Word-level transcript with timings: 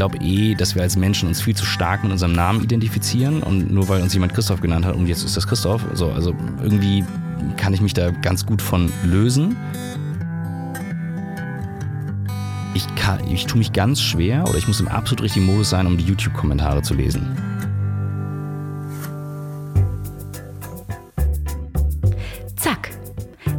glaube 0.00 0.16
eh, 0.24 0.54
dass 0.54 0.74
wir 0.74 0.80
als 0.80 0.96
Menschen 0.96 1.28
uns 1.28 1.42
viel 1.42 1.54
zu 1.54 1.66
stark 1.66 2.02
mit 2.04 2.10
unserem 2.10 2.32
Namen 2.32 2.62
identifizieren 2.62 3.42
und 3.42 3.70
nur 3.70 3.86
weil 3.90 4.00
uns 4.00 4.14
jemand 4.14 4.32
Christoph 4.32 4.62
genannt 4.62 4.86
hat 4.86 4.96
und 4.96 5.06
jetzt 5.06 5.22
ist 5.24 5.36
das 5.36 5.46
Christoph, 5.46 5.84
so, 5.92 6.10
also 6.10 6.34
irgendwie 6.62 7.04
kann 7.58 7.74
ich 7.74 7.82
mich 7.82 7.92
da 7.92 8.10
ganz 8.10 8.46
gut 8.46 8.62
von 8.62 8.90
lösen. 9.04 9.58
Ich, 12.72 12.86
kann, 12.94 13.20
ich 13.30 13.44
tue 13.44 13.58
mich 13.58 13.74
ganz 13.74 14.00
schwer 14.00 14.44
oder 14.48 14.56
ich 14.56 14.66
muss 14.66 14.80
im 14.80 14.88
absolut 14.88 15.22
richtigen 15.22 15.44
Modus 15.44 15.68
sein, 15.68 15.86
um 15.86 15.98
die 15.98 16.04
YouTube-Kommentare 16.04 16.80
zu 16.80 16.94
lesen. 16.94 17.36
Zack. 22.56 22.90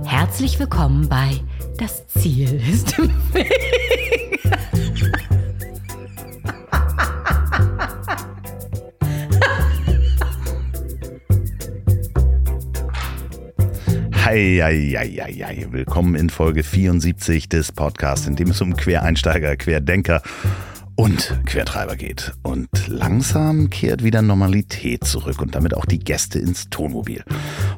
Herzlich 0.06 0.58
willkommen 0.58 1.08
bei 1.08 1.40
Das 1.78 2.08
Ziel 2.08 2.60
ist 2.68 2.98
im 2.98 3.12
Weg. 3.32 4.41
Hei. 14.32 15.68
Willkommen 15.72 16.16
in 16.16 16.30
Folge 16.30 16.64
74 16.64 17.50
des 17.50 17.74
Podcasts, 17.74 18.28
in 18.28 18.38
dem 18.38 18.52
es 18.52 18.62
um 18.62 18.78
Quereinsteiger, 18.78 19.58
Querdenker 19.58 20.22
und 20.96 21.38
Quertreiber 21.46 21.98
geht. 21.98 22.32
Und 22.42 22.70
langsam 22.88 23.70
kehrt 23.70 24.06
wieder 24.06 24.22
Normalität 24.22 25.04
zurück 25.04 25.42
und 25.42 25.54
damit 25.54 25.76
auch 25.76 25.84
die 25.84 26.00
Gäste 26.00 26.40
ins 26.40 26.70
Tonmobil. 26.70 27.26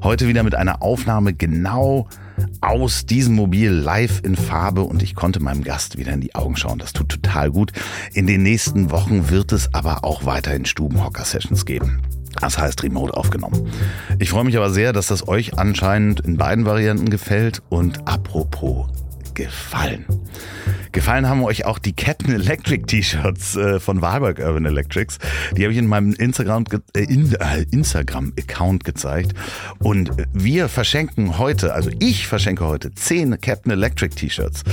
Heute 0.03 0.27
wieder 0.27 0.43
mit 0.43 0.53
einer 0.53 0.83
Aufnahme 0.83 1.33
genau 1.33 2.07
aus 2.61 3.07
diesem 3.07 3.33
Mobil 3.33 3.71
live 3.71 4.21
in 4.23 4.35
Farbe 4.35 4.83
und 4.83 5.01
ich 5.01 5.15
konnte 5.15 5.39
meinem 5.39 5.63
Gast 5.63 5.97
wieder 5.97 6.13
in 6.13 6.21
die 6.21 6.35
Augen 6.35 6.55
schauen. 6.55 6.77
Das 6.77 6.93
tut 6.93 7.09
total 7.09 7.49
gut. 7.49 7.71
In 8.13 8.27
den 8.27 8.43
nächsten 8.43 8.91
Wochen 8.91 9.31
wird 9.31 9.53
es 9.53 9.73
aber 9.73 10.03
auch 10.03 10.25
weiterhin 10.25 10.65
Stubenhocker-Sessions 10.65 11.65
geben. 11.65 12.03
Das 12.41 12.57
heißt 12.57 12.83
remote 12.83 13.15
aufgenommen. 13.15 13.69
Ich 14.19 14.29
freue 14.29 14.43
mich 14.43 14.57
aber 14.57 14.69
sehr, 14.69 14.93
dass 14.93 15.07
das 15.07 15.27
euch 15.27 15.57
anscheinend 15.57 16.19
in 16.21 16.37
beiden 16.37 16.65
Varianten 16.65 17.09
gefällt. 17.09 17.61
Und 17.69 18.07
apropos 18.07 18.87
gefallen. 19.33 20.05
Gefallen 20.93 21.27
haben 21.27 21.43
euch 21.43 21.65
auch 21.65 21.79
die 21.79 21.93
Captain 21.93 22.35
Electric 22.35 22.85
T-Shirts 22.85 23.55
äh, 23.55 23.79
von 23.79 24.03
Wahlberg 24.03 24.37
Urban 24.37 24.65
Electrics. 24.65 25.17
Die 25.57 25.63
habe 25.63 25.73
ich 25.73 25.79
in 25.79 25.87
meinem 25.87 26.13
Instagram, 26.13 26.65
äh, 26.95 27.01
äh, 27.01 27.65
Instagram 27.71 28.31
gezeigt. 28.83 29.33
Und 29.79 30.11
wir 30.33 30.69
verschenken 30.69 31.39
heute, 31.39 31.73
also 31.73 31.89
ich 31.99 32.27
verschenke 32.27 32.65
heute 32.65 32.93
10 32.93 33.41
Captain 33.41 33.71
Electric 33.71 34.13
T-Shirts. 34.15 34.63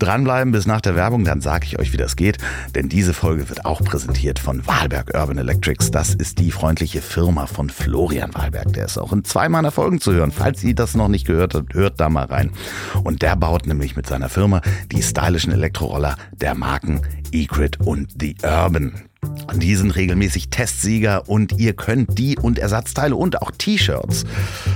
Dranbleiben 0.00 0.50
bis 0.52 0.66
nach 0.66 0.80
der 0.80 0.96
Werbung, 0.96 1.24
dann 1.24 1.40
sage 1.40 1.66
ich 1.66 1.78
euch, 1.78 1.92
wie 1.92 1.96
das 1.96 2.16
geht. 2.16 2.38
Denn 2.74 2.88
diese 2.88 3.14
Folge 3.14 3.48
wird 3.48 3.64
auch 3.64 3.80
präsentiert 3.80 4.40
von 4.40 4.66
Wahlberg 4.66 5.12
Urban 5.14 5.38
Electrics. 5.38 5.92
Das 5.92 6.12
ist 6.12 6.40
die 6.40 6.50
freundliche 6.50 7.00
Firma 7.00 7.46
von 7.46 7.70
Florian 7.70 8.34
Wahlberg. 8.34 8.72
Der 8.72 8.86
ist 8.86 8.98
auch 8.98 9.12
in 9.12 9.22
zwei 9.22 9.48
meiner 9.48 9.70
Folgen 9.70 10.00
zu 10.00 10.12
hören. 10.12 10.32
Falls 10.32 10.64
ihr 10.64 10.74
das 10.74 10.96
noch 10.96 11.08
nicht 11.08 11.24
gehört 11.24 11.54
habt, 11.54 11.74
hört 11.74 12.00
da 12.00 12.08
mal 12.08 12.24
rein. 12.24 12.50
Und 13.04 13.22
der 13.22 13.36
baut 13.36 13.68
nämlich 13.68 13.94
mit 13.94 14.07
seiner 14.08 14.28
Firma 14.28 14.60
die 14.90 15.02
stylischen 15.02 15.52
Elektroroller 15.52 16.16
der 16.32 16.54
Marken 16.54 17.02
Egrid 17.32 17.80
und 17.80 18.14
The 18.18 18.34
Urban. 18.42 18.92
Die 19.56 19.74
sind 19.74 19.96
regelmäßig 19.96 20.50
Testsieger 20.50 21.28
und 21.28 21.58
ihr 21.58 21.74
könnt 21.74 22.18
die 22.18 22.38
und 22.38 22.58
Ersatzteile 22.58 23.16
und 23.16 23.42
auch 23.42 23.50
T-Shirts, 23.50 24.24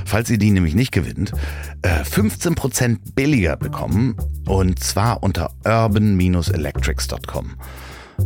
falls 0.05 0.30
ihr 0.30 0.39
die 0.39 0.50
nämlich 0.50 0.74
nicht 0.74 0.92
gewinnt, 0.92 1.33
15% 1.83 2.98
billiger 3.14 3.56
bekommen 3.56 4.16
und 4.47 4.83
zwar 4.83 5.22
unter 5.22 5.52
urban-electrics.com. 5.64 7.56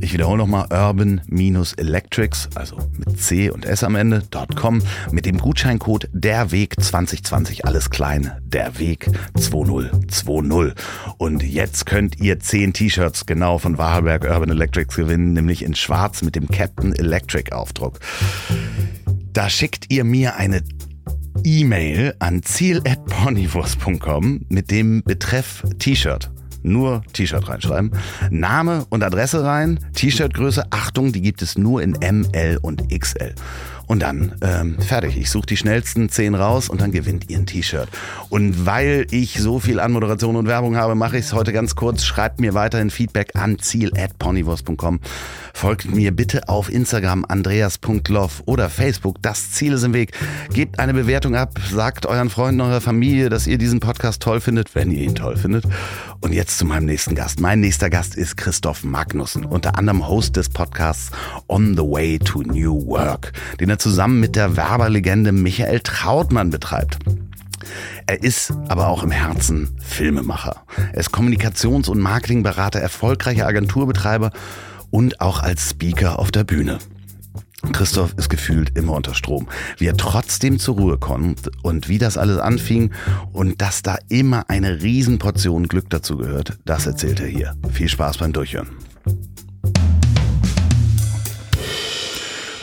Ich 0.00 0.12
wiederhole 0.12 0.39
nochmal 0.39 0.66
urban-electrics, 0.70 2.48
also 2.55 2.77
mit 2.97 3.20
C 3.20 3.50
und 3.50 3.64
S 3.64 3.83
am 3.83 3.97
Ende, 3.97 4.22
.com, 4.55 4.83
mit 5.11 5.27
dem 5.27 5.39
Gutscheincode 5.39 6.08
derweg 6.12 6.80
2020, 6.80 7.64
alles 7.64 7.90
klein, 7.90 8.30
derweg 8.45 9.11
2020. 9.36 10.74
Und 11.18 11.42
jetzt 11.42 11.86
könnt 11.86 12.20
ihr 12.20 12.39
10 12.39 12.74
T-Shirts 12.74 13.27
genau 13.27 13.58
von 13.58 13.79
Wahlberg 13.79 14.24
Urban 14.24 14.51
Electrics 14.51 14.96
gewinnen, 14.96 15.33
nämlich 15.33 15.64
in 15.64 15.74
schwarz 15.74 16.23
mit 16.23 16.36
dem 16.36 16.48
Captain 16.48 16.95
Electric 16.95 17.52
Aufdruck. 17.52 17.98
Da 19.33 19.48
schickt 19.48 19.90
ihr 19.90 20.05
mir 20.05 20.36
eine 20.36 20.62
E-Mail 21.45 22.14
an 22.18 22.42
ziel.ponywurst.com 22.42 24.46
mit 24.48 24.70
dem 24.70 25.02
Betreff 25.02 25.64
T-Shirt 25.79 26.30
nur 26.67 27.03
T-Shirt 27.13 27.49
reinschreiben. 27.49 27.93
Name 28.31 28.85
und 28.91 29.03
Adresse 29.03 29.45
rein, 29.45 29.81
T-Shirt-Größe, 29.95 30.67
Achtung, 30.71 31.13
die 31.13 31.23
gibt 31.23 31.43
es 31.43 31.57
nur 31.57 31.83
in 31.83 31.93
ML 31.93 32.59
und 32.61 32.89
XL. 32.89 33.35
Und 33.86 34.01
dann 34.02 34.35
ähm, 34.42 34.80
fertig. 34.80 35.17
Ich 35.17 35.30
suche 35.30 35.47
die 35.47 35.57
schnellsten 35.57 36.08
zehn 36.08 36.35
raus 36.35 36.69
und 36.69 36.80
dann 36.80 36.91
gewinnt 36.91 37.30
ihr 37.30 37.39
ein 37.39 37.47
T-Shirt. 37.47 37.89
Und 38.29 38.67
weil 38.67 39.07
ich 39.11 39.41
so 39.41 39.61
viel 39.61 39.79
Anmoderation 39.79 40.35
und 40.35 40.47
Werbung 40.48 40.77
habe, 40.77 40.95
mache 40.95 41.19
ich 41.19 41.27
es 41.27 41.33
heute 41.33 41.52
ganz 41.52 41.77
kurz. 41.77 42.05
Schreibt 42.05 42.41
mir 42.41 42.55
weiterhin 42.55 42.91
Feedback 42.91 43.36
an 43.36 43.58
ziel.ponywurst.com. 43.58 45.01
Folgt 45.55 45.95
mir 45.95 46.14
bitte 46.14 46.48
auf 46.48 46.70
Instagram 46.70 47.24
andreas.love 47.27 48.42
oder 48.45 48.69
Facebook. 48.69 49.23
Das 49.23 49.52
Ziel 49.52 49.73
ist 49.73 49.85
im 49.85 49.95
Weg. 49.95 50.13
Gebt 50.53 50.79
eine 50.79 50.92
Bewertung 50.92 51.36
ab. 51.36 51.58
Sagt 51.70 52.07
euren 52.07 52.29
Freunden, 52.29 52.61
eurer 52.61 52.80
Familie, 52.80 53.29
dass 53.29 53.47
ihr 53.47 53.57
diesen 53.57 53.80
Podcast 53.80 54.20
toll 54.20 54.41
findet, 54.41 54.74
wenn 54.74 54.91
ihr 54.91 55.03
ihn 55.03 55.14
toll 55.14 55.36
findet. 55.36 55.64
Und 56.20 56.33
jetzt 56.33 56.58
zu 56.58 56.64
meinem 56.64 56.86
nächsten 56.86 57.14
Gast. 57.14 57.41
Mein 57.41 57.61
nächster 57.61 57.89
Gast 57.89 58.17
ist 58.17 58.36
Christoph 58.36 58.85
Magnussen, 58.85 59.45
unter 59.45 59.79
anderem 59.79 60.08
Host 60.08 60.36
des 60.36 60.48
Podcasts 60.48 61.11
On 61.48 61.74
the 61.77 61.83
Way 61.83 62.18
to 62.18 62.42
New 62.42 62.86
Work, 62.86 63.33
den 63.61 63.68
er 63.77 63.79
zusammen 63.79 64.20
mit 64.20 64.37
der 64.37 64.57
Werberlegende 64.57 65.33
Michael 65.33 65.81
Trautmann 65.81 66.48
betreibt. 66.48 66.98
Er 68.07 68.23
ist 68.23 68.53
aber 68.69 68.89
auch 68.89 69.03
im 69.03 69.11
Herzen 69.11 69.77
Filmemacher. 69.83 70.63
Er 70.92 71.01
ist 71.01 71.11
Kommunikations- 71.11 71.91
und 71.91 72.01
Marketingberater, 72.01 72.81
erfolgreicher 72.81 73.47
Agenturbetreiber 73.47 74.31
und 74.91 75.20
auch 75.20 75.42
als 75.42 75.70
Speaker 75.70 76.19
auf 76.19 76.31
der 76.31 76.45
Bühne. 76.45 76.79
Christoph 77.73 78.15
ist 78.17 78.31
gefühlt 78.31 78.79
immer 78.79 78.92
unter 78.92 79.15
Strom. 79.15 79.47
Wie 79.77 79.86
er 79.86 79.97
trotzdem 79.97 80.59
zur 80.59 80.77
Ruhe 80.77 80.97
kommt 80.97 81.51
und 81.63 81.89
wie 81.89 81.98
das 81.98 82.17
alles 82.17 82.39
anfing 82.39 82.92
und 83.33 83.61
dass 83.61 83.83
da 83.83 83.98
immer 84.09 84.48
eine 84.48 84.81
Riesenportion 84.81 85.69
Glück 85.69 85.91
dazu 85.91 86.17
gehört, 86.17 86.59
das 86.65 86.86
erzählt 86.86 87.20
er 87.20 87.27
hier. 87.27 87.55
Viel 87.70 87.89
Spaß 87.89 88.19
beim 88.19 88.33
Durchhören. 88.33 88.69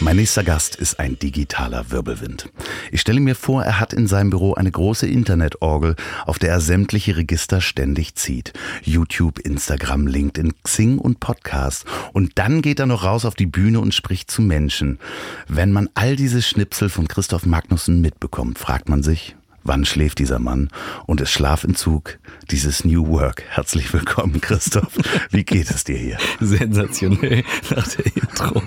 Mein 0.04 0.18
nächster 0.18 0.44
Gast 0.44 0.76
ist 0.76 1.00
ein 1.00 1.18
digitaler 1.18 1.90
Wirbelwind. 1.90 2.50
Ich 2.92 3.00
stelle 3.00 3.22
mir 3.22 3.36
vor, 3.36 3.64
er 3.64 3.80
hat 3.80 3.94
in 3.94 4.06
seinem 4.06 4.32
Büro 4.32 4.54
eine 4.54 4.70
große 4.70 5.08
Internetorgel, 5.08 5.96
auf 6.26 6.38
der 6.40 6.50
er 6.50 6.60
sämtliche 6.60 7.16
Register 7.16 7.62
ständig 7.62 8.16
zieht. 8.16 8.52
YouTube, 8.82 9.40
Instagram, 9.40 10.08
LinkedIn, 10.08 10.56
Xing 10.62 10.98
und 10.98 11.22
Podcast. 11.22 11.86
Und 12.12 12.34
dann 12.36 12.62
geht 12.62 12.82
er 12.82 12.86
noch 12.86 13.06
raus 13.06 13.24
auf 13.24 13.36
die 13.36 13.46
Bühne 13.46 13.80
und 13.80 13.96
spricht 13.96 14.30
zu 14.30 14.42
Menschen. 14.42 15.00
Wenn 15.48 15.72
man 15.72 15.88
all 15.94 16.18
diese 16.18 16.42
Schnipsel 16.42 16.90
von 16.90 17.08
Christoph 17.08 17.46
Magnussen 17.46 18.02
mitbekommt, 18.02 18.60
fragt 18.60 18.90
man 18.90 19.04
sich, 19.04 19.38
Wann 19.64 19.86
schläft 19.86 20.20
dieser 20.20 20.40
Mann? 20.40 20.70
Und 21.06 21.22
ist 21.22 21.32
Schlafentzug 21.32 22.20
dieses 22.52 22.84
New 22.84 23.08
Work. 23.08 23.44
Herzlich 23.48 23.94
willkommen, 23.94 24.42
Christoph. 24.42 24.94
Wie 25.32 25.44
geht 25.44 25.70
es 25.70 25.84
dir 25.86 25.98
hier? 25.98 26.18
Sensationell 26.40 27.44
nach 27.74 27.88
der 27.88 28.06
Intro. 28.06 28.62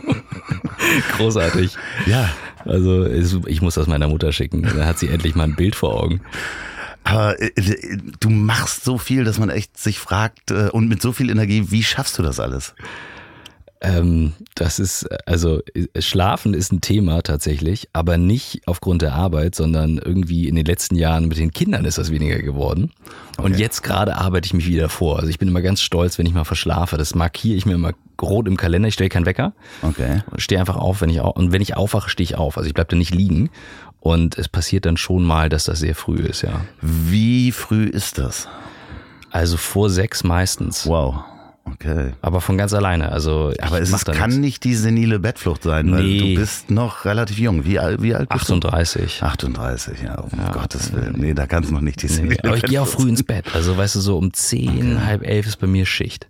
Großartig. 1.16 1.76
Ja. 2.06 2.30
Also 2.64 3.06
ich 3.46 3.62
muss 3.62 3.74
das 3.74 3.86
meiner 3.86 4.08
Mutter 4.08 4.32
schicken. 4.32 4.62
Da 4.62 4.86
hat 4.86 4.98
sie 4.98 5.08
endlich 5.08 5.34
mal 5.34 5.44
ein 5.44 5.54
Bild 5.54 5.76
vor 5.76 6.02
Augen. 6.02 6.20
Aber 7.04 7.40
äh, 7.40 7.52
du 8.18 8.30
machst 8.30 8.84
so 8.84 8.98
viel, 8.98 9.24
dass 9.24 9.38
man 9.38 9.50
echt 9.50 9.78
sich 9.78 9.98
fragt 9.98 10.50
äh, 10.50 10.70
und 10.70 10.88
mit 10.88 11.00
so 11.00 11.12
viel 11.12 11.30
Energie, 11.30 11.70
wie 11.70 11.84
schaffst 11.84 12.18
du 12.18 12.22
das 12.22 12.40
alles? 12.40 12.74
Ähm, 13.82 14.32
das 14.54 14.78
ist, 14.78 15.06
also 15.26 15.60
Schlafen 15.98 16.54
ist 16.54 16.72
ein 16.72 16.80
Thema 16.80 17.22
tatsächlich, 17.22 17.88
aber 17.92 18.16
nicht 18.16 18.62
aufgrund 18.66 19.02
der 19.02 19.12
Arbeit, 19.14 19.54
sondern 19.54 19.98
irgendwie 19.98 20.48
in 20.48 20.54
den 20.56 20.64
letzten 20.64 20.96
Jahren 20.96 21.28
mit 21.28 21.36
den 21.36 21.52
Kindern 21.52 21.84
ist 21.84 21.98
das 21.98 22.10
weniger 22.10 22.38
geworden. 22.38 22.90
Und 23.36 23.52
Okay. 23.52 23.60
jetzt 23.62 23.82
gerade 23.82 24.16
arbeite 24.16 24.46
ich 24.46 24.54
mich 24.54 24.66
wieder 24.66 24.88
vor. 24.88 25.18
Also 25.18 25.28
ich 25.28 25.38
bin 25.38 25.48
immer 25.48 25.60
ganz 25.60 25.82
stolz, 25.82 26.16
wenn 26.18 26.24
ich 26.26 26.32
mal 26.32 26.44
verschlafe. 26.44 26.96
Das 26.96 27.14
markiere 27.14 27.56
ich 27.56 27.66
mir 27.66 27.74
immer 27.74 27.92
rot 28.22 28.48
im 28.48 28.56
Kalender. 28.56 28.88
Ich 28.88 28.94
stelle 28.94 29.10
keinen 29.10 29.26
Wecker. 29.26 29.52
Okay. 29.82 30.22
Stehe 30.36 30.58
einfach 30.58 30.76
auf, 30.76 31.02
wenn 31.02 31.10
ich 31.10 31.20
au 31.20 31.30
und 31.30 31.52
wenn 31.52 31.60
ich 31.60 31.76
aufwache, 31.76 32.08
stehe 32.08 32.24
ich 32.24 32.36
auf. 32.36 32.56
Also 32.56 32.66
ich 32.68 32.74
bleibe 32.74 32.88
da 32.90 32.96
nicht 32.96 33.14
liegen. 33.14 33.50
Und 34.00 34.38
es 34.38 34.48
passiert 34.48 34.86
dann 34.86 34.96
schon 34.96 35.24
mal, 35.24 35.48
dass 35.48 35.64
das 35.64 35.80
sehr 35.80 35.94
früh 35.96 36.16
ist, 36.20 36.42
ja. 36.42 36.60
Wie 36.80 37.50
früh 37.52 37.84
ist 37.84 38.18
das? 38.18 38.48
Also 39.32 39.56
vor 39.56 39.90
sechs 39.90 40.22
meistens. 40.24 40.86
Wow. 40.86 41.24
Okay. 41.72 42.12
Aber 42.22 42.40
von 42.40 42.56
ganz 42.56 42.72
alleine. 42.72 43.10
Also 43.12 43.52
Aber 43.60 43.80
es 43.80 44.04
kann 44.04 44.30
nichts. 44.30 44.36
nicht 44.40 44.64
die 44.64 44.74
senile 44.74 45.18
Bettflucht 45.18 45.64
sein, 45.64 45.90
weil 45.90 46.04
Nee. 46.04 46.34
du 46.34 46.40
bist 46.40 46.70
noch 46.70 47.04
relativ 47.04 47.38
jung. 47.38 47.64
Wie, 47.64 47.78
alt- 47.78 48.00
wie 48.02 48.14
alt 48.14 48.28
bist 48.28 48.42
38. 48.50 49.18
du? 49.18 49.26
38, 49.26 50.02
ja, 50.02 50.14
um 50.20 50.30
Gottes 50.52 50.92
Willen. 50.92 51.14
Nee, 51.18 51.34
da 51.34 51.46
kannst 51.46 51.70
du 51.70 51.74
noch 51.74 51.80
nicht 51.80 52.02
die 52.02 52.08
senile 52.08 52.36
Nee, 52.42 52.48
aber 52.48 52.56
ich 52.56 52.62
gehe 52.62 52.80
auch 52.80 52.86
früh 52.86 53.08
ins 53.08 53.22
Bett. 53.24 53.46
Also 53.54 53.76
weißt 53.76 53.96
du, 53.96 54.00
so 54.00 54.16
um 54.16 54.32
zehn, 54.32 55.04
halb 55.04 55.22
elf 55.26 55.46
ist 55.46 55.56
bei 55.56 55.66
mir 55.66 55.86
Schicht. 55.86 56.28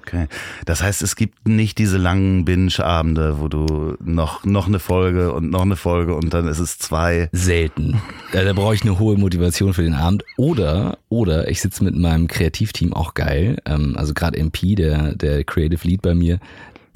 Okay. 0.00 0.28
Das 0.64 0.82
heißt, 0.82 1.02
es 1.02 1.16
gibt 1.16 1.48
nicht 1.48 1.78
diese 1.78 1.98
langen 1.98 2.44
Binge-Abende, 2.44 3.40
wo 3.40 3.48
du 3.48 3.96
noch, 4.02 4.44
noch 4.44 4.66
eine 4.66 4.78
Folge 4.78 5.32
und 5.32 5.50
noch 5.50 5.62
eine 5.62 5.76
Folge 5.76 6.14
und 6.14 6.32
dann 6.32 6.46
ist 6.48 6.58
es 6.58 6.78
zwei. 6.78 7.28
Selten. 7.32 8.00
Da, 8.32 8.44
da 8.44 8.52
brauche 8.52 8.74
ich 8.74 8.82
eine 8.82 8.98
hohe 8.98 9.16
Motivation 9.16 9.74
für 9.74 9.82
den 9.82 9.94
Abend. 9.94 10.24
Oder, 10.36 10.98
oder 11.08 11.48
ich 11.48 11.60
sitze 11.60 11.84
mit 11.84 11.96
meinem 11.96 12.28
Kreativteam 12.28 12.92
auch 12.92 13.14
geil. 13.14 13.58
Ähm, 13.66 13.94
also 13.96 14.14
gerade 14.14 14.38
MP, 14.38 14.74
der, 14.74 15.14
der 15.14 15.44
Creative 15.44 15.86
Lead 15.86 16.02
bei 16.02 16.14
mir, 16.14 16.38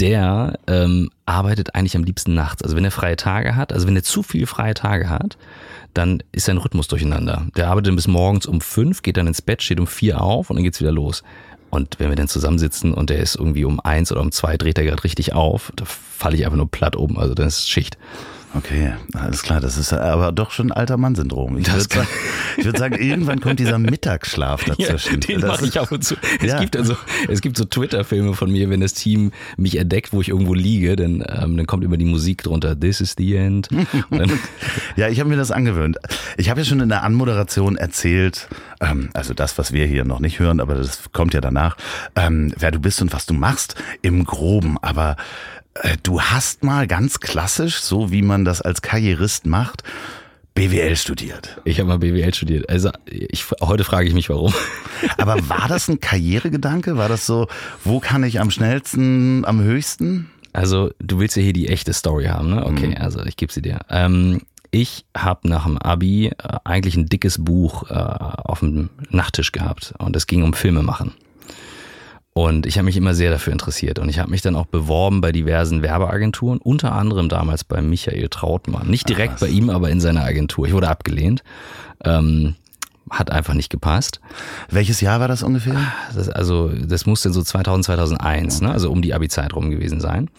der 0.01 0.59
ähm, 0.67 1.11
arbeitet 1.27 1.75
eigentlich 1.75 1.97
am 1.97 2.05
liebsten 2.05 2.35
nachts. 2.35 2.63
Also 2.63 2.77
wenn 2.77 2.85
er 2.85 2.91
freie 2.91 3.17
Tage 3.17 3.57
hat, 3.57 3.73
also 3.73 3.87
wenn 3.87 3.97
er 3.97 4.05
zu 4.05 4.23
viele 4.23 4.47
freie 4.47 4.75
Tage 4.75 5.09
hat, 5.09 5.37
dann 5.95 6.23
ist 6.33 6.47
sein 6.47 6.59
Rhythmus 6.59 6.87
durcheinander. 6.87 7.47
Der 7.57 7.69
arbeitet 7.69 7.97
bis 7.97 8.07
morgens 8.07 8.47
um 8.47 8.61
fünf, 8.61 9.03
geht 9.03 9.17
dann 9.17 9.27
ins 9.27 9.43
Bett, 9.43 9.63
steht 9.63 9.81
um 9.81 9.87
vier 9.87 10.21
auf 10.23 10.51
und 10.51 10.57
dann 10.57 10.65
geht's 10.65 10.81
wieder 10.81 10.93
los. 10.93 11.25
Und 11.71 11.99
wenn 11.99 12.09
wir 12.09 12.17
dann 12.17 12.29
zusammensitzen 12.29 12.95
und 12.95 13.11
der 13.11 13.19
ist 13.19 13.37
irgendwie 13.37 13.65
um 13.65 13.81
eins 13.81 14.11
oder 14.11 14.21
um 14.23 14.33
zwei, 14.33 14.57
dreht 14.57 14.79
er 14.79 14.85
gerade 14.85 15.05
richtig 15.05 15.35
auf, 15.35 15.73
da 15.77 15.85
falle 15.87 16.37
ich 16.37 16.45
einfach 16.45 16.57
nur 16.57 16.71
platt 16.71 16.97
oben. 16.97 17.19
Also 17.19 17.35
dann 17.35 17.47
ist 17.47 17.69
Schicht. 17.69 17.99
Okay, 18.55 18.95
alles 19.15 19.43
klar. 19.43 19.61
Das 19.61 19.77
ist 19.77 19.93
aber 19.93 20.33
doch 20.33 20.51
schon 20.51 20.69
ein 20.69 20.73
alter 20.73 20.97
Mann-Syndrom. 20.97 21.59
Ich 21.59 21.67
Das 21.67 21.75
würde 21.75 21.95
sagen, 21.95 22.09
ich 22.59 22.65
würd 22.65 22.77
sagen, 22.79 22.97
irgendwann 22.97 23.41
kommt 23.41 23.59
dieser 23.61 23.79
Mittagsschlaf 23.79 24.65
dazwischen. 24.65 25.21
den 25.21 25.41
Das 25.41 25.51
mache 25.61 25.67
ich 25.67 25.79
ab 25.81 25.91
und 25.93 26.05
zu. 26.05 26.17
Es 26.41 26.47
Ja. 26.47 26.61
gibt 26.61 26.77
also, 26.77 26.97
es 27.29 27.41
gibt 27.41 27.57
so 27.57 27.65
Twitter-Filme 27.65 28.35
von 28.35 28.51
mir, 28.51 28.69
wenn 28.71 28.81
das 28.81 28.93
Team 28.95 29.33
mich 29.57 29.79
entdeckt, 29.79 30.13
wo 30.13 30.21
ich 30.21 30.29
irgendwo 30.29 30.55
liege, 30.55 30.97
dann, 30.97 31.25
ähm, 31.29 31.57
dann 31.57 31.67
kommt 31.67 31.85
immer 31.85 31.97
die 31.97 32.05
Musik 32.05 32.43
drunter. 32.43 32.79
This 32.79 33.01
is 33.01 33.15
the 33.17 33.37
end. 33.37 33.69
Ja, 34.97 35.09
ich 35.09 35.21
habe 35.21 35.29
mir 35.31 35.37
das 35.37 35.51
angewöhnt. 35.51 35.97
Ich 36.37 36.51
habe 36.51 36.61
ja 36.61 36.65
schon 36.65 36.81
in 36.81 36.89
der 36.89 37.03
Anmoderation 37.05 37.77
erzählt, 37.77 38.49
ähm, 38.81 39.11
also 39.15 39.35
das, 39.35 39.59
was 39.59 39.73
wir 39.73 39.87
hier 39.87 40.05
noch 40.05 40.21
nicht 40.21 40.39
hören, 40.39 40.61
aber 40.61 40.75
das 40.75 41.13
kommt 41.13 41.35
ja 41.35 41.41
danach, 41.41 41.77
ähm, 42.17 42.53
wer 42.59 42.71
du 42.71 42.79
bist 42.81 43.01
und 43.03 43.13
was 43.13 43.27
du 43.27 43.35
machst 43.35 43.77
im 44.03 44.25
Groben. 44.25 44.77
Aber 44.83 45.17
äh, 45.75 45.97
du 46.03 46.21
hast 46.21 46.65
mal 46.65 46.87
ganz 46.87 47.21
klassisch, 47.21 47.77
so 47.81 48.11
wie 48.11 48.23
man 48.23 48.45
das 48.45 48.61
als 48.61 48.83
Karrierist 48.83 49.47
macht, 49.47 49.83
BWL 50.59 50.97
studiert. 50.97 51.61
ich 51.65 51.79
habe 51.79 51.89
mal 51.89 51.99
BWL 51.99 52.35
studiert. 52.35 52.69
Also 52.69 52.91
ich, 53.07 53.45
heute 53.61 53.85
frage 53.85 54.09
ich 54.09 54.15
mich, 54.15 54.29
warum. 54.29 54.53
Aber 55.17 55.49
war 55.49 55.69
das 55.69 55.89
ein 55.89 56.01
Karrieregedanke? 56.01 56.97
War 56.97 57.09
das 57.09 57.27
so, 57.27 57.47
wo 57.85 58.01
kann 58.01 58.25
ich 58.25 58.41
am 58.41 58.51
schnellsten, 58.51 59.45
am 59.45 59.61
höchsten? 59.61 60.31
Also 60.53 60.91
du 60.99 61.21
willst 61.21 61.37
ja 61.37 61.43
hier 61.43 61.53
die 61.53 61.69
echte 61.69 61.93
Story 61.93 62.25
haben, 62.25 62.51
ne? 62.51 62.67
Okay, 62.67 62.97
also 62.97 63.25
ich 63.25 63.37
gebe 63.37 63.53
sie 63.53 63.63
dir. 63.63 63.79
Ähm, 63.89 64.43
ich 64.71 65.07
habe 65.17 65.49
nach 65.49 65.65
dem 65.65 65.79
Abi 65.79 66.27
äh, 66.27 66.33
eigentlich 66.65 66.97
ein 66.97 67.07
dickes 67.07 67.43
Buch 67.45 67.89
äh, 67.91 67.95
auf 67.95 68.61
dem 68.61 68.91
Nachttisch 69.11 69.53
gehabt 69.53 69.95
und 69.99 70.17
es 70.17 70.27
ging 70.27 70.43
um 70.43 70.55
Filme 70.55 70.83
machen. 70.83 71.15
Und 72.39 72.67
ich 72.67 72.79
habe 72.79 72.85
mich 72.85 72.97
immer 72.97 73.15
sehr 73.15 73.33
dafür 73.33 73.53
interessiert 73.53 73.99
und 73.99 74.09
ich 74.09 74.21
habe 74.21 74.31
mich 74.31 74.43
dann 74.43 74.55
auch 74.55 74.67
beworben 74.67 75.21
bei 75.21 75.33
diversen 75.33 75.83
Werbeagenturen, 75.83 76.61
unter 76.61 76.93
anderem 76.93 77.29
damals 77.29 77.65
bei 77.65 77.83
Michael 77.83 78.29
Trautmann. 78.29 78.87
Nicht 78.87 79.09
direkt 79.09 79.35
was. 79.35 79.41
bei 79.41 79.49
ihm, 79.49 79.71
aber 79.71 79.91
in 79.91 80.01
seiner 80.01 80.23
Agentur. 80.23 80.65
Ich 80.65 80.73
wurde 80.73 80.89
abgelehnt. 80.89 81.43
Ähm, 82.05 82.55
hat 83.11 83.33
einfach 83.33 83.55
nicht 83.55 83.71
gepasst. 83.71 84.21
Welches 84.71 85.01
Jahr 85.01 85.19
war 85.19 85.27
das 85.27 85.43
ungefähr? 85.43 85.81
Das, 86.15 86.29
also 86.29 86.69
das 86.69 87.07
muss 87.07 87.23
dann 87.23 87.33
so 87.33 87.43
2000, 87.43 87.87
2001, 87.87 88.61
ne? 88.61 88.71
also 88.71 88.93
um 88.93 89.03
die 89.03 89.15
Abi-Zeit 89.15 89.53
rum 89.53 89.71
gewesen 89.73 90.01
sein. 90.01 90.31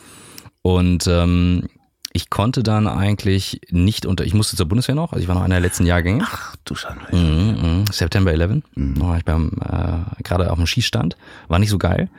Und 0.62 1.06
ähm, 1.06 1.68
ich 2.11 2.29
konnte 2.29 2.63
dann 2.63 2.88
eigentlich 2.88 3.61
nicht 3.69 4.06
unter, 4.06 4.25
ich 4.25 4.33
musste 4.33 4.56
zur 4.56 4.67
Bundeswehr 4.67 4.95
noch, 4.95 5.13
also 5.13 5.21
ich 5.21 5.27
war 5.27 5.35
noch 5.35 5.44
einer 5.44 5.56
der 5.56 5.61
letzten 5.61 5.85
Jahrgänge. 5.85 6.23
Ach 6.25 6.56
du 6.65 6.75
Schande. 6.75 7.06
Mhm, 7.11 7.57
mhm. 7.61 7.85
September 7.91 8.31
11. 8.31 8.63
Da 8.75 9.01
war 9.06 9.17
ich 9.17 9.25
beim, 9.25 9.51
äh, 9.61 10.23
gerade 10.23 10.51
auf 10.51 10.57
dem 10.57 10.65
Schießstand. 10.65 11.17
War 11.47 11.59
nicht 11.59 11.69
so 11.69 11.77
geil, 11.77 12.09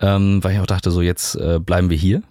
ähm, 0.00 0.42
weil 0.42 0.54
ich 0.54 0.60
auch 0.60 0.66
dachte, 0.66 0.90
so 0.90 1.02
jetzt 1.02 1.36
äh, 1.36 1.60
bleiben 1.60 1.88
wir 1.88 1.96
hier, 1.96 2.22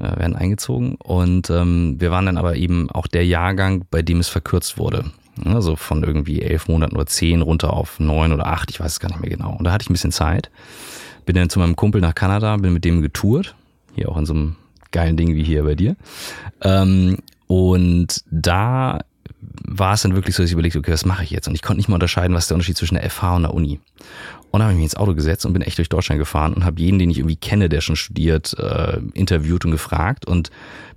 äh, 0.00 0.18
werden 0.18 0.34
eingezogen. 0.34 0.94
Und 0.94 1.50
ähm, 1.50 1.96
wir 1.98 2.10
waren 2.10 2.26
dann 2.26 2.38
aber 2.38 2.56
eben 2.56 2.90
auch 2.90 3.06
der 3.06 3.26
Jahrgang, 3.26 3.84
bei 3.90 4.00
dem 4.00 4.20
es 4.20 4.28
verkürzt 4.28 4.78
wurde. 4.78 5.04
Also 5.44 5.76
von 5.76 6.02
irgendwie 6.02 6.42
elf 6.42 6.68
Monaten 6.68 6.96
oder 6.96 7.06
zehn 7.06 7.42
runter 7.42 7.72
auf 7.72 8.00
neun 8.00 8.32
oder 8.32 8.46
acht, 8.46 8.70
ich 8.70 8.80
weiß 8.80 8.92
es 8.92 9.00
gar 9.00 9.08
nicht 9.08 9.20
mehr 9.20 9.30
genau. 9.30 9.54
Und 9.56 9.64
da 9.64 9.72
hatte 9.72 9.82
ich 9.82 9.90
ein 9.90 9.94
bisschen 9.94 10.12
Zeit. 10.12 10.50
Bin 11.26 11.36
dann 11.36 11.50
zu 11.50 11.58
meinem 11.58 11.76
Kumpel 11.76 12.00
nach 12.00 12.14
Kanada, 12.14 12.56
bin 12.56 12.72
mit 12.72 12.84
dem 12.84 13.02
getourt. 13.02 13.54
Hier 13.94 14.08
auch 14.08 14.16
in 14.16 14.26
so 14.26 14.34
einem 14.34 14.56
geilen 14.90 15.16
Ding 15.16 15.34
wie 15.34 15.44
hier 15.44 15.64
bei 15.64 15.74
dir. 15.74 15.96
Ähm, 16.62 17.18
und 17.46 18.22
da 18.30 19.00
war 19.40 19.94
es 19.94 20.02
dann 20.02 20.14
wirklich 20.14 20.36
so, 20.36 20.42
dass 20.42 20.50
ich 20.50 20.54
überlegt, 20.54 20.76
okay, 20.76 20.92
was 20.92 21.04
mache 21.04 21.24
ich 21.24 21.30
jetzt? 21.30 21.48
Und 21.48 21.54
ich 21.54 21.62
konnte 21.62 21.78
nicht 21.78 21.88
mal 21.88 21.94
unterscheiden, 21.94 22.34
was 22.34 22.44
ist 22.44 22.50
der 22.50 22.56
Unterschied 22.56 22.76
zwischen 22.76 22.96
der 22.96 23.08
FH 23.08 23.36
und 23.36 23.42
der 23.42 23.54
Uni. 23.54 23.80
Und 24.50 24.62
habe 24.62 24.72
ich 24.72 24.78
mich 24.78 24.84
ins 24.84 24.96
Auto 24.96 25.14
gesetzt 25.14 25.46
und 25.46 25.52
bin 25.52 25.62
echt 25.62 25.78
durch 25.78 25.88
Deutschland 25.88 26.18
gefahren 26.18 26.54
und 26.54 26.64
habe 26.64 26.80
jeden, 26.80 26.98
den 26.98 27.10
ich 27.10 27.18
irgendwie 27.18 27.36
kenne, 27.36 27.68
der 27.68 27.80
schon 27.80 27.96
studiert, 27.96 28.56
äh, 28.58 28.98
interviewt 29.14 29.64
und 29.64 29.70
gefragt 29.70 30.26
und 30.26 30.50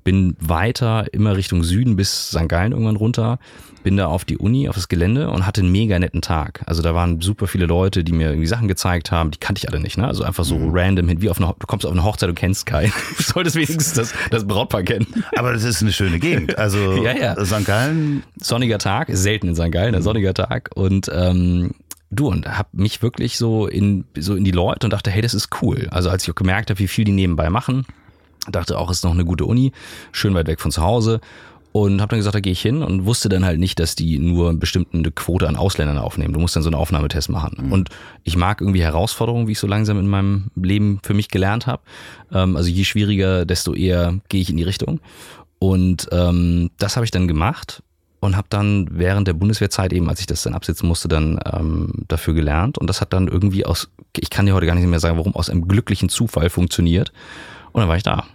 bin 0.04 0.36
weiter 0.40 1.06
immer 1.14 1.38
Richtung 1.38 1.64
Süden 1.64 1.96
bis 1.96 2.30
St. 2.30 2.50
Gallen 2.50 2.72
irgendwann 2.72 2.96
runter, 2.96 3.40
bin 3.84 3.98
da 3.98 4.08
auf 4.08 4.26
die 4.26 4.38
Uni, 4.38 4.70
auf 4.70 4.76
das 4.76 4.88
Gelände 4.88 5.30
und 5.30 5.46
hatte 5.46 5.62
einen 5.62 5.72
mega 5.72 6.00
netten 6.00 6.22
Tag. 6.22 6.62
Also 6.66 6.82
da 6.82 6.96
waren 6.96 7.22
super 7.22 7.48
viele 7.48 7.66
Leute, 7.66 8.04
die 8.04 8.14
mir 8.14 8.30
irgendwie 8.30 8.48
Sachen 8.48 8.68
gezeigt 8.68 9.12
haben, 9.12 9.32
die 9.32 9.40
kannte 9.40 9.60
ich 9.60 9.70
alle 9.70 9.82
nicht, 9.82 9.98
ne? 9.98 10.08
Also 10.08 10.24
einfach 10.24 10.46
so 10.46 10.58
random 10.72 11.08
hin, 11.10 11.22
wie 11.22 11.30
auf 11.30 11.38
eine, 11.38 11.54
du 11.60 11.68
kommst 11.68 11.86
auf 11.86 11.92
eine 11.92 12.04
Hochzeit, 12.04 12.30
du 12.30 12.34
kennst 12.34 12.66
keinen. 12.66 12.94
Du 13.18 13.24
solltest 13.24 13.56
wenigstens 13.56 13.94
das, 13.94 14.14
das 14.32 14.46
Brautpaar 14.46 14.84
kennen. 14.84 15.08
Aber 15.38 15.54
das 15.54 15.64
ist 15.64 15.82
eine 15.82 15.92
schöne 15.92 16.20
Gegend. 16.20 16.58
Also 16.58 16.94
Ja, 17.04 17.16
ja. 17.16 17.46
St. 17.46 17.66
Gallen, 17.66 18.24
sonniger 18.40 18.80
Tag, 18.80 19.08
selten 19.12 19.48
in 19.50 19.56
St. 19.56 19.72
Gallen, 19.72 19.96
ein 19.96 20.02
sonniger 20.02 20.34
Tag 20.34 20.72
und 20.76 21.10
ähm, 21.14 21.72
du 22.14 22.28
und 22.28 22.48
hab 22.48 22.74
mich 22.74 23.02
wirklich 23.02 23.38
so 23.38 23.68
in 23.68 24.06
so 24.18 24.36
in 24.36 24.44
die 24.44 24.52
Leute 24.52 24.86
und 24.88 24.92
dachte, 24.92 25.12
hey, 25.12 25.22
das 25.22 25.34
ist 25.34 25.50
cool. 25.62 25.88
Also 25.92 26.10
als 26.10 26.24
ich 26.24 26.32
auch 26.32 26.36
gemerkt 26.36 26.70
habe, 26.70 26.80
wie 26.80 26.88
viel 26.88 27.06
die 27.06 27.12
nebenbei 27.12 27.50
machen, 27.50 27.86
dachte 28.50 28.78
auch, 28.78 28.92
ist 28.92 29.04
noch 29.04 29.14
eine 29.14 29.26
gute 29.26 29.46
Uni, 29.46 29.72
schön 30.12 30.34
weit 30.34 30.48
weg 30.48 30.60
von 30.60 30.72
zu 30.72 30.82
Hause 30.82 31.22
und 31.74 32.02
habe 32.02 32.12
dann 32.12 32.20
gesagt, 32.20 32.36
da 32.36 32.40
gehe 32.40 32.54
ich 32.54 32.62
hin 32.62 32.84
und 32.84 33.06
wusste 33.06 33.30
dann 33.30 33.44
halt 33.44 33.60
nicht, 33.60 33.80
dass 33.80 33.96
die 33.96 34.20
nur 34.20 34.50
eine 34.50 34.60
bestimmte 34.60 35.12
Quote 35.12 35.48
an 35.48 35.56
Ausländern 35.56 35.98
aufnehmen. 35.98 36.34
Du 36.34 36.40
musst 36.40 36.56
dann 36.56 36.62
so 36.62 36.70
einen 36.70 36.76
Aufnahmetest 36.76 37.30
machen. 37.30 37.72
Und 37.72 37.90
ich 38.24 38.38
mag 38.38 38.62
irgendwie 38.62 38.84
Herausforderungen, 38.84 39.48
wie 39.48 39.54
ich 39.54 39.60
so 39.60 39.66
langsam 39.66 39.98
in 39.98 40.08
meinem 40.08 40.52
Leben 40.56 41.00
für 41.02 41.16
mich 41.16 41.30
gelernt 41.30 41.66
habe. 41.66 41.82
Ähm, 42.32 42.56
also 42.56 42.70
je 42.70 42.84
schwieriger, 42.84 43.46
desto 43.46 43.74
eher 43.74 44.20
gehe 44.30 44.40
ich 44.40 44.52
in 44.52 44.58
die 44.58 44.64
Richtung. 44.64 45.00
Und 45.58 46.08
ähm, 46.12 46.70
das 46.78 46.96
habe 46.96 47.06
ich 47.06 47.12
dann 47.12 47.28
gemacht 47.28 47.82
und 48.24 48.38
habe 48.38 48.48
dann 48.50 48.88
während 48.92 49.28
der 49.28 49.34
Bundeswehrzeit 49.34 49.94
eben, 49.94 50.10
als 50.10 50.20
ich 50.20 50.26
das 50.26 50.44
dann 50.44 50.54
absitzen 50.54 50.88
musste, 50.88 51.08
dann 51.08 51.40
ähm, 51.52 52.06
dafür 52.08 52.34
gelernt. 52.34 52.78
Und 52.78 52.88
das 52.88 53.02
hat 53.02 53.14
dann 53.14 53.28
irgendwie 53.28 53.66
aus, 53.66 53.90
ich 54.18 54.30
kann 54.30 54.46
dir 54.46 54.54
heute 54.54 54.66
gar 54.66 54.76
nicht 54.76 54.86
mehr 54.86 55.00
sagen, 55.00 55.18
warum, 55.18 55.36
aus 55.36 55.50
einem 55.50 55.68
glücklichen 55.68 56.10
Zufall 56.10 56.50
funktioniert. 56.50 57.12
Und 57.72 57.82
dann 57.82 57.90
war 57.90 57.98
ich 57.98 58.04
da. 58.04 58.26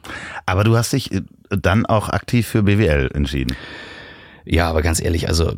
aber 0.47 0.65
du 0.65 0.77
hast 0.77 0.93
dich 0.93 1.13
äh, 1.13 1.23
dann 1.49 1.87
auch 1.87 2.09
aktiv 2.09 2.47
für 2.47 2.65
BWL 2.65 3.11
entschieden. 3.15 3.57
Ja, 4.45 4.69
aber 4.69 4.83
ganz 4.83 5.01
ehrlich, 5.01 5.29
also 5.29 5.53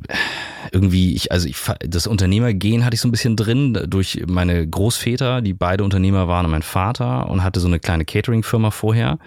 irgendwie, 0.72 1.14
ich, 1.14 1.30
also 1.30 1.48
ich, 1.48 1.56
das 1.80 2.06
Unternehmergehen 2.06 2.84
hatte 2.84 2.94
ich 2.94 3.00
so 3.00 3.08
ein 3.08 3.12
bisschen 3.12 3.36
drin 3.36 3.78
durch 3.86 4.24
meine 4.26 4.66
Großväter, 4.66 5.42
die 5.42 5.54
beide 5.54 5.84
Unternehmer 5.84 6.28
waren 6.28 6.44
und 6.44 6.50
mein 6.50 6.62
Vater 6.62 7.28
und 7.30 7.44
hatte 7.44 7.60
so 7.60 7.68
eine 7.68 7.78
kleine 7.78 8.04
Catering-Firma 8.04 8.70
vorher 8.70 9.18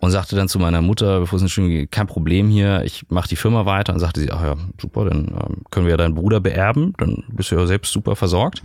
und 0.00 0.10
sagte 0.10 0.34
dann 0.34 0.48
zu 0.48 0.58
meiner 0.58 0.80
Mutter, 0.80 1.20
bevor 1.20 1.36
es 1.36 1.42
ins 1.42 1.52
Studium 1.52 1.72
ging, 1.72 1.90
kein 1.90 2.06
Problem 2.06 2.48
hier, 2.48 2.82
ich 2.84 3.04
mache 3.10 3.28
die 3.28 3.36
Firma 3.36 3.66
weiter 3.66 3.92
und 3.92 4.00
sagte 4.00 4.20
sie, 4.20 4.32
ach 4.32 4.42
ja, 4.42 4.56
super, 4.80 5.04
dann 5.04 5.28
ähm, 5.28 5.62
können 5.70 5.86
wir 5.86 5.90
ja 5.90 5.96
deinen 5.98 6.14
Bruder 6.14 6.40
beerben, 6.40 6.94
dann 6.98 7.24
bist 7.28 7.50
du 7.50 7.56
ja 7.56 7.66
selbst 7.66 7.92
super 7.92 8.16
versorgt. 8.16 8.62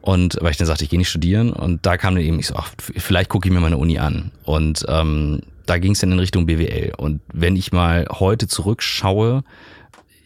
Und 0.00 0.36
weil 0.42 0.50
ich 0.50 0.58
dann 0.58 0.66
sagte, 0.66 0.84
ich 0.84 0.90
gehe 0.90 0.98
nicht 0.98 1.08
studieren 1.08 1.52
und 1.52 1.86
da 1.86 1.96
kam 1.96 2.14
dann 2.14 2.24
eben, 2.24 2.38
ich 2.38 2.48
so, 2.48 2.56
ach, 2.56 2.70
vielleicht 2.78 3.30
gucke 3.30 3.48
ich 3.48 3.54
mir 3.54 3.60
meine 3.60 3.78
Uni 3.78 3.98
an. 3.98 4.32
Und 4.42 4.84
ähm, 4.88 5.40
da 5.64 5.78
ging 5.78 5.92
es 5.92 6.00
dann 6.00 6.12
in 6.12 6.18
Richtung 6.18 6.44
BWL. 6.44 6.92
Und 6.98 7.22
wenn 7.32 7.56
ich 7.56 7.72
mal 7.72 8.06
heute 8.10 8.46
zurückschaue, 8.46 9.44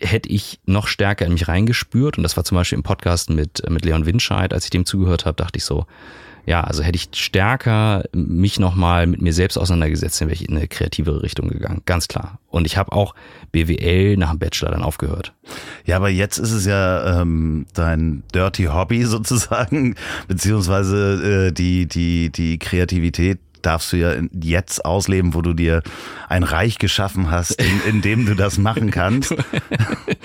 hätte 0.01 0.29
ich 0.31 0.59
noch 0.67 0.89
stärker 0.89 1.27
in 1.27 1.33
mich 1.33 1.47
reingespürt. 1.47 2.17
Und 2.17 2.25
das 2.25 2.37
war 2.37 2.43
zum 2.43 2.57
Beispiel 2.57 2.77
im 2.77 2.83
Podcast 2.83 3.31
mit, 3.31 3.69
mit 3.71 3.85
Leon 3.85 4.07
Winscheid, 4.07 4.53
als 4.53 4.65
ich 4.65 4.71
dem 4.71 4.85
zugehört 4.85 5.27
habe, 5.27 5.37
dachte 5.37 5.59
ich 5.59 5.65
so, 5.65 5.87
ja, 6.47 6.63
also 6.63 6.83
hätte 6.83 6.97
ich 6.97 7.09
stärker 7.13 8.05
mich 8.13 8.59
nochmal 8.59 9.07
mit 9.07 9.21
mir 9.21 9.33
selbst 9.33 9.57
auseinandergesetzt, 9.57 10.21
dann 10.21 10.29
wäre 10.29 10.35
ich 10.35 10.49
in 10.49 10.57
eine 10.57 10.69
kreativere 10.69 11.23
Richtung 11.23 11.49
gegangen. 11.49 11.83
Ganz 11.85 12.09
klar. 12.09 12.39
Und 12.49 12.67
ich 12.67 12.77
habe 12.77 12.93
auch 12.93 13.15
BWL 13.53 14.17
nach 14.17 14.31
dem 14.31 14.39
Bachelor 14.39 14.71
dann 14.71 14.83
aufgehört. 14.83 15.35
Ja, 15.85 15.97
aber 15.97 16.09
jetzt 16.09 16.39
ist 16.39 16.53
es 16.53 16.65
ja 16.67 17.21
ähm, 17.21 17.67
dein 17.75 18.23
Dirty 18.35 18.65
Hobby 18.65 19.05
sozusagen, 19.05 19.95
beziehungsweise 20.27 21.49
äh, 21.49 21.53
die, 21.53 21.87
die, 21.87 22.31
die 22.31 22.59
Kreativität 22.59 23.39
darfst 23.63 23.93
du 23.93 23.97
ja 23.97 24.15
jetzt 24.33 24.85
ausleben, 24.85 25.35
wo 25.35 25.43
du 25.43 25.53
dir 25.53 25.83
ein 26.29 26.43
Reich 26.43 26.79
geschaffen 26.79 27.31
hast, 27.31 27.53
in, 27.53 27.81
in 27.89 28.03
dem 28.03 28.27
du 28.27 28.35
das 28.35 28.59
machen 28.59 28.91
kannst. 28.91 29.35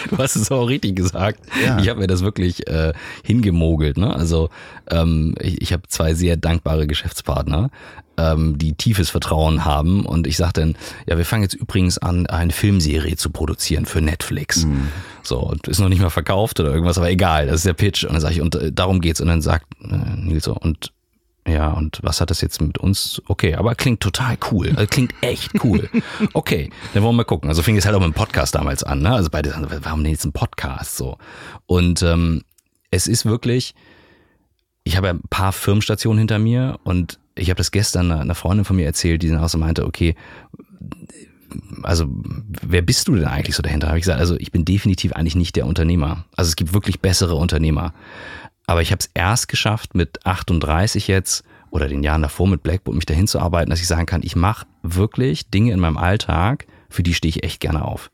Du 0.09 0.17
hast 0.17 0.35
es 0.35 0.51
auch 0.51 0.65
richtig 0.65 0.95
gesagt. 0.95 1.39
Ja. 1.63 1.79
Ich 1.79 1.89
habe 1.89 2.01
mir 2.01 2.07
das 2.07 2.21
wirklich 2.21 2.67
äh, 2.67 2.93
hingemogelt. 3.23 3.97
Ne? 3.97 4.13
Also 4.13 4.49
ähm, 4.89 5.33
ich, 5.39 5.61
ich 5.61 5.73
habe 5.73 5.83
zwei 5.87 6.13
sehr 6.13 6.37
dankbare 6.37 6.87
Geschäftspartner, 6.87 7.71
ähm, 8.17 8.57
die 8.57 8.73
tiefes 8.73 9.09
Vertrauen 9.09 9.65
haben. 9.65 10.05
Und 10.05 10.27
ich 10.27 10.37
sage 10.37 10.53
dann, 10.53 10.75
ja, 11.07 11.17
wir 11.17 11.25
fangen 11.25 11.43
jetzt 11.43 11.55
übrigens 11.55 11.97
an, 11.97 12.27
eine 12.27 12.51
Filmserie 12.51 13.15
zu 13.15 13.29
produzieren 13.29 13.85
für 13.85 14.01
Netflix. 14.01 14.67
So, 15.23 15.39
und 15.39 15.67
ist 15.67 15.79
noch 15.79 15.89
nicht 15.89 16.01
mal 16.01 16.09
verkauft 16.09 16.59
oder 16.59 16.71
irgendwas, 16.71 16.97
aber 16.97 17.09
egal, 17.09 17.47
das 17.47 17.57
ist 17.57 17.65
der 17.65 17.73
Pitch. 17.73 18.03
Und 18.03 18.13
dann 18.13 18.21
sage 18.21 18.35
ich, 18.35 18.41
und 18.41 18.55
äh, 18.55 18.71
darum 18.71 19.01
geht's. 19.01 19.21
Und 19.21 19.27
dann 19.27 19.41
sagt 19.41 19.65
äh, 19.83 19.95
Nils 20.17 20.45
so, 20.45 20.53
und 20.53 20.92
Ja, 21.47 21.71
und 21.71 21.99
was 22.03 22.21
hat 22.21 22.29
das 22.29 22.39
jetzt 22.41 22.61
mit 22.61 22.77
uns? 22.77 23.21
Okay, 23.27 23.55
aber 23.55 23.75
klingt 23.75 23.99
total 23.99 24.37
cool. 24.51 24.69
Also 24.75 24.87
klingt 24.87 25.13
echt 25.21 25.51
cool. 25.63 25.89
Okay, 26.33 26.69
dann 26.93 27.03
wollen 27.03 27.13
wir 27.13 27.17
mal 27.17 27.23
gucken. 27.25 27.49
Also 27.49 27.61
fing 27.61 27.75
es 27.75 27.85
halt 27.85 27.95
auch 27.95 27.99
mit 27.99 28.07
dem 28.07 28.13
Podcast 28.13 28.55
damals 28.55 28.83
an. 28.83 29.01
Ne? 29.01 29.13
Also 29.13 29.29
beide 29.29 29.49
sagen, 29.49 29.67
warum 29.81 30.03
denn 30.03 30.13
jetzt 30.13 30.25
ein 30.25 30.31
Podcast 30.31 30.95
so? 30.95 31.17
Und 31.65 32.01
ähm, 32.01 32.43
es 32.91 33.07
ist 33.07 33.25
wirklich, 33.25 33.75
ich 34.83 34.95
habe 34.95 35.07
ja 35.07 35.13
ein 35.13 35.21
paar 35.29 35.51
Firmenstationen 35.51 36.19
hinter 36.19 36.39
mir 36.39 36.79
und 36.83 37.19
ich 37.35 37.49
habe 37.49 37.57
das 37.57 37.71
gestern 37.71 38.11
einer 38.11 38.35
Freundin 38.35 38.65
von 38.65 38.75
mir 38.75 38.85
erzählt, 38.85 39.21
die 39.23 39.29
dann 39.29 39.39
auch 39.39 39.49
so 39.49 39.57
meinte, 39.57 39.85
okay, 39.85 40.15
also 41.83 42.07
wer 42.61 42.81
bist 42.81 43.07
du 43.07 43.15
denn 43.15 43.25
eigentlich 43.25 43.55
so 43.55 43.63
dahinter? 43.63 43.87
Habe 43.87 43.97
ich 43.97 44.03
gesagt, 44.03 44.19
also 44.19 44.35
ich 44.37 44.51
bin 44.51 44.65
definitiv 44.65 45.13
eigentlich 45.13 45.35
nicht 45.35 45.55
der 45.55 45.65
Unternehmer. 45.65 46.25
Also 46.35 46.49
es 46.49 46.55
gibt 46.55 46.73
wirklich 46.73 47.01
bessere 47.01 47.35
Unternehmer. 47.35 47.93
Aber 48.65 48.81
ich 48.81 48.91
habe 48.91 48.99
es 48.99 49.09
erst 49.13 49.47
geschafft, 49.47 49.95
mit 49.95 50.25
38 50.25 51.07
jetzt 51.07 51.43
oder 51.69 51.87
den 51.87 52.03
Jahren 52.03 52.21
davor 52.21 52.47
mit 52.47 52.61
Blackboard 52.61 52.95
mich 52.95 53.05
dahin 53.05 53.27
zu 53.27 53.39
arbeiten, 53.39 53.69
dass 53.69 53.81
ich 53.81 53.87
sagen 53.87 54.05
kann, 54.05 54.21
ich 54.23 54.35
mache 54.35 54.67
wirklich 54.83 55.49
Dinge 55.49 55.73
in 55.73 55.79
meinem 55.79 55.97
Alltag, 55.97 56.67
für 56.87 57.01
die 57.01 57.15
stehe 57.15 57.29
ich 57.29 57.43
echt 57.43 57.59
gerne 57.59 57.83
auf. 57.83 58.11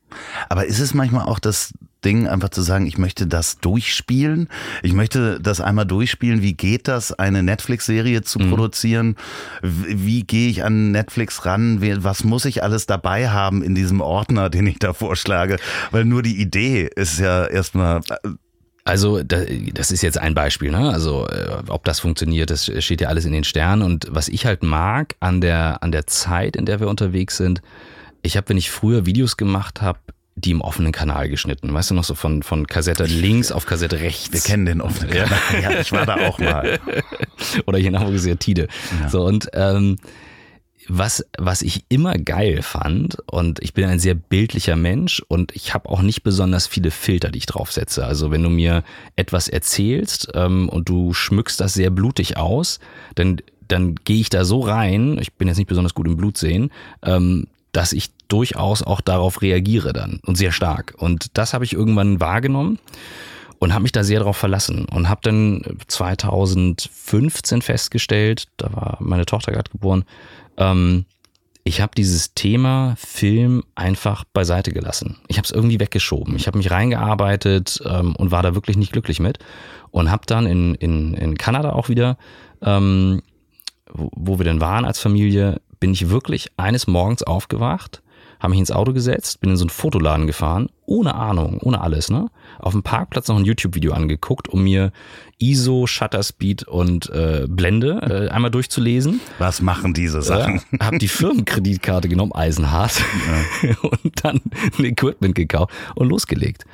Aber 0.48 0.64
ist 0.64 0.80
es 0.80 0.94
manchmal 0.94 1.26
auch 1.26 1.38
das 1.38 1.74
Ding, 2.04 2.26
einfach 2.26 2.48
zu 2.48 2.62
sagen, 2.62 2.86
ich 2.86 2.96
möchte 2.96 3.26
das 3.26 3.58
durchspielen. 3.58 4.48
Ich 4.82 4.94
möchte 4.94 5.38
das 5.40 5.60
einmal 5.60 5.84
durchspielen. 5.84 6.40
Wie 6.40 6.54
geht 6.54 6.88
das, 6.88 7.12
eine 7.12 7.42
Netflix-Serie 7.42 8.22
zu 8.22 8.38
mhm. 8.38 8.48
produzieren? 8.48 9.16
Wie, 9.62 10.22
gehe 10.22 10.48
ich 10.48 10.64
an 10.64 10.92
Netflix 10.92 11.44
ran? 11.44 11.82
Was 12.02 12.24
muss 12.24 12.46
ich 12.46 12.62
alles 12.62 12.86
dabei 12.86 13.28
haben 13.28 13.62
in 13.62 13.74
diesem 13.74 14.00
Ordner, 14.00 14.48
den 14.48 14.66
ich 14.66 14.78
da 14.78 14.94
vorschlage? 14.94 15.58
Weil 15.90 16.06
nur 16.06 16.22
die 16.22 16.40
Idee 16.40 16.88
ist 16.96 17.18
ja 17.18 17.44
erstmal 17.44 18.00
äh, 18.08 18.30
also 18.84 19.22
das 19.22 19.90
ist 19.90 20.02
jetzt 20.02 20.18
ein 20.18 20.34
Beispiel, 20.34 20.70
ne? 20.70 20.90
Also 20.90 21.26
äh, 21.28 21.62
ob 21.68 21.84
das 21.84 22.00
funktioniert, 22.00 22.50
das 22.50 22.70
steht 22.82 23.00
ja 23.00 23.08
alles 23.08 23.24
in 23.24 23.32
den 23.32 23.44
Sternen. 23.44 23.82
Und 23.82 24.06
was 24.10 24.28
ich 24.28 24.46
halt 24.46 24.62
mag 24.62 25.16
an 25.20 25.40
der 25.40 25.82
an 25.82 25.92
der 25.92 26.06
Zeit, 26.06 26.56
in 26.56 26.66
der 26.66 26.80
wir 26.80 26.88
unterwegs 26.88 27.36
sind, 27.36 27.62
ich 28.22 28.36
habe, 28.36 28.48
wenn 28.48 28.56
ich 28.56 28.70
früher 28.70 29.06
Videos 29.06 29.36
gemacht 29.36 29.82
habe, 29.82 29.98
die 30.34 30.52
im 30.52 30.60
offenen 30.60 30.92
Kanal 30.92 31.28
geschnitten. 31.28 31.72
Weißt 31.72 31.90
du 31.90 31.94
noch 31.94 32.04
so 32.04 32.14
von, 32.14 32.42
von 32.42 32.66
Kassette 32.66 33.04
links 33.04 33.52
auf 33.52 33.66
Kassette 33.66 34.00
rechts? 34.00 34.32
Wir 34.32 34.40
kennen 34.40 34.64
den 34.64 34.80
offenen 34.80 35.10
Kanal. 35.10 35.38
Ja, 35.62 35.80
ich 35.80 35.92
war 35.92 36.06
da 36.06 36.16
auch 36.26 36.38
mal. 36.38 36.78
Oder 37.66 37.78
hier 37.78 37.88
in 37.88 37.98
Hamburg 37.98 38.14
ist 38.14 38.26
ja 38.26 38.36
Tide. 38.36 38.68
Ja. 39.02 39.08
So 39.08 39.24
und 39.24 39.50
ähm, 39.52 39.98
was, 40.88 41.24
was 41.38 41.62
ich 41.62 41.84
immer 41.88 42.14
geil 42.14 42.62
fand, 42.62 43.18
und 43.26 43.60
ich 43.62 43.74
bin 43.74 43.84
ein 43.86 43.98
sehr 43.98 44.14
bildlicher 44.14 44.76
Mensch 44.76 45.22
und 45.28 45.54
ich 45.54 45.74
habe 45.74 45.88
auch 45.88 46.02
nicht 46.02 46.22
besonders 46.22 46.66
viele 46.66 46.90
Filter, 46.90 47.30
die 47.30 47.38
ich 47.38 47.46
draufsetze. 47.46 48.04
Also 48.04 48.30
wenn 48.30 48.42
du 48.42 48.50
mir 48.50 48.82
etwas 49.16 49.48
erzählst 49.48 50.28
ähm, 50.34 50.68
und 50.68 50.88
du 50.88 51.12
schmückst 51.12 51.60
das 51.60 51.74
sehr 51.74 51.90
blutig 51.90 52.36
aus, 52.36 52.80
dann, 53.14 53.40
dann 53.68 53.94
gehe 53.96 54.20
ich 54.20 54.30
da 54.30 54.44
so 54.44 54.60
rein, 54.60 55.18
ich 55.20 55.32
bin 55.34 55.48
jetzt 55.48 55.58
nicht 55.58 55.68
besonders 55.68 55.94
gut 55.94 56.06
im 56.06 56.16
Blut 56.16 56.38
sehen, 56.38 56.70
ähm, 57.02 57.46
dass 57.72 57.92
ich 57.92 58.10
durchaus 58.28 58.82
auch 58.82 59.00
darauf 59.00 59.42
reagiere 59.42 59.92
dann 59.92 60.20
und 60.24 60.36
sehr 60.36 60.52
stark. 60.52 60.94
Und 60.98 61.36
das 61.36 61.54
habe 61.54 61.64
ich 61.64 61.72
irgendwann 61.72 62.20
wahrgenommen 62.20 62.78
und 63.58 63.74
habe 63.74 63.82
mich 63.82 63.92
da 63.92 64.02
sehr 64.02 64.20
darauf 64.20 64.36
verlassen 64.36 64.86
und 64.86 65.08
habe 65.08 65.20
dann 65.22 65.62
2015 65.86 67.62
festgestellt, 67.62 68.48
da 68.56 68.72
war 68.72 68.96
meine 69.00 69.26
Tochter 69.26 69.52
gerade 69.52 69.70
geboren, 69.70 70.04
ähm, 70.60 71.06
ich 71.64 71.80
habe 71.80 71.92
dieses 71.96 72.34
Thema 72.34 72.94
Film 72.96 73.64
einfach 73.74 74.24
beiseite 74.24 74.72
gelassen. 74.72 75.18
Ich 75.28 75.36
habe 75.36 75.44
es 75.44 75.50
irgendwie 75.50 75.80
weggeschoben. 75.80 76.36
Ich 76.36 76.46
habe 76.46 76.58
mich 76.58 76.70
reingearbeitet 76.70 77.82
ähm, 77.84 78.14
und 78.16 78.30
war 78.30 78.42
da 78.42 78.54
wirklich 78.54 78.76
nicht 78.76 78.92
glücklich 78.92 79.20
mit. 79.20 79.38
Und 79.90 80.10
habe 80.10 80.22
dann 80.26 80.46
in, 80.46 80.74
in, 80.76 81.14
in 81.14 81.36
Kanada 81.36 81.72
auch 81.72 81.88
wieder, 81.88 82.16
ähm, 82.62 83.22
wo, 83.92 84.10
wo 84.14 84.38
wir 84.38 84.44
denn 84.44 84.60
waren 84.60 84.84
als 84.84 85.00
Familie, 85.00 85.60
bin 85.80 85.92
ich 85.92 86.08
wirklich 86.10 86.50
eines 86.56 86.86
Morgens 86.86 87.22
aufgewacht 87.22 88.02
habe 88.40 88.50
mich 88.50 88.60
ins 88.60 88.72
Auto 88.72 88.92
gesetzt, 88.92 89.40
bin 89.40 89.50
in 89.50 89.56
so 89.56 89.64
einen 89.64 89.70
Fotoladen 89.70 90.26
gefahren, 90.26 90.70
ohne 90.90 91.14
Ahnung, 91.14 91.60
ohne 91.62 91.80
alles, 91.80 92.10
ne? 92.10 92.26
Auf 92.58 92.72
dem 92.72 92.82
Parkplatz 92.82 93.28
noch 93.28 93.36
ein 93.36 93.44
YouTube-Video 93.44 93.92
angeguckt, 93.92 94.48
um 94.48 94.64
mir 94.64 94.90
ISO, 95.38 95.86
Shutter 95.86 96.22
Speed 96.24 96.64
und 96.64 97.08
äh, 97.10 97.46
Blende 97.48 98.00
äh, 98.02 98.28
einmal 98.28 98.50
durchzulesen. 98.50 99.20
Was 99.38 99.62
machen 99.62 99.94
diese 99.94 100.20
Sachen? 100.20 100.60
Äh, 100.72 100.78
hab 100.80 100.98
die 100.98 101.06
Firmenkreditkarte 101.06 102.08
genommen, 102.08 102.32
Eisenhart, 102.32 103.00
ja. 103.62 103.74
und 103.82 104.24
dann 104.24 104.40
ein 104.78 104.84
Equipment 104.84 105.36
gekauft 105.36 105.72
und 105.94 106.08
losgelegt. 106.08 106.64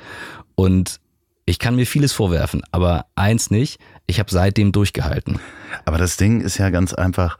Und 0.55 0.99
ich 1.45 1.59
kann 1.59 1.75
mir 1.75 1.85
vieles 1.85 2.11
vorwerfen, 2.11 2.63
aber 2.71 3.05
eins 3.13 3.51
nicht, 3.51 3.79
ich 4.07 4.19
habe 4.19 4.31
seitdem 4.31 4.71
durchgehalten. 4.71 5.39
Aber 5.85 5.99
das 5.99 6.17
Ding 6.17 6.41
ist 6.41 6.57
ja 6.57 6.71
ganz 6.71 6.93
einfach, 6.93 7.37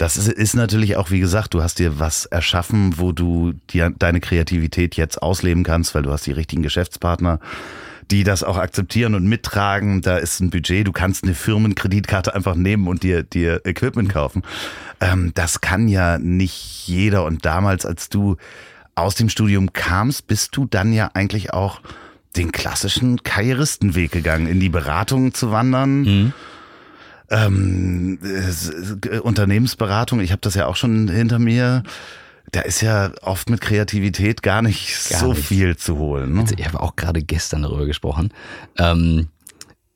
das 0.00 0.16
ist, 0.16 0.28
ist 0.28 0.54
natürlich 0.54 0.96
auch, 0.96 1.10
wie 1.10 1.20
gesagt, 1.20 1.52
du 1.52 1.62
hast 1.62 1.78
dir 1.78 1.98
was 1.98 2.24
erschaffen, 2.24 2.94
wo 2.96 3.12
du 3.12 3.52
dir 3.68 3.92
deine 3.98 4.20
Kreativität 4.20 4.96
jetzt 4.96 5.22
ausleben 5.22 5.62
kannst, 5.62 5.94
weil 5.94 6.02
du 6.02 6.10
hast 6.10 6.24
die 6.24 6.32
richtigen 6.32 6.62
Geschäftspartner, 6.62 7.38
die 8.10 8.24
das 8.24 8.42
auch 8.42 8.56
akzeptieren 8.56 9.14
und 9.14 9.26
mittragen. 9.26 10.00
Da 10.00 10.16
ist 10.16 10.40
ein 10.40 10.48
Budget, 10.48 10.86
du 10.86 10.92
kannst 10.92 11.24
eine 11.24 11.34
Firmenkreditkarte 11.34 12.34
einfach 12.34 12.54
nehmen 12.54 12.88
und 12.88 13.02
dir, 13.02 13.22
dir 13.24 13.60
Equipment 13.66 14.08
kaufen. 14.08 14.42
Ähm, 15.00 15.32
das 15.34 15.60
kann 15.60 15.86
ja 15.86 16.18
nicht 16.18 16.86
jeder. 16.86 17.26
Und 17.26 17.44
damals, 17.44 17.84
als 17.84 18.08
du 18.08 18.38
aus 18.94 19.16
dem 19.16 19.28
Studium 19.28 19.74
kamst, 19.74 20.26
bist 20.26 20.56
du 20.56 20.64
dann 20.64 20.94
ja 20.94 21.10
eigentlich 21.12 21.52
auch 21.52 21.82
den 22.36 22.52
klassischen 22.52 23.22
Karrieristenweg 23.22 24.12
gegangen, 24.12 24.46
in 24.46 24.60
die 24.60 24.70
Beratung 24.70 25.34
zu 25.34 25.50
wandern. 25.50 26.00
Mhm 26.02 26.32
ähm, 27.30 28.18
äh, 28.22 29.18
Unternehmensberatung, 29.18 30.20
ich 30.20 30.32
habe 30.32 30.40
das 30.40 30.54
ja 30.54 30.66
auch 30.66 30.76
schon 30.76 31.08
hinter 31.08 31.38
mir. 31.38 31.82
Da 32.52 32.62
ist 32.62 32.80
ja 32.80 33.12
oft 33.22 33.48
mit 33.48 33.60
Kreativität 33.60 34.42
gar 34.42 34.60
nicht 34.60 35.08
gar 35.10 35.20
so 35.20 35.32
nicht. 35.32 35.46
viel 35.46 35.76
zu 35.76 35.98
holen. 35.98 36.34
Ne? 36.34 36.40
Also 36.40 36.54
ich 36.58 36.66
habe 36.66 36.80
auch 36.80 36.96
gerade 36.96 37.22
gestern 37.22 37.62
darüber 37.62 37.86
gesprochen. 37.86 38.32
Ähm, 38.76 39.28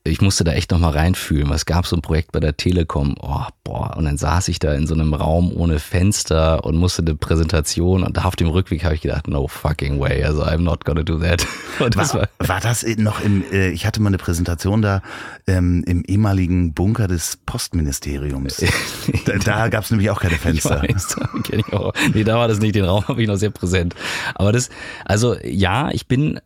ich 0.06 0.20
musste 0.20 0.44
da 0.44 0.52
echt 0.52 0.70
nochmal 0.70 0.92
reinfühlen. 0.92 1.50
Es 1.52 1.64
gab 1.64 1.86
so 1.86 1.96
ein 1.96 2.02
Projekt 2.02 2.32
bei 2.32 2.40
der 2.40 2.58
Telekom, 2.58 3.14
oh, 3.20 3.46
boah, 3.64 3.96
und 3.96 4.04
dann 4.04 4.18
saß 4.18 4.48
ich 4.48 4.58
da 4.58 4.74
in 4.74 4.86
so 4.86 4.92
einem 4.92 5.14
Raum 5.14 5.50
ohne 5.50 5.78
Fenster 5.78 6.62
und 6.62 6.76
musste 6.76 7.00
eine 7.00 7.14
Präsentation 7.14 8.02
und 8.02 8.18
da 8.18 8.24
auf 8.24 8.36
dem 8.36 8.48
Rückweg 8.48 8.84
habe 8.84 8.94
ich 8.94 9.00
gedacht, 9.00 9.28
no 9.28 9.48
fucking 9.48 9.98
way, 9.98 10.22
also 10.22 10.44
I'm 10.44 10.58
not 10.58 10.84
gonna 10.84 11.02
do 11.02 11.18
that. 11.18 11.46
Das 11.90 12.14
war, 12.14 12.28
war, 12.38 12.48
war, 12.48 12.60
das 12.60 12.86
noch 12.98 13.20
im, 13.20 13.42
äh, 13.50 13.70
ich 13.70 13.84
hatte 13.84 14.00
mal 14.00 14.08
eine 14.08 14.18
Präsentation 14.18 14.80
da 14.80 15.02
ähm, 15.48 15.82
im 15.86 16.04
ehemaligen 16.04 16.72
Bunker 16.72 17.08
des 17.08 17.38
Postministeriums. 17.46 18.62
da 19.26 19.38
da 19.38 19.68
gab 19.68 19.82
es 19.82 19.90
nämlich 19.90 20.08
auch 20.10 20.20
keine 20.20 20.36
Fenster. 20.36 20.84
Ich 20.84 20.94
weiß, 20.94 21.16
ich 21.50 21.72
auch. 21.72 21.92
Nee, 22.12 22.22
da 22.22 22.38
war 22.38 22.46
das 22.46 22.60
nicht, 22.60 22.76
den 22.76 22.84
Raum 22.84 23.08
habe 23.08 23.20
ich 23.22 23.28
noch 23.28 23.36
sehr 23.36 23.50
präsent. 23.50 23.96
Aber 24.36 24.52
das, 24.52 24.70
also 25.04 25.36
ja, 25.42 25.90
ich 25.90 26.06
bin, 26.06 26.38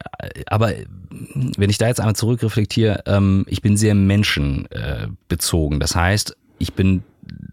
aber 0.46 0.72
wenn 1.10 1.70
ich 1.70 1.78
da 1.78 1.88
jetzt 1.88 2.00
einmal 2.00 2.16
zurückreflektiere, 2.16 3.02
ähm, 3.06 3.44
ich 3.48 3.62
bin 3.62 3.76
sehr 3.76 3.94
menschenbezogen. 3.94 5.80
Das 5.80 5.96
heißt, 5.96 6.36
ich 6.58 6.74
bin 6.74 7.02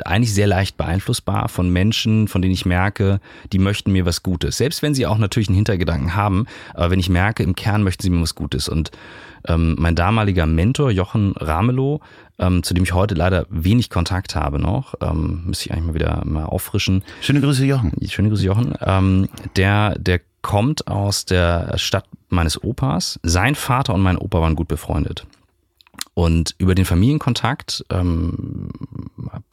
eigentlich 0.04 0.34
sehr 0.34 0.48
leicht 0.48 0.78
beeinflussbar 0.78 1.50
von 1.50 1.70
Menschen, 1.70 2.28
von 2.28 2.42
denen 2.42 2.54
ich 2.54 2.66
merke, 2.66 3.20
die 3.52 3.60
möchten 3.60 3.92
mir 3.92 4.06
was 4.06 4.24
Gutes. 4.24 4.58
Selbst 4.58 4.82
wenn 4.82 4.94
sie 4.94 5.06
auch 5.06 5.18
natürlich 5.18 5.50
einen 5.50 5.56
Hintergedanken 5.56 6.16
haben, 6.16 6.46
aber 6.74 6.92
wenn 6.92 7.00
ich 7.00 7.10
merke, 7.10 7.44
im 7.44 7.56
Kern 7.56 7.84
möchten 7.84 8.04
sie 8.04 8.10
mir 8.10 8.22
was 8.22 8.36
Gutes. 8.36 8.70
Und 8.70 8.92
ähm, 9.48 9.76
mein 9.78 9.96
damaliger 9.96 10.46
Mentor, 10.46 10.92
Jochen 10.92 11.34
Ramelow, 11.38 12.02
ähm, 12.40 12.64
zu 12.64 12.74
dem 12.74 12.84
ich 12.84 12.94
heute 12.94 13.16
leider 13.16 13.46
wenig 13.50 13.90
Kontakt 13.90 14.36
habe 14.36 14.60
noch, 14.60 14.96
ähm, 15.02 15.44
müsste 15.46 15.66
ich 15.66 15.74
eigentlich 15.74 15.88
mal 15.88 15.94
wieder 15.94 16.24
mal 16.26 16.46
auffrischen. 16.46 17.04
Schöne 17.22 17.42
Grüße, 17.42 17.66
Jochen. 17.66 17.94
Schöne 18.08 18.30
Grüße, 18.30 18.46
Jochen. 18.46 18.74
Ähm, 18.82 19.30
der, 19.56 19.98
der 20.00 20.22
kommt 20.42 20.88
aus 20.88 21.26
der 21.26 21.78
Stadt 21.78 22.06
meines 22.30 22.64
Opas. 22.64 23.20
Sein 23.24 23.56
Vater 23.56 23.94
und 23.94 24.02
mein 24.02 24.18
Opa 24.18 24.42
waren 24.42 24.56
gut 24.56 24.68
befreundet. 24.68 25.26
Und 26.16 26.56
über 26.60 26.76
den 26.76 26.86
Familienkontakt 26.86 27.86
ähm, 27.90 28.70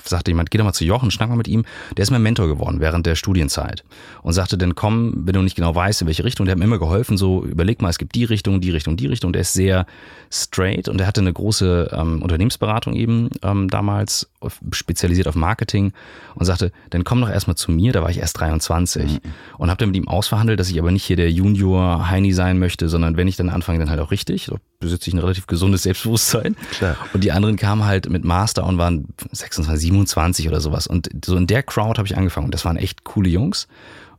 sagte 0.04 0.30
jemand, 0.30 0.52
geh 0.52 0.58
doch 0.58 0.64
mal 0.64 0.72
zu 0.72 0.84
Jochen, 0.84 1.10
schnack 1.10 1.28
mal 1.28 1.36
mit 1.36 1.48
ihm. 1.48 1.64
Der 1.96 2.04
ist 2.04 2.12
mein 2.12 2.22
Mentor 2.22 2.46
geworden 2.46 2.78
während 2.78 3.04
der 3.04 3.16
Studienzeit. 3.16 3.82
Und 4.22 4.32
sagte 4.32 4.56
dann, 4.56 4.76
komm, 4.76 5.26
wenn 5.26 5.34
du 5.34 5.42
nicht 5.42 5.56
genau 5.56 5.74
weißt, 5.74 6.02
in 6.02 6.06
welche 6.06 6.22
Richtung, 6.22 6.46
der 6.46 6.52
hat 6.52 6.60
mir 6.60 6.64
immer 6.64 6.78
geholfen, 6.78 7.16
so 7.16 7.44
überleg 7.44 7.82
mal, 7.82 7.88
es 7.88 7.98
gibt 7.98 8.14
die 8.14 8.22
Richtung, 8.22 8.60
die 8.60 8.70
Richtung, 8.70 8.96
die 8.96 9.08
Richtung. 9.08 9.32
Der 9.32 9.42
ist 9.42 9.54
sehr 9.54 9.86
straight 10.30 10.88
und 10.88 11.00
er 11.00 11.08
hatte 11.08 11.20
eine 11.20 11.32
große 11.32 11.90
ähm, 11.92 12.22
Unternehmensberatung 12.22 12.94
eben 12.94 13.30
ähm, 13.42 13.68
damals, 13.68 14.30
spezialisiert 14.70 15.26
auf 15.26 15.34
Marketing 15.34 15.92
und 16.36 16.46
sagte, 16.46 16.70
dann 16.90 17.02
komm 17.02 17.20
doch 17.20 17.28
erstmal 17.28 17.56
zu 17.56 17.72
mir, 17.72 17.92
da 17.92 18.02
war 18.02 18.10
ich 18.10 18.18
erst 18.18 18.38
23 18.38 19.04
mhm. 19.04 19.18
und 19.58 19.68
habe 19.68 19.78
dann 19.78 19.90
mit 19.90 19.96
ihm 19.96 20.08
ausverhandelt, 20.08 20.60
dass 20.60 20.70
ich 20.70 20.78
aber 20.78 20.92
nicht 20.92 21.04
hier 21.04 21.16
der 21.16 21.30
Junior 21.30 22.08
Heini 22.08 22.32
sein 22.32 22.58
möchte, 22.60 22.88
sondern 22.88 23.16
wenn 23.16 23.26
ich 23.26 23.36
dann 23.36 23.50
anfange, 23.50 23.80
dann 23.80 23.90
halt 23.90 24.00
auch 24.00 24.12
richtig. 24.12 24.46
Da 24.46 24.56
besitze 24.80 25.10
ich 25.10 25.14
ein 25.14 25.20
relativ 25.20 25.46
gesundes 25.46 25.84
Selbstbewusstsein 25.84 26.51
sein. 26.54 26.66
Klar. 26.70 26.96
Und 27.12 27.24
die 27.24 27.32
anderen 27.32 27.56
kamen 27.56 27.84
halt 27.84 28.08
mit 28.08 28.24
Master 28.24 28.64
und 28.64 28.78
waren 28.78 29.08
26, 29.30 29.88
27 29.88 30.48
oder 30.48 30.60
sowas. 30.60 30.86
Und 30.86 31.08
so 31.24 31.36
in 31.36 31.46
der 31.46 31.62
Crowd 31.62 31.98
habe 31.98 32.06
ich 32.06 32.16
angefangen. 32.16 32.46
Und 32.46 32.54
das 32.54 32.64
waren 32.64 32.76
echt 32.76 33.04
coole 33.04 33.28
Jungs. 33.28 33.68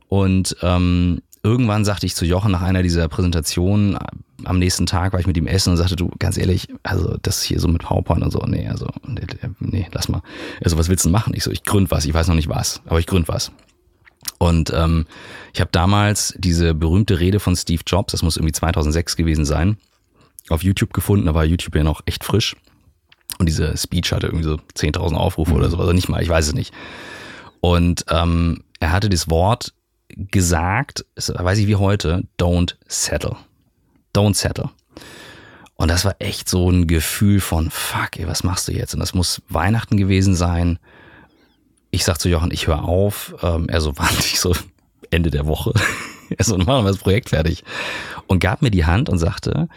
Und 0.08 0.56
ähm, 0.62 1.22
irgendwann 1.42 1.84
sagte 1.84 2.06
ich 2.06 2.14
zu 2.14 2.24
Jochen 2.24 2.52
nach 2.52 2.62
einer 2.62 2.82
dieser 2.82 3.08
Präsentationen, 3.08 3.98
am 4.44 4.58
nächsten 4.58 4.86
Tag 4.86 5.12
war 5.12 5.20
ich 5.20 5.26
mit 5.26 5.36
ihm 5.36 5.46
essen 5.46 5.70
und 5.70 5.76
sagte, 5.76 5.96
du, 5.96 6.10
ganz 6.18 6.36
ehrlich, 6.36 6.68
also 6.82 7.16
das 7.22 7.42
hier 7.42 7.60
so 7.60 7.68
mit 7.68 7.82
PowerPoint 7.82 8.22
und 8.22 8.30
so, 8.30 8.40
nee, 8.46 8.68
also, 8.68 8.86
nee, 9.06 9.22
nee 9.60 9.88
lass 9.92 10.08
mal. 10.08 10.22
Also 10.62 10.76
was 10.78 10.88
willst 10.88 11.04
du 11.04 11.08
denn 11.08 11.12
machen? 11.12 11.34
Ich 11.34 11.44
so, 11.44 11.50
ich 11.50 11.62
gründ 11.62 11.90
was, 11.90 12.04
ich 12.04 12.14
weiß 12.14 12.28
noch 12.28 12.34
nicht 12.34 12.48
was, 12.48 12.82
aber 12.86 12.98
ich 12.98 13.06
gründ 13.06 13.28
was. 13.28 13.52
Und 14.38 14.72
ähm, 14.74 15.06
ich 15.52 15.60
habe 15.60 15.70
damals 15.72 16.34
diese 16.36 16.74
berühmte 16.74 17.20
Rede 17.20 17.40
von 17.40 17.56
Steve 17.56 17.82
Jobs, 17.86 18.12
das 18.12 18.22
muss 18.22 18.36
irgendwie 18.36 18.52
2006 18.52 19.16
gewesen 19.16 19.44
sein, 19.44 19.76
auf 20.50 20.62
YouTube 20.62 20.92
gefunden, 20.92 21.26
da 21.26 21.34
war 21.34 21.44
YouTube 21.44 21.74
ja 21.74 21.84
noch 21.84 22.02
echt 22.06 22.24
frisch. 22.24 22.56
Und 23.38 23.46
diese 23.48 23.76
Speech 23.76 24.12
hatte 24.12 24.26
irgendwie 24.26 24.44
so 24.44 24.54
10.000 24.76 25.14
Aufrufe 25.14 25.52
mhm. 25.52 25.56
oder 25.56 25.70
so, 25.70 25.78
also 25.78 25.92
nicht 25.92 26.08
mal, 26.08 26.22
ich 26.22 26.28
weiß 26.28 26.48
es 26.48 26.54
nicht. 26.54 26.72
Und 27.60 28.04
ähm, 28.10 28.62
er 28.80 28.92
hatte 28.92 29.08
das 29.08 29.30
Wort 29.30 29.72
gesagt, 30.08 31.04
weiß 31.26 31.58
ich 31.58 31.66
wie 31.66 31.76
heute, 31.76 32.24
don't 32.38 32.76
settle. 32.86 33.36
Don't 34.14 34.34
settle. 34.34 34.70
Und 35.76 35.88
das 35.88 36.04
war 36.04 36.16
echt 36.20 36.48
so 36.48 36.70
ein 36.70 36.86
Gefühl 36.86 37.40
von, 37.40 37.70
fuck, 37.70 38.16
ey, 38.18 38.28
was 38.28 38.44
machst 38.44 38.68
du 38.68 38.72
jetzt? 38.72 38.94
Und 38.94 39.00
das 39.00 39.14
muss 39.14 39.42
Weihnachten 39.48 39.96
gewesen 39.96 40.34
sein. 40.34 40.78
Ich 41.90 42.04
sag 42.04 42.18
zu 42.18 42.28
Jochen, 42.28 42.52
ich 42.52 42.68
höre 42.68 42.84
auf. 42.84 43.34
Ähm, 43.42 43.68
er 43.68 43.80
so, 43.80 43.96
warte 43.98 44.18
ich 44.18 44.38
so 44.38 44.54
Ende 45.10 45.30
der 45.30 45.46
Woche. 45.46 45.72
er 46.36 46.44
so, 46.44 46.56
machen 46.56 46.84
wir 46.84 46.92
das 46.92 46.98
Projekt 46.98 47.30
fertig. 47.30 47.64
Und 48.26 48.38
gab 48.38 48.62
mir 48.62 48.70
die 48.70 48.84
Hand 48.84 49.08
und 49.08 49.18
sagte, 49.18 49.68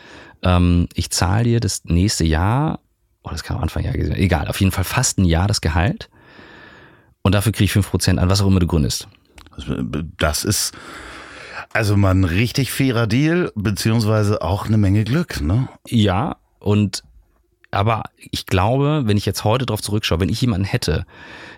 ähm, 0.44 0.88
ich 0.94 1.10
zahle 1.10 1.44
dir 1.44 1.60
das 1.60 1.86
nächste 1.86 2.25
Jahr, 2.25 2.79
oh, 3.24 3.29
das 3.29 3.44
kam 3.44 3.58
am 3.58 3.63
Anfang 3.63 3.84
ja 3.84 3.91
gesehen, 3.91 4.15
egal, 4.15 4.48
auf 4.48 4.60
jeden 4.60 4.72
Fall 4.72 4.84
fast 4.84 5.17
ein 5.20 5.25
Jahr 5.25 5.48
das 5.48 5.62
Gehalt. 5.62 6.10
Und 7.22 7.36
dafür 7.36 7.51
kriege 7.51 7.65
ich 7.65 7.74
fünf 7.74 7.89
Prozent 7.89 8.20
an, 8.20 8.29
was 8.29 8.41
auch 8.41 8.48
immer 8.48 8.60
du 8.60 8.67
gründest. 8.67 9.08
Das 10.17 10.46
ist 10.46 10.74
also 11.74 11.98
mal 11.98 12.12
ein 12.12 12.24
richtig 12.24 12.72
fairer 12.72 13.08
Deal, 13.08 13.51
beziehungsweise 13.56 14.41
auch 14.41 14.67
eine 14.67 14.77
Menge 14.77 15.03
Glück, 15.03 15.41
ne? 15.41 15.67
Ja, 15.88 16.38
und 16.60 17.03
aber 17.72 18.04
ich 18.18 18.46
glaube, 18.46 19.04
wenn 19.06 19.18
ich 19.18 19.26
jetzt 19.26 19.44
heute 19.44 19.66
darauf 19.66 19.82
zurückschaue, 19.82 20.22
wenn 20.22 20.30
ich 20.30 20.40
jemanden 20.42 20.66
hätte, 20.66 21.06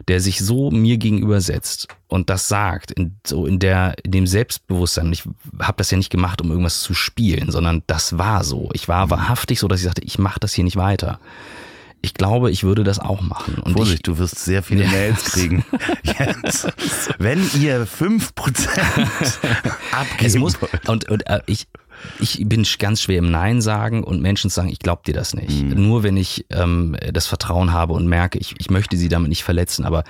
der 0.08 0.20
sich 0.20 0.40
so 0.40 0.72
mir 0.72 0.98
gegenüber 0.98 1.40
setzt 1.40 1.88
und 2.08 2.30
das 2.30 2.48
sagt, 2.48 2.92
in, 2.92 3.18
so 3.26 3.46
in 3.46 3.60
der, 3.60 3.96
in 4.04 4.12
dem 4.12 4.28
Selbstbewusstsein, 4.28 5.14
ich 5.14 5.24
habe 5.60 5.78
das 5.78 5.92
ja 5.92 5.98
nicht 5.98 6.10
gemacht, 6.10 6.42
um 6.42 6.50
irgendwas 6.50 6.82
zu 6.82 6.94
spielen, 6.94 7.52
sondern 7.52 7.84
das 7.86 8.18
war 8.18 8.44
so. 8.44 8.70
Ich 8.74 8.88
war 8.88 9.10
wahrhaftig 9.10 9.60
so, 9.60 9.68
dass 9.68 9.82
ich 9.82 9.86
sagte, 9.86 10.04
ich 10.04 10.18
mache 10.18 10.40
das 10.40 10.54
hier 10.54 10.64
nicht 10.64 10.78
weiter. 10.78 11.20
Ich 12.02 12.14
glaube, 12.14 12.50
ich 12.50 12.64
würde 12.64 12.84
das 12.84 13.00
auch 13.00 13.22
machen. 13.22 13.56
Und 13.56 13.74
Vorsicht, 13.74 13.98
ich, 13.98 14.04
du 14.04 14.18
wirst 14.18 14.40
sehr 14.40 14.64
viele 14.64 14.86
ja. 14.86 14.90
Mails 14.90 15.26
kriegen. 15.26 15.66
Jetzt, 16.04 16.70
wenn 17.20 17.40
ihr 17.60 17.86
5% 17.86 18.32
abgeben 19.92 20.26
es 20.26 20.38
muss, 20.38 20.58
Und, 20.88 21.10
und 21.10 21.28
äh, 21.28 21.42
ich, 21.46 21.68
ich 22.20 22.44
bin 22.48 22.66
ganz 22.78 23.02
schwer 23.02 23.20
im 23.20 23.32
Nein 23.32 23.62
sagen 23.62 24.04
und 24.04 24.22
Menschen 24.22 24.50
sagen, 24.50 24.70
ich 24.70 24.80
glaube 24.80 25.02
dir 25.06 25.14
das 25.14 25.34
nicht. 25.34 25.64
Mhm. 25.64 25.88
Nur 25.88 26.04
wenn 26.04 26.18
ich 26.18 26.46
ähm, 26.50 26.96
das 27.12 27.28
Vertrauen 27.28 27.74
habe 27.74 27.94
und 27.94 28.08
merke, 28.08 28.40
ich, 28.40 28.56
ich 28.58 28.70
möchte 28.70 28.98
sie 28.98 29.10
damit 29.10 29.30
nicht 29.30 29.44
verletzen, 29.44 29.86
aber 29.86 30.04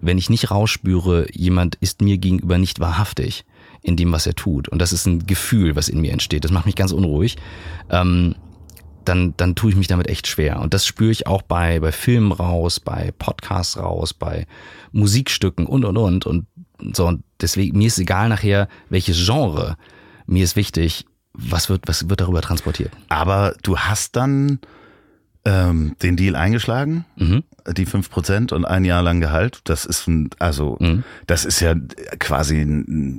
wenn 0.00 0.18
ich 0.18 0.30
nicht 0.30 0.50
rausspüre, 0.50 1.26
jemand 1.32 1.76
ist 1.76 2.02
mir 2.02 2.18
gegenüber 2.18 2.58
nicht 2.58 2.80
wahrhaftig 2.80 3.44
in 3.82 3.96
dem, 3.96 4.12
was 4.12 4.26
er 4.26 4.34
tut, 4.34 4.68
und 4.68 4.80
das 4.80 4.92
ist 4.92 5.06
ein 5.06 5.26
Gefühl, 5.26 5.76
was 5.76 5.88
in 5.88 6.00
mir 6.00 6.12
entsteht, 6.12 6.44
das 6.44 6.50
macht 6.50 6.66
mich 6.66 6.76
ganz 6.76 6.92
unruhig, 6.92 7.36
ähm, 7.90 8.34
dann, 9.04 9.34
dann 9.36 9.54
tue 9.54 9.70
ich 9.70 9.76
mich 9.76 9.88
damit 9.88 10.08
echt 10.08 10.26
schwer. 10.26 10.60
Und 10.60 10.74
das 10.74 10.86
spüre 10.86 11.10
ich 11.10 11.26
auch 11.26 11.42
bei, 11.42 11.80
bei 11.80 11.92
Filmen 11.92 12.32
raus, 12.32 12.80
bei 12.80 13.12
Podcasts 13.18 13.76
raus, 13.76 14.14
bei 14.14 14.46
Musikstücken 14.92 15.66
und, 15.66 15.84
und, 15.84 15.96
und. 15.96 16.26
Und 16.26 16.46
so, 16.92 17.06
und 17.06 17.24
deswegen, 17.40 17.78
mir 17.78 17.88
ist 17.88 17.98
egal 17.98 18.28
nachher, 18.28 18.68
welches 18.88 19.24
Genre. 19.24 19.76
Mir 20.26 20.44
ist 20.44 20.56
wichtig, 20.56 21.04
was 21.34 21.68
wird, 21.68 21.88
was 21.88 22.08
wird 22.08 22.20
darüber 22.20 22.42
transportiert. 22.42 22.92
Aber 23.08 23.54
du 23.62 23.78
hast 23.78 24.16
dann 24.16 24.58
ähm, 25.44 25.96
den 26.02 26.16
Deal 26.16 26.36
eingeschlagen, 26.36 27.04
mhm. 27.16 27.42
die 27.76 27.84
fünf 27.84 28.10
Prozent 28.10 28.52
und 28.52 28.64
ein 28.64 28.84
Jahr 28.84 29.02
lang 29.02 29.20
Gehalt. 29.20 29.60
Das 29.64 29.84
ist 29.84 30.06
ein, 30.06 30.30
also 30.38 30.76
mhm. 30.78 31.02
das 31.26 31.44
ist 31.44 31.58
ja 31.60 31.74
quasi 32.20 32.60
ein, 32.60 33.18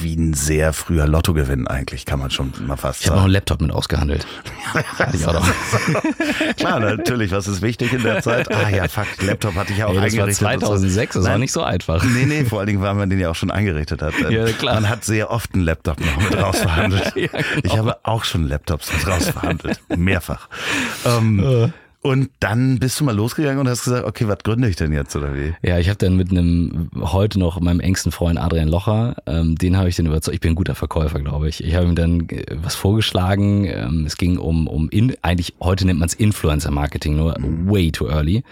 wie 0.00 0.16
ein 0.16 0.34
sehr 0.34 0.72
früher 0.72 1.06
Lottogewinn 1.06 1.68
eigentlich, 1.68 2.04
kann 2.04 2.18
man 2.18 2.30
schon 2.30 2.52
mal 2.66 2.76
fast 2.76 3.00
ich 3.00 3.06
sagen. 3.06 3.08
Ich 3.08 3.10
habe 3.10 3.16
noch 3.16 3.24
einen 3.24 3.32
Laptop 3.32 3.60
mit 3.60 3.70
ausgehandelt. 3.70 4.26
ich 5.12 5.26
auch 5.26 5.34
noch. 5.34 6.56
Klar, 6.56 6.80
natürlich, 6.80 7.30
was 7.30 7.46
ist 7.46 7.62
wichtig 7.62 7.92
in 7.92 8.02
der 8.02 8.22
Zeit? 8.22 8.52
Ah 8.52 8.68
ja, 8.68 8.88
fuck, 8.88 9.06
Laptop 9.20 9.54
hatte 9.54 9.72
ich 9.72 9.84
auch 9.84 9.94
ja, 9.94 10.00
das 10.00 10.12
eingerichtet. 10.12 10.42
War 10.42 10.58
2006, 10.58 11.14
das 11.14 11.22
Nein. 11.22 11.32
war 11.32 11.38
nicht 11.38 11.52
so 11.52 11.62
einfach. 11.62 12.02
Nee, 12.02 12.26
nee, 12.26 12.44
vor 12.44 12.58
allen 12.58 12.66
Dingen, 12.66 12.82
weil 12.82 12.94
man 12.94 13.08
den 13.08 13.20
ja 13.20 13.30
auch 13.30 13.36
schon 13.36 13.52
eingerichtet 13.52 14.02
hat. 14.02 14.14
Ja, 14.30 14.46
klar. 14.46 14.74
Man 14.74 14.88
hat 14.88 15.04
sehr 15.04 15.30
oft 15.30 15.54
einen 15.54 15.62
Laptop 15.62 16.00
noch 16.00 16.16
mit 16.28 16.36
rausverhandelt. 16.42 17.12
ja, 17.14 17.28
genau. 17.28 17.42
Ich 17.62 17.78
habe 17.78 17.98
auch 18.02 18.24
schon 18.24 18.48
Laptops 18.48 18.92
mit 18.92 19.06
rausverhandelt. 19.06 19.80
Mehrfach. 19.96 20.48
Ähm, 21.04 21.35
äh. 21.40 21.68
Und 22.06 22.30
dann 22.38 22.78
bist 22.78 23.00
du 23.00 23.04
mal 23.04 23.16
losgegangen 23.16 23.58
und 23.58 23.68
hast 23.68 23.82
gesagt, 23.82 24.06
okay, 24.06 24.28
was 24.28 24.38
gründe 24.44 24.68
ich 24.68 24.76
denn 24.76 24.92
jetzt 24.92 25.16
oder 25.16 25.34
wie? 25.34 25.54
Ja, 25.62 25.80
ich 25.80 25.88
habe 25.88 25.98
dann 25.98 26.16
mit 26.16 26.30
einem 26.30 26.88
heute 27.00 27.36
noch 27.40 27.58
meinem 27.58 27.80
engsten 27.80 28.12
Freund 28.12 28.38
Adrian 28.38 28.68
Locher, 28.68 29.16
ähm, 29.26 29.56
den 29.56 29.76
habe 29.76 29.88
ich 29.88 29.96
dann 29.96 30.06
überzeugt. 30.06 30.36
Ich 30.36 30.40
bin 30.40 30.52
ein 30.52 30.54
guter 30.54 30.76
Verkäufer, 30.76 31.18
glaube 31.18 31.48
ich. 31.48 31.64
Ich 31.64 31.74
habe 31.74 31.86
ihm 31.86 31.96
dann 31.96 32.28
äh, 32.28 32.44
was 32.62 32.76
vorgeschlagen. 32.76 33.64
Ähm, 33.64 34.04
es 34.06 34.16
ging 34.16 34.38
um 34.38 34.68
um 34.68 34.88
in, 34.90 35.16
eigentlich 35.22 35.54
heute 35.60 35.84
nennt 35.84 35.98
man 35.98 36.06
es 36.06 36.14
Influencer 36.14 36.70
Marketing, 36.70 37.16
nur 37.16 37.36
mhm. 37.40 37.68
way 37.68 37.90
too 37.90 38.06
early. 38.06 38.44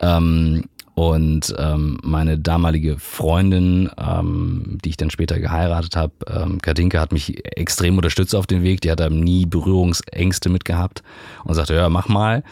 Ähm, 0.00 0.64
und 0.96 1.54
ähm, 1.58 1.98
meine 2.02 2.38
damalige 2.38 2.98
Freundin, 2.98 3.90
ähm, 3.98 4.78
die 4.82 4.88
ich 4.88 4.96
dann 4.96 5.10
später 5.10 5.38
geheiratet 5.38 5.94
habe, 5.94 6.14
ähm, 6.26 6.62
Katinka, 6.62 6.98
hat 6.98 7.12
mich 7.12 7.44
extrem 7.54 7.96
unterstützt 7.96 8.34
auf 8.34 8.46
dem 8.46 8.62
Weg. 8.62 8.80
Die 8.80 8.90
hat 8.90 9.00
da 9.00 9.10
nie 9.10 9.44
Berührungsängste 9.44 10.48
mitgehabt 10.48 11.02
und 11.44 11.52
sagte, 11.52 11.74
ja, 11.74 11.90
mach 11.90 12.08
mal. 12.08 12.42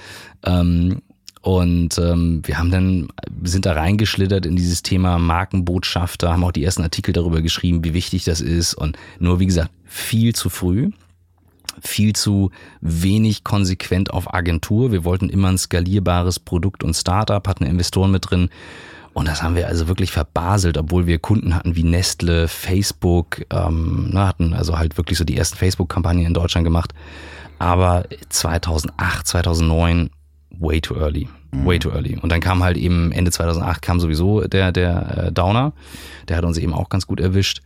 Ähm, 0.44 1.00
und 1.40 1.96
ähm, 1.96 2.42
wir 2.44 2.58
haben 2.58 2.70
dann, 2.70 3.08
sind 3.44 3.64
da 3.64 3.72
reingeschlittert 3.72 4.44
in 4.44 4.56
dieses 4.56 4.82
Thema 4.82 5.18
Markenbotschafter, 5.18 6.30
haben 6.30 6.44
auch 6.44 6.52
die 6.52 6.64
ersten 6.64 6.82
Artikel 6.82 7.14
darüber 7.14 7.40
geschrieben, 7.40 7.82
wie 7.82 7.94
wichtig 7.94 8.24
das 8.24 8.42
ist. 8.42 8.74
Und 8.74 8.98
nur, 9.18 9.40
wie 9.40 9.46
gesagt, 9.46 9.70
viel 9.86 10.34
zu 10.34 10.50
früh 10.50 10.90
viel 11.82 12.14
zu 12.14 12.50
wenig 12.80 13.44
konsequent 13.44 14.12
auf 14.12 14.32
Agentur. 14.32 14.92
Wir 14.92 15.04
wollten 15.04 15.28
immer 15.28 15.48
ein 15.48 15.58
skalierbares 15.58 16.40
Produkt 16.40 16.84
und 16.84 16.94
Startup, 16.94 17.46
hatten 17.46 17.64
Investoren 17.64 18.10
mit 18.10 18.30
drin. 18.30 18.50
Und 19.14 19.28
das 19.28 19.42
haben 19.42 19.54
wir 19.54 19.68
also 19.68 19.86
wirklich 19.86 20.10
verbaselt, 20.10 20.76
obwohl 20.76 21.06
wir 21.06 21.20
Kunden 21.20 21.54
hatten 21.54 21.76
wie 21.76 21.84
Nestle, 21.84 22.48
Facebook, 22.48 23.42
ähm, 23.50 24.08
na, 24.12 24.26
hatten 24.26 24.52
also 24.52 24.76
halt 24.76 24.96
wirklich 24.96 25.16
so 25.18 25.24
die 25.24 25.36
ersten 25.36 25.56
Facebook-Kampagnen 25.56 26.26
in 26.26 26.34
Deutschland 26.34 26.64
gemacht. 26.64 26.92
Aber 27.60 28.04
2008, 28.28 29.26
2009, 29.26 30.10
way 30.58 30.80
too 30.80 30.96
early. 30.96 31.28
Way 31.52 31.78
too 31.78 31.90
early. 31.90 32.18
Und 32.20 32.32
dann 32.32 32.40
kam 32.40 32.64
halt 32.64 32.76
eben 32.76 33.12
Ende 33.12 33.30
2008 33.30 33.80
kam 33.80 34.00
sowieso 34.00 34.40
der, 34.40 34.72
der 34.72 35.26
äh, 35.26 35.32
Downer. 35.32 35.72
Der 36.28 36.36
hat 36.36 36.44
uns 36.44 36.58
eben 36.58 36.74
auch 36.74 36.88
ganz 36.88 37.06
gut 37.06 37.20
erwischt. 37.20 37.62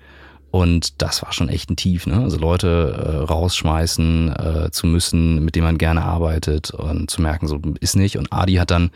Und 0.50 1.02
das 1.02 1.22
war 1.22 1.32
schon 1.32 1.50
echt 1.50 1.68
ein 1.70 1.76
Tief, 1.76 2.06
ne? 2.06 2.22
Also 2.22 2.38
Leute 2.38 2.94
äh, 2.96 3.16
rausschmeißen 3.24 4.34
äh, 4.34 4.70
zu 4.70 4.86
müssen, 4.86 5.44
mit 5.44 5.54
denen 5.54 5.66
man 5.66 5.78
gerne 5.78 6.02
arbeitet 6.02 6.70
und 6.70 7.10
zu 7.10 7.20
merken, 7.20 7.46
so 7.46 7.60
ist 7.80 7.96
nicht. 7.96 8.16
Und 8.16 8.32
Adi 8.32 8.54
hat 8.54 8.70
dann 8.70 8.90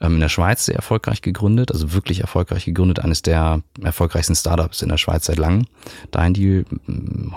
ähm, 0.00 0.14
in 0.14 0.20
der 0.20 0.30
Schweiz 0.30 0.64
sehr 0.64 0.76
erfolgreich 0.76 1.20
gegründet, 1.20 1.72
also 1.72 1.92
wirklich 1.92 2.20
erfolgreich 2.20 2.64
gegründet, 2.64 3.00
eines 3.00 3.20
der 3.20 3.60
erfolgreichsten 3.82 4.34
Startups 4.34 4.80
in 4.80 4.88
der 4.88 4.96
Schweiz 4.96 5.26
seit 5.26 5.36
langem. 5.38 5.66
Dein 6.10 6.32
Deal, 6.32 6.64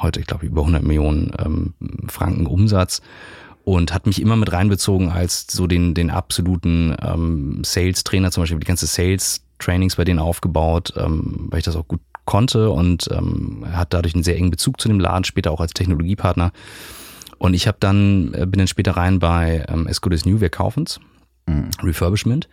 heute, 0.01 0.21
ich 0.21 0.27
glaube, 0.27 0.45
über 0.45 0.61
100 0.61 0.83
Millionen 0.83 1.33
ähm, 1.37 1.73
Franken 2.07 2.45
Umsatz 2.45 3.01
und 3.65 3.93
hat 3.93 4.05
mich 4.05 4.21
immer 4.21 4.37
mit 4.37 4.53
reinbezogen 4.53 5.09
als 5.09 5.45
so 5.51 5.67
den, 5.67 5.93
den 5.93 6.09
absoluten 6.09 6.95
ähm, 7.01 7.63
Sales-Trainer, 7.65 8.31
zum 8.31 8.43
Beispiel 8.43 8.59
die 8.59 8.65
ganze 8.65 8.87
Sales-Trainings 9.57 9.95
bei 9.95 10.03
denen 10.03 10.19
aufgebaut, 10.19 10.93
ähm, 10.97 11.47
weil 11.49 11.59
ich 11.59 11.65
das 11.65 11.75
auch 11.75 11.87
gut 11.87 12.01
konnte 12.25 12.69
und 12.69 13.09
ähm, 13.11 13.65
hat 13.71 13.93
dadurch 13.93 14.13
einen 14.13 14.23
sehr 14.23 14.35
engen 14.35 14.51
Bezug 14.51 14.81
zu 14.81 14.87
dem 14.87 14.99
Laden, 14.99 15.23
später 15.23 15.51
auch 15.51 15.61
als 15.61 15.73
Technologiepartner. 15.73 16.51
Und 17.37 17.53
ich 17.53 17.67
habe 17.67 17.77
dann, 17.79 18.33
äh, 18.33 18.45
bin 18.45 18.59
dann 18.59 18.67
später 18.67 18.91
rein 18.91 19.19
bei 19.19 19.65
ähm, 19.69 19.87
As 19.87 20.01
Good 20.01 20.13
As 20.13 20.25
New, 20.25 20.41
wir 20.41 20.49
kaufen's, 20.49 20.99
mhm. 21.45 21.69
Refurbishment. 21.81 22.49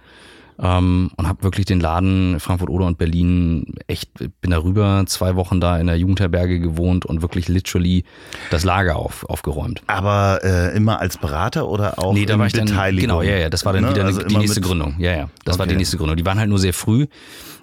Ähm, 0.57 1.11
und 1.17 1.27
habe 1.27 1.43
wirklich 1.43 1.67
den 1.67 1.81
Laden 1.81 2.39
Frankfurt 2.39 2.71
oder 2.71 2.87
und 2.87 2.97
Berlin 2.97 3.75
echt 3.89 4.13
bin 4.41 4.51
darüber 4.51 5.05
zwei 5.07 5.35
Wochen 5.35 5.61
da 5.61 5.79
in 5.79 5.89
der 5.89 5.97
Jugendherberge 5.97 6.61
gewohnt 6.61 7.05
und 7.05 7.23
wirklich 7.23 7.49
literally 7.49 8.05
das 8.51 8.65
Lager 8.65 8.97
auf, 8.97 9.25
aufgeräumt. 9.29 9.83
Aber 9.89 10.41
äh, 10.45 10.77
immer 10.77 11.01
als 11.01 11.19
Berater 11.19 11.69
oder 11.69 11.99
auch 11.99 12.15
nee, 12.15 12.25
da 12.25 12.39
war 12.39 12.47
ich 12.47 12.53
dann, 12.53 12.67
Genau, 12.67 13.23
ja, 13.23 13.37
ja, 13.37 13.51
das 13.51 13.65
war 13.65 13.73
dann 13.73 13.83
ne? 13.83 13.91
wieder 13.91 14.05
also 14.05 14.23
die 14.23 14.37
nächste 14.37 14.61
Gründung. 14.61 14.95
Ja, 14.99 15.17
ja, 15.17 15.29
das 15.45 15.55
okay. 15.55 15.61
war 15.61 15.67
die 15.67 15.77
nächste 15.77 15.97
Gründung. 15.97 16.17
Die 16.17 16.25
waren 16.25 16.39
halt 16.39 16.49
nur 16.49 16.59
sehr 16.59 16.75
früh. 16.75 17.07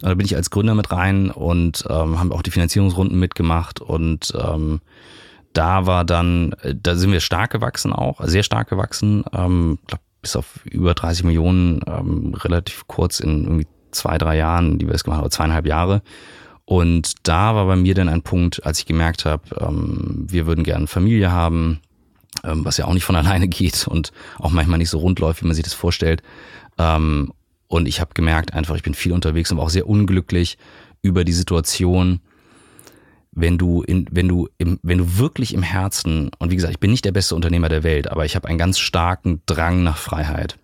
Da 0.01 0.13
bin 0.15 0.25
ich 0.25 0.35
als 0.35 0.49
Gründer 0.49 0.75
mit 0.75 0.91
rein 0.91 1.29
und 1.29 1.85
ähm, 1.89 2.19
haben 2.19 2.31
auch 2.31 2.41
die 2.41 2.51
Finanzierungsrunden 2.51 3.17
mitgemacht 3.17 3.79
und 3.79 4.33
ähm, 4.35 4.81
da 5.53 5.85
war 5.85 6.05
dann, 6.05 6.53
äh, 6.61 6.75
da 6.75 6.95
sind 6.95 7.11
wir 7.11 7.19
stark 7.19 7.51
gewachsen 7.51 7.93
auch, 7.93 8.21
sehr 8.25 8.43
stark 8.43 8.69
gewachsen. 8.69 9.23
Ähm, 9.33 9.79
glaub, 9.87 10.01
bis 10.21 10.35
auf 10.35 10.65
über 10.65 10.93
30 10.93 11.23
Millionen 11.23 11.81
ähm, 11.87 12.33
relativ 12.35 12.87
kurz 12.87 13.19
in 13.19 13.43
irgendwie 13.43 13.67
zwei, 13.91 14.17
drei 14.17 14.37
Jahren, 14.37 14.77
die 14.77 14.87
wir 14.87 14.93
es 14.93 15.03
gemacht 15.03 15.21
haben, 15.21 15.31
zweieinhalb 15.31 15.65
Jahre. 15.65 16.01
Und 16.65 17.27
da 17.27 17.55
war 17.55 17.65
bei 17.65 17.75
mir 17.75 17.95
dann 17.95 18.07
ein 18.07 18.21
Punkt, 18.21 18.65
als 18.65 18.79
ich 18.79 18.85
gemerkt 18.85 19.25
habe, 19.25 19.43
ähm, 19.59 20.25
wir 20.29 20.45
würden 20.45 20.63
gerne 20.63 20.87
Familie 20.87 21.31
haben, 21.31 21.81
ähm, 22.43 22.63
was 22.63 22.77
ja 22.77 22.85
auch 22.85 22.93
nicht 22.93 23.03
von 23.03 23.15
alleine 23.17 23.47
geht 23.47 23.87
und 23.87 24.11
auch 24.39 24.51
manchmal 24.51 24.77
nicht 24.77 24.89
so 24.89 24.99
rund 24.99 25.19
läuft, 25.19 25.41
wie 25.41 25.47
man 25.47 25.55
sich 25.55 25.63
das 25.63 25.73
vorstellt. 25.73 26.21
Ähm, 26.77 27.33
und 27.67 27.87
ich 27.87 28.01
habe 28.01 28.13
gemerkt, 28.13 28.53
einfach, 28.53 28.75
ich 28.75 28.83
bin 28.83 28.93
viel 28.93 29.13
unterwegs 29.13 29.51
und 29.51 29.59
auch 29.59 29.69
sehr 29.69 29.87
unglücklich 29.87 30.57
über 31.01 31.23
die 31.23 31.33
Situation, 31.33 32.19
wenn 33.33 33.57
du 33.57 33.81
in, 33.81 34.05
wenn 34.11 34.27
du 34.27 34.49
im, 34.57 34.79
wenn 34.83 34.97
du 34.97 35.17
wirklich 35.17 35.53
im 35.53 35.63
Herzen 35.63 36.31
und 36.39 36.51
wie 36.51 36.55
gesagt, 36.55 36.73
ich 36.73 36.79
bin 36.79 36.91
nicht 36.91 37.05
der 37.05 37.13
beste 37.13 37.35
Unternehmer 37.35 37.69
der 37.69 37.83
Welt, 37.83 38.11
aber 38.11 38.25
ich 38.25 38.35
habe 38.35 38.47
einen 38.47 38.57
ganz 38.57 38.79
starken 38.79 39.41
Drang 39.45 39.83
nach 39.83 39.97
Freiheit 39.97 40.57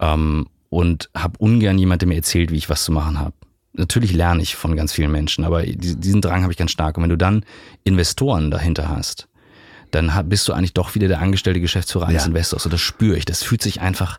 ähm, 0.00 0.46
und 0.68 1.10
habe 1.16 1.38
ungern 1.38 1.78
jemand, 1.78 2.02
der 2.02 2.08
mir 2.08 2.16
erzählt, 2.16 2.50
wie 2.50 2.56
ich 2.56 2.68
was 2.68 2.84
zu 2.84 2.92
machen 2.92 3.18
habe. 3.18 3.34
Natürlich 3.74 4.12
lerne 4.12 4.42
ich 4.42 4.56
von 4.56 4.76
ganz 4.76 4.92
vielen 4.92 5.10
Menschen, 5.10 5.44
aber 5.44 5.62
diesen 5.62 6.20
Drang 6.20 6.42
habe 6.42 6.52
ich 6.52 6.58
ganz 6.58 6.72
stark. 6.72 6.98
Und 6.98 7.04
wenn 7.04 7.10
du 7.10 7.16
dann 7.16 7.44
Investoren 7.84 8.50
dahinter 8.50 8.90
hast, 8.90 9.28
dann 9.90 10.12
bist 10.28 10.46
du 10.46 10.52
eigentlich 10.52 10.74
doch 10.74 10.94
wieder 10.94 11.08
der 11.08 11.20
angestellte 11.20 11.60
Geschäftsführer 11.60 12.08
eines 12.08 12.24
ja. 12.24 12.28
Investors. 12.28 12.66
Und 12.66 12.72
das 12.72 12.82
spüre 12.82 13.16
ich. 13.16 13.24
Das 13.24 13.42
fühlt 13.42 13.62
sich 13.62 13.80
einfach 13.80 14.18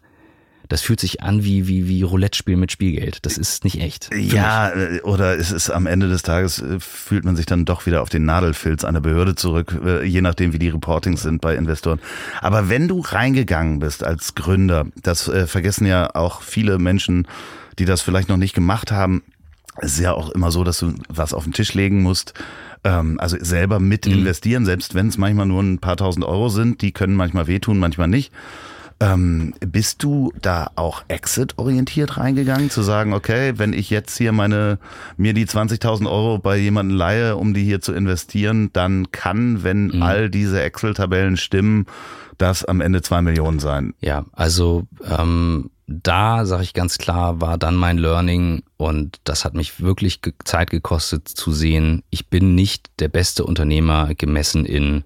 das 0.73 0.81
fühlt 0.81 0.99
sich 0.99 1.21
an 1.21 1.43
wie, 1.43 1.67
wie, 1.67 1.87
wie 1.87 2.01
Roulette-Spiel 2.01 2.57
mit 2.57 2.71
Spielgeld. 2.71 3.19
Das 3.27 3.37
ist 3.37 3.63
nicht 3.63 3.79
echt. 3.79 4.09
Ja, 4.11 4.71
mich. 4.75 4.97
Äh, 4.97 5.01
oder 5.01 5.37
es 5.37 5.51
ist 5.51 5.69
am 5.69 5.85
Ende 5.85 6.09
des 6.09 6.23
Tages, 6.23 6.63
äh, 6.63 6.79
fühlt 6.79 7.25
man 7.25 7.35
sich 7.35 7.45
dann 7.45 7.63
doch 7.63 7.85
wieder 7.85 8.01
auf 8.01 8.09
den 8.09 8.25
Nadelfilz 8.25 8.83
einer 8.83 8.99
Behörde 8.99 9.35
zurück, 9.35 9.79
äh, 9.85 10.03
je 10.03 10.21
nachdem, 10.21 10.51
wie 10.51 10.57
die 10.57 10.69
Reportings 10.69 11.21
sind 11.21 11.41
bei 11.41 11.55
Investoren. 11.55 11.99
Aber 12.41 12.69
wenn 12.69 12.87
du 12.87 13.01
reingegangen 13.01 13.77
bist 13.77 14.03
als 14.03 14.33
Gründer, 14.33 14.87
das 14.95 15.29
vergessen 15.45 15.85
ja 15.85 16.15
auch 16.15 16.41
viele 16.41 16.79
Menschen, 16.79 17.27
die 17.77 17.85
das 17.85 18.01
vielleicht 18.01 18.29
noch 18.29 18.37
nicht 18.37 18.55
gemacht 18.55 18.91
haben, 18.91 19.21
es 19.77 19.93
ist 19.93 19.99
ja 19.99 20.13
auch 20.13 20.31
immer 20.31 20.49
so, 20.49 20.63
dass 20.63 20.79
du 20.79 20.95
was 21.07 21.35
auf 21.35 21.43
den 21.43 21.53
Tisch 21.53 21.75
legen 21.75 22.01
musst 22.01 22.33
ähm, 22.83 23.19
also 23.19 23.37
selber 23.39 23.79
mit 23.79 24.07
mhm. 24.07 24.13
investieren, 24.13 24.65
selbst 24.65 24.95
wenn 24.95 25.07
es 25.07 25.19
manchmal 25.19 25.45
nur 25.45 25.61
ein 25.61 25.77
paar 25.77 25.97
tausend 25.97 26.25
Euro 26.25 26.49
sind, 26.49 26.81
die 26.81 26.91
können 26.91 27.15
manchmal 27.15 27.45
wehtun, 27.45 27.77
manchmal 27.77 28.07
nicht. 28.07 28.31
Ähm, 28.99 29.53
bist 29.59 30.03
du 30.03 30.31
da 30.41 30.71
auch 30.75 31.03
exit-orientiert 31.07 32.17
reingegangen, 32.17 32.69
zu 32.69 32.81
sagen, 32.81 33.13
okay, 33.13 33.53
wenn 33.57 33.73
ich 33.73 33.89
jetzt 33.89 34.17
hier 34.17 34.31
meine, 34.31 34.79
mir 35.17 35.33
die 35.33 35.45
20.000 35.45 36.09
Euro 36.09 36.37
bei 36.37 36.57
jemandem 36.57 36.97
leihe, 36.97 37.35
um 37.35 37.53
die 37.53 37.63
hier 37.63 37.81
zu 37.81 37.93
investieren, 37.93 38.69
dann 38.73 39.11
kann, 39.11 39.63
wenn 39.63 39.87
mhm. 39.87 40.03
all 40.03 40.29
diese 40.29 40.61
Excel-Tabellen 40.61 41.37
stimmen, 41.37 41.85
das 42.37 42.65
am 42.65 42.81
Ende 42.81 43.01
zwei 43.01 43.21
Millionen 43.21 43.59
sein? 43.59 43.93
Ja, 43.99 44.25
also 44.33 44.87
ähm, 45.05 45.69
da 45.87 46.45
sage 46.45 46.63
ich 46.63 46.73
ganz 46.73 46.97
klar, 46.97 47.41
war 47.41 47.57
dann 47.57 47.75
mein 47.75 47.97
Learning 47.97 48.63
und 48.77 49.19
das 49.25 49.45
hat 49.45 49.53
mich 49.53 49.81
wirklich 49.81 50.21
Zeit 50.45 50.69
gekostet 50.69 51.27
zu 51.27 51.51
sehen, 51.51 52.03
ich 52.09 52.29
bin 52.29 52.55
nicht 52.55 52.89
der 52.99 53.09
beste 53.09 53.43
Unternehmer 53.43 54.13
gemessen 54.15 54.65
in 54.65 55.03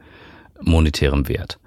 monetärem 0.62 1.28
Wert 1.28 1.60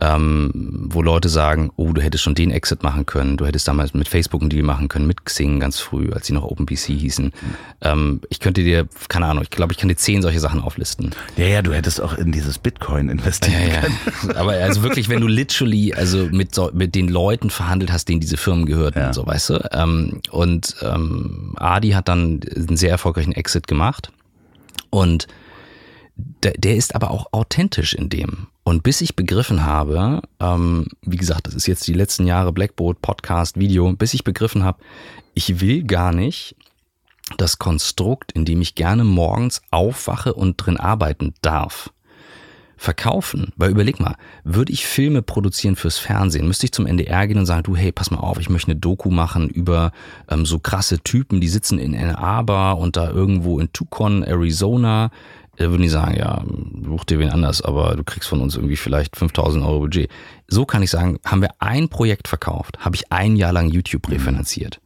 ähm, 0.00 0.50
wo 0.90 1.02
Leute 1.02 1.28
sagen, 1.28 1.70
oh, 1.76 1.92
du 1.92 2.00
hättest 2.00 2.24
schon 2.24 2.34
den 2.34 2.50
Exit 2.50 2.82
machen 2.82 3.06
können, 3.06 3.36
du 3.36 3.46
hättest 3.46 3.68
damals 3.68 3.94
mit 3.94 4.08
Facebook 4.08 4.40
einen 4.40 4.50
Deal 4.50 4.64
machen 4.64 4.88
können, 4.88 5.06
mit 5.06 5.24
Xing 5.24 5.60
ganz 5.60 5.78
früh, 5.78 6.10
als 6.12 6.26
sie 6.26 6.32
noch 6.32 6.44
OpenPC 6.44 6.86
hießen. 6.88 7.32
Ähm, 7.80 8.20
ich 8.28 8.40
könnte 8.40 8.62
dir, 8.62 8.88
keine 9.08 9.26
Ahnung, 9.26 9.44
ich 9.44 9.50
glaube, 9.50 9.72
ich 9.72 9.78
kann 9.78 9.88
dir 9.88 9.96
zehn 9.96 10.22
solche 10.22 10.40
Sachen 10.40 10.60
auflisten. 10.60 11.10
Ja, 11.36 11.46
ja, 11.46 11.62
du 11.62 11.72
hättest 11.72 12.00
auch 12.00 12.18
in 12.18 12.32
dieses 12.32 12.58
Bitcoin 12.58 13.08
investieren 13.08 13.68
ja, 13.68 13.80
können. 13.80 13.96
Ja. 14.28 14.36
Aber 14.36 14.52
also 14.52 14.82
wirklich, 14.82 15.08
wenn 15.08 15.20
du 15.20 15.28
literally 15.28 15.94
also 15.94 16.28
mit, 16.30 16.54
so, 16.54 16.70
mit 16.72 16.94
den 16.94 17.08
Leuten 17.08 17.50
verhandelt 17.50 17.92
hast, 17.92 18.08
denen 18.08 18.20
diese 18.20 18.36
Firmen 18.36 18.66
gehörten, 18.66 18.98
ja. 18.98 19.12
so 19.12 19.26
weißt 19.26 19.50
du. 19.50 19.68
Ähm, 19.72 20.20
und 20.30 20.76
ähm, 20.82 21.54
Adi 21.56 21.90
hat 21.90 22.08
dann 22.08 22.40
einen 22.54 22.76
sehr 22.76 22.90
erfolgreichen 22.90 23.32
Exit 23.32 23.66
gemacht 23.66 24.10
und 24.90 25.28
der, 26.16 26.52
der 26.52 26.76
ist 26.76 26.94
aber 26.94 27.10
auch 27.10 27.32
authentisch 27.32 27.94
in 27.94 28.08
dem. 28.08 28.48
Und 28.64 28.82
bis 28.82 29.02
ich 29.02 29.14
begriffen 29.14 29.64
habe, 29.64 30.22
ähm, 30.40 30.86
wie 31.02 31.18
gesagt, 31.18 31.46
das 31.46 31.54
ist 31.54 31.66
jetzt 31.66 31.86
die 31.86 31.92
letzten 31.92 32.26
Jahre 32.26 32.52
Blackboard, 32.52 33.02
Podcast, 33.02 33.58
Video, 33.58 33.92
bis 33.92 34.14
ich 34.14 34.24
begriffen 34.24 34.64
habe, 34.64 34.78
ich 35.34 35.60
will 35.60 35.84
gar 35.84 36.12
nicht 36.12 36.56
das 37.36 37.58
Konstrukt, 37.58 38.32
in 38.32 38.46
dem 38.46 38.62
ich 38.62 38.74
gerne 38.74 39.04
morgens 39.04 39.60
aufwache 39.70 40.32
und 40.32 40.56
drin 40.56 40.78
arbeiten 40.78 41.34
darf, 41.42 41.92
verkaufen. 42.76 43.52
Weil 43.56 43.70
überleg 43.70 44.00
mal, 44.00 44.16
würde 44.44 44.72
ich 44.72 44.86
Filme 44.86 45.20
produzieren 45.20 45.76
fürs 45.76 45.98
Fernsehen, 45.98 46.48
müsste 46.48 46.66
ich 46.66 46.72
zum 46.72 46.86
NDR 46.86 47.26
gehen 47.26 47.38
und 47.38 47.46
sagen, 47.46 47.64
du, 47.64 47.76
hey, 47.76 47.92
pass 47.92 48.10
mal 48.10 48.18
auf, 48.18 48.38
ich 48.38 48.48
möchte 48.48 48.70
eine 48.70 48.80
Doku 48.80 49.10
machen 49.10 49.48
über 49.50 49.92
ähm, 50.28 50.46
so 50.46 50.58
krasse 50.58 51.00
Typen, 51.00 51.40
die 51.40 51.48
sitzen 51.48 51.78
in 51.78 51.94
Ann 51.94 52.14
Arbor 52.14 52.78
und 52.78 52.96
da 52.96 53.10
irgendwo 53.10 53.58
in 53.58 53.72
Tucson, 53.72 54.22
Arizona, 54.22 55.10
da 55.56 55.70
würden 55.70 55.82
die 55.82 55.88
sagen, 55.88 56.16
ja, 56.16 56.42
buch 56.44 57.04
dir 57.04 57.18
wen 57.18 57.30
anders, 57.30 57.62
aber 57.62 57.96
du 57.96 58.04
kriegst 58.04 58.28
von 58.28 58.40
uns 58.40 58.56
irgendwie 58.56 58.76
vielleicht 58.76 59.16
5000 59.16 59.64
Euro 59.64 59.80
Budget. 59.80 60.10
So 60.48 60.64
kann 60.66 60.82
ich 60.82 60.90
sagen, 60.90 61.18
haben 61.24 61.42
wir 61.42 61.50
ein 61.58 61.88
Projekt 61.88 62.28
verkauft, 62.28 62.78
habe 62.80 62.96
ich 62.96 63.12
ein 63.12 63.36
Jahr 63.36 63.52
lang 63.52 63.68
YouTube 63.68 64.10
refinanziert. 64.10 64.80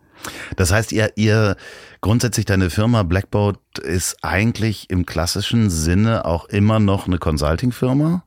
Das 0.56 0.72
heißt, 0.72 0.92
ihr, 0.92 1.12
ihr 1.16 1.56
grundsätzlich 2.00 2.44
deine 2.44 2.70
Firma 2.70 3.02
Blackboard 3.02 3.58
ist 3.78 4.16
eigentlich 4.22 4.90
im 4.90 5.06
klassischen 5.06 5.70
Sinne 5.70 6.24
auch 6.24 6.46
immer 6.46 6.80
noch 6.80 7.06
eine 7.06 7.18
Consulting-Firma? 7.18 8.24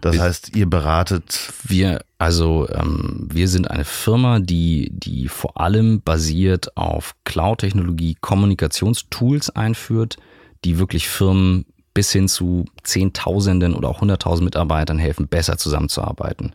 Das 0.00 0.18
heißt, 0.18 0.54
ihr 0.54 0.68
beratet. 0.68 1.52
Wir, 1.64 2.04
also 2.18 2.68
ähm, 2.70 3.28
wir 3.32 3.48
sind 3.48 3.70
eine 3.70 3.84
Firma, 3.84 4.40
die, 4.40 4.90
die 4.92 5.28
vor 5.28 5.60
allem 5.60 6.00
basiert 6.02 6.76
auf 6.76 7.14
Cloud-Technologie 7.24 8.16
Kommunikationstools 8.20 9.50
einführt, 9.50 10.16
die 10.66 10.78
wirklich 10.78 11.08
Firmen 11.08 11.64
bis 11.94 12.12
hin 12.12 12.28
zu 12.28 12.66
Zehntausenden 12.82 13.72
oder 13.72 13.88
auch 13.88 14.00
Hunderttausend 14.00 14.44
Mitarbeitern 14.44 14.98
helfen, 14.98 15.28
besser 15.28 15.56
zusammenzuarbeiten. 15.56 16.52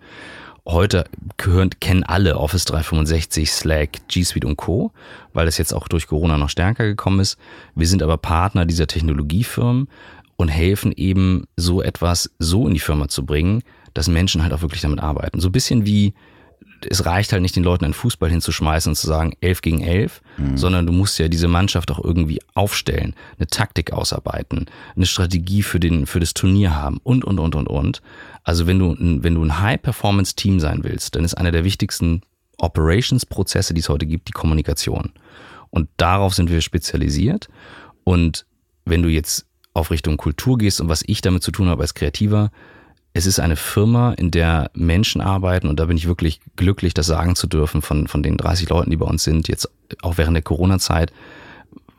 Heute 0.68 1.06
gehören, 1.38 1.72
kennen 1.80 2.04
alle 2.04 2.38
Office 2.38 2.66
365, 2.66 3.52
Slack, 3.52 4.08
G 4.10 4.24
Suite 4.24 4.46
und 4.46 4.58
Co., 4.58 4.92
weil 5.34 5.46
das 5.48 5.58
jetzt 5.58 5.74
auch 5.74 5.88
durch 5.88 6.08
Corona 6.08 6.38
noch 6.38 6.50
stärker 6.50 6.84
gekommen 6.84 7.22
ist. 7.22 7.38
Wir 7.74 7.88
sind 7.88 8.04
aber 8.04 8.18
Partner 8.18 8.66
dieser 8.66 8.86
Technologiefirmen 8.86 9.88
und 10.36 10.50
helfen 10.50 10.92
eben 10.92 11.46
so 11.56 11.82
etwas 11.82 12.30
so 12.38 12.68
in 12.68 12.74
die 12.74 12.80
Firma 12.80 13.08
zu 13.08 13.26
bringen, 13.26 13.64
dass 13.94 14.08
Menschen 14.08 14.44
halt 14.44 14.54
auch 14.54 14.62
wirklich 14.62 14.82
damit 14.82 15.00
arbeiten. 15.00 15.40
So 15.40 15.48
ein 15.48 15.54
bisschen 15.54 15.86
wie 15.86 16.14
es 16.90 17.06
reicht 17.06 17.32
halt 17.32 17.42
nicht, 17.42 17.56
den 17.56 17.64
Leuten 17.64 17.86
einen 17.86 17.94
Fußball 17.94 18.30
hinzuschmeißen 18.30 18.92
und 18.92 18.96
zu 18.96 19.08
sagen, 19.08 19.34
elf 19.42 19.62
gegen 19.62 19.82
elf, 19.82 20.22
mhm. 20.38 20.58
sondern 20.58 20.86
du 20.86 20.92
musst 20.92 21.20
ja 21.20 21.28
diese 21.28 21.48
Mannschaft 21.48 21.92
auch 21.92 22.04
irgendwie 22.04 22.42
aufstellen, 22.54 23.16
eine 23.38 23.48
Taktik 23.48 23.94
ausarbeiten, 23.94 24.68
eine 24.96 25.06
Strategie 25.06 25.64
für, 25.64 25.80
den, 25.80 26.06
für 26.06 26.20
das 26.20 26.34
Turnier 26.34 26.76
haben 26.76 27.00
und, 27.04 27.24
und, 27.26 27.40
und, 27.40 27.56
und, 27.56 27.68
und. 27.68 28.02
Also 28.44 28.68
wenn 28.68 28.80
du, 28.80 28.96
wenn 28.98 29.36
du 29.36 29.44
ein 29.44 29.60
High-Performance-Team 29.60 30.60
sein 30.60 30.84
willst, 30.84 31.16
dann 31.16 31.24
ist 31.24 31.36
einer 31.36 31.52
der 31.52 31.64
wichtigsten 31.64 32.22
Operations-Prozesse, 32.58 33.74
die 33.74 33.82
es 33.82 33.90
heute 33.90 34.06
gibt, 34.06 34.28
die 34.28 34.34
Kommunikation. 34.34 35.12
Und 35.70 35.90
darauf 35.98 36.34
sind 36.34 36.50
wir 36.50 36.62
spezialisiert. 36.62 37.48
Und 38.04 38.46
wenn 38.86 39.02
du 39.02 39.10
jetzt 39.10 39.46
auf 39.74 39.92
Richtung 39.92 40.18
Kultur 40.18 40.58
gehst 40.58 40.82
und 40.82 40.90
was 40.90 41.04
ich 41.06 41.22
damit 41.22 41.44
zu 41.44 41.52
tun 41.52 41.70
habe 41.70 41.82
als 41.82 41.94
Kreativer, 41.94 42.52
es 43.14 43.26
ist 43.26 43.40
eine 43.40 43.56
Firma, 43.56 44.14
in 44.14 44.32
der 44.32 44.72
Menschen 44.74 45.22
arbeiten 45.22 45.68
und 45.68 45.80
da 45.80 45.86
bin 45.86 45.98
ich 45.98 46.08
wirklich 46.08 46.40
glücklich, 46.56 46.94
das 46.94 47.08
sagen 47.08 47.36
zu 47.36 47.48
dürfen 47.48 47.82
von, 47.82 48.08
von 48.08 48.24
den 48.24 48.38
30 48.38 48.70
Leuten, 48.70 48.90
die 48.90 48.98
bei 48.98 49.06
uns 49.06 49.24
sind, 49.24 49.48
jetzt 49.48 49.70
auch 50.02 50.18
während 50.18 50.36
der 50.36 50.44
Corona-Zeit, 50.44 51.12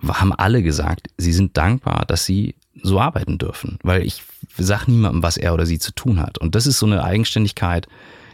haben 0.06 0.32
alle 0.32 0.62
gesagt, 0.62 1.08
sie 1.16 1.32
sind 1.32 1.56
dankbar, 1.56 2.04
dass 2.06 2.24
sie 2.24 2.54
so 2.82 2.98
arbeiten 2.98 3.38
dürfen, 3.38 3.78
weil 3.82 4.02
ich 4.02 4.22
sag 4.56 4.88
niemandem, 4.88 5.22
was 5.22 5.36
er 5.36 5.54
oder 5.54 5.66
sie 5.66 5.78
zu 5.78 5.92
tun 5.92 6.20
hat. 6.20 6.38
Und 6.38 6.54
das 6.54 6.66
ist 6.66 6.78
so 6.78 6.86
eine 6.86 7.04
Eigenständigkeit, 7.04 7.86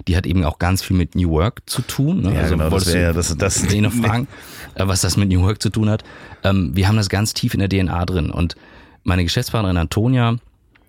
die 0.06 0.16
hat 0.16 0.26
eben 0.26 0.44
auch 0.44 0.58
ganz 0.58 0.82
viel 0.82 0.96
mit 0.96 1.16
New 1.16 1.30
Work 1.30 1.62
zu 1.66 1.82
tun. 1.82 2.22
Ne? 2.22 2.34
Ja, 2.34 2.40
also 2.42 2.56
genau, 2.56 2.70
das 2.70 2.92
wäre 2.92 3.12
das, 3.12 3.36
das 3.36 3.62
den 3.62 3.82
noch 3.82 3.92
fragen, 3.92 4.28
äh, 4.74 4.86
was 4.86 5.00
das 5.00 5.16
mit 5.16 5.28
New 5.28 5.42
Work 5.42 5.60
zu 5.60 5.70
tun 5.70 5.90
hat. 5.90 6.04
Ähm, 6.44 6.70
wir 6.74 6.86
haben 6.86 6.96
das 6.96 7.08
ganz 7.08 7.34
tief 7.34 7.54
in 7.54 7.60
der 7.60 7.68
DNA 7.68 8.06
drin 8.06 8.30
und 8.30 8.54
meine 9.02 9.24
Geschäftspartnerin 9.24 9.76
Antonia, 9.76 10.36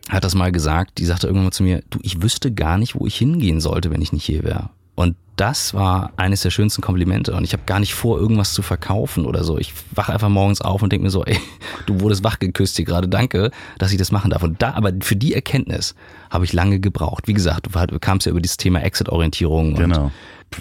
hat 0.08 0.24
das 0.24 0.36
mal 0.36 0.52
gesagt, 0.52 0.98
die 0.98 1.06
sagte 1.06 1.28
irgendwann 1.28 1.46
mal 1.46 1.52
zu 1.52 1.64
mir, 1.64 1.84
du, 1.90 2.00
ich 2.02 2.22
wüsste 2.22 2.52
gar 2.52 2.78
nicht, 2.78 2.96
wo 2.96 3.06
ich 3.06 3.16
hingehen 3.16 3.60
sollte, 3.60 3.92
wenn 3.92 4.02
ich 4.02 4.14
nicht 4.14 4.26
hier 4.26 4.44
wäre. 4.44 4.70
Und 4.96 5.16
das 5.38 5.74
war 5.74 6.12
eines 6.18 6.42
der 6.42 6.50
schönsten 6.50 6.82
Komplimente. 6.82 7.34
Und 7.34 7.46
ich 7.46 7.54
habe 7.54 7.64
gar 7.66 7.80
nicht 7.80 7.94
vor, 7.94 8.20
irgendwas 8.20 8.52
zu 8.54 8.62
verkaufen 8.62 9.26
oder 9.26 9.46
so. 9.46 9.58
Ich 9.58 9.74
wache 9.92 10.12
einfach 10.12 10.28
morgens 10.28 10.60
auf 10.60 10.82
und 10.82 10.92
denke 10.92 11.06
mir 11.06 11.10
so, 11.10 11.24
ey, 11.24 11.40
du 11.86 12.02
wurdest 12.02 12.24
wach 12.24 12.40
geküsst 12.40 12.76
hier 12.76 12.86
gerade, 12.86 13.08
danke, 13.08 13.52
dass 13.78 13.92
ich 13.92 13.98
das 13.98 14.12
machen 14.12 14.32
darf. 14.32 14.44
Und 14.44 14.62
da, 14.62 14.74
aber 14.74 14.92
für 15.02 15.16
die 15.16 15.34
Erkenntnis 15.34 15.96
habe 16.30 16.44
ich 16.44 16.52
lange 16.52 16.80
gebraucht. 16.80 17.28
Wie 17.28 17.34
gesagt, 17.34 17.68
du 17.74 18.00
kamst 18.00 18.26
ja 18.26 18.32
über 18.32 18.42
dieses 18.42 18.58
Thema 18.58 18.82
Exit-Orientierung. 18.82 19.76
Genau 19.76 20.12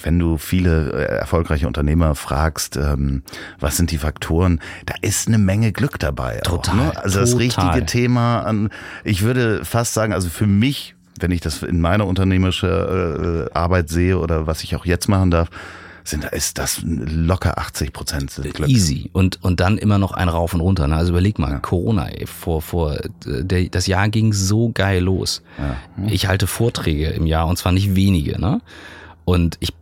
wenn 0.02 0.18
du 0.18 0.36
viele 0.38 0.92
äh, 0.92 1.16
erfolgreiche 1.18 1.66
Unternehmer 1.66 2.14
fragst, 2.14 2.76
ähm, 2.76 3.22
was 3.58 3.76
sind 3.76 3.90
die 3.90 3.98
Faktoren, 3.98 4.60
da 4.86 4.94
ist 5.00 5.28
eine 5.28 5.38
Menge 5.38 5.72
Glück 5.72 5.98
dabei. 5.98 6.40
Total. 6.44 6.74
Auch, 6.74 6.78
ne? 6.78 6.96
Also 6.96 7.20
total. 7.20 7.20
das 7.20 7.38
richtige 7.38 7.86
Thema 7.86 8.40
an, 8.42 8.70
ich 9.04 9.22
würde 9.22 9.64
fast 9.64 9.94
sagen, 9.94 10.12
also 10.12 10.28
für 10.28 10.46
mich, 10.46 10.94
wenn 11.20 11.30
ich 11.30 11.40
das 11.40 11.62
in 11.62 11.80
meiner 11.80 12.06
unternehmerischen 12.06 12.68
äh, 12.68 13.50
Arbeit 13.52 13.88
sehe 13.88 14.18
oder 14.18 14.46
was 14.46 14.62
ich 14.62 14.76
auch 14.76 14.84
jetzt 14.84 15.08
machen 15.08 15.30
darf, 15.30 15.50
sind, 16.08 16.24
ist 16.24 16.58
das 16.58 16.80
locker 16.84 17.58
80 17.58 17.92
Prozent 17.92 18.34
Glück. 18.34 18.68
Easy. 18.68 19.10
Und, 19.12 19.42
und 19.44 19.60
dann 19.60 19.78
immer 19.78 19.98
noch 19.98 20.12
ein 20.12 20.28
Rauf 20.28 20.54
und 20.54 20.60
runter. 20.60 20.88
Ne? 20.88 20.96
Also 20.96 21.10
überleg 21.12 21.38
mal, 21.38 21.60
Corona, 21.60 22.08
ey, 22.08 22.26
vor, 22.26 22.62
vor, 22.62 22.94
äh, 22.94 23.08
der, 23.24 23.64
das 23.64 23.86
Jahr 23.86 24.08
ging 24.08 24.32
so 24.32 24.70
geil 24.72 25.02
los. 25.02 25.42
Ich 26.06 26.26
halte 26.28 26.46
Vorträge 26.46 27.08
im 27.08 27.26
Jahr 27.26 27.46
und 27.46 27.58
zwar 27.58 27.72
nicht 27.72 27.94
wenige. 27.94 28.40
Ne? 28.40 28.60
Und 29.24 29.56
ich, 29.60 29.74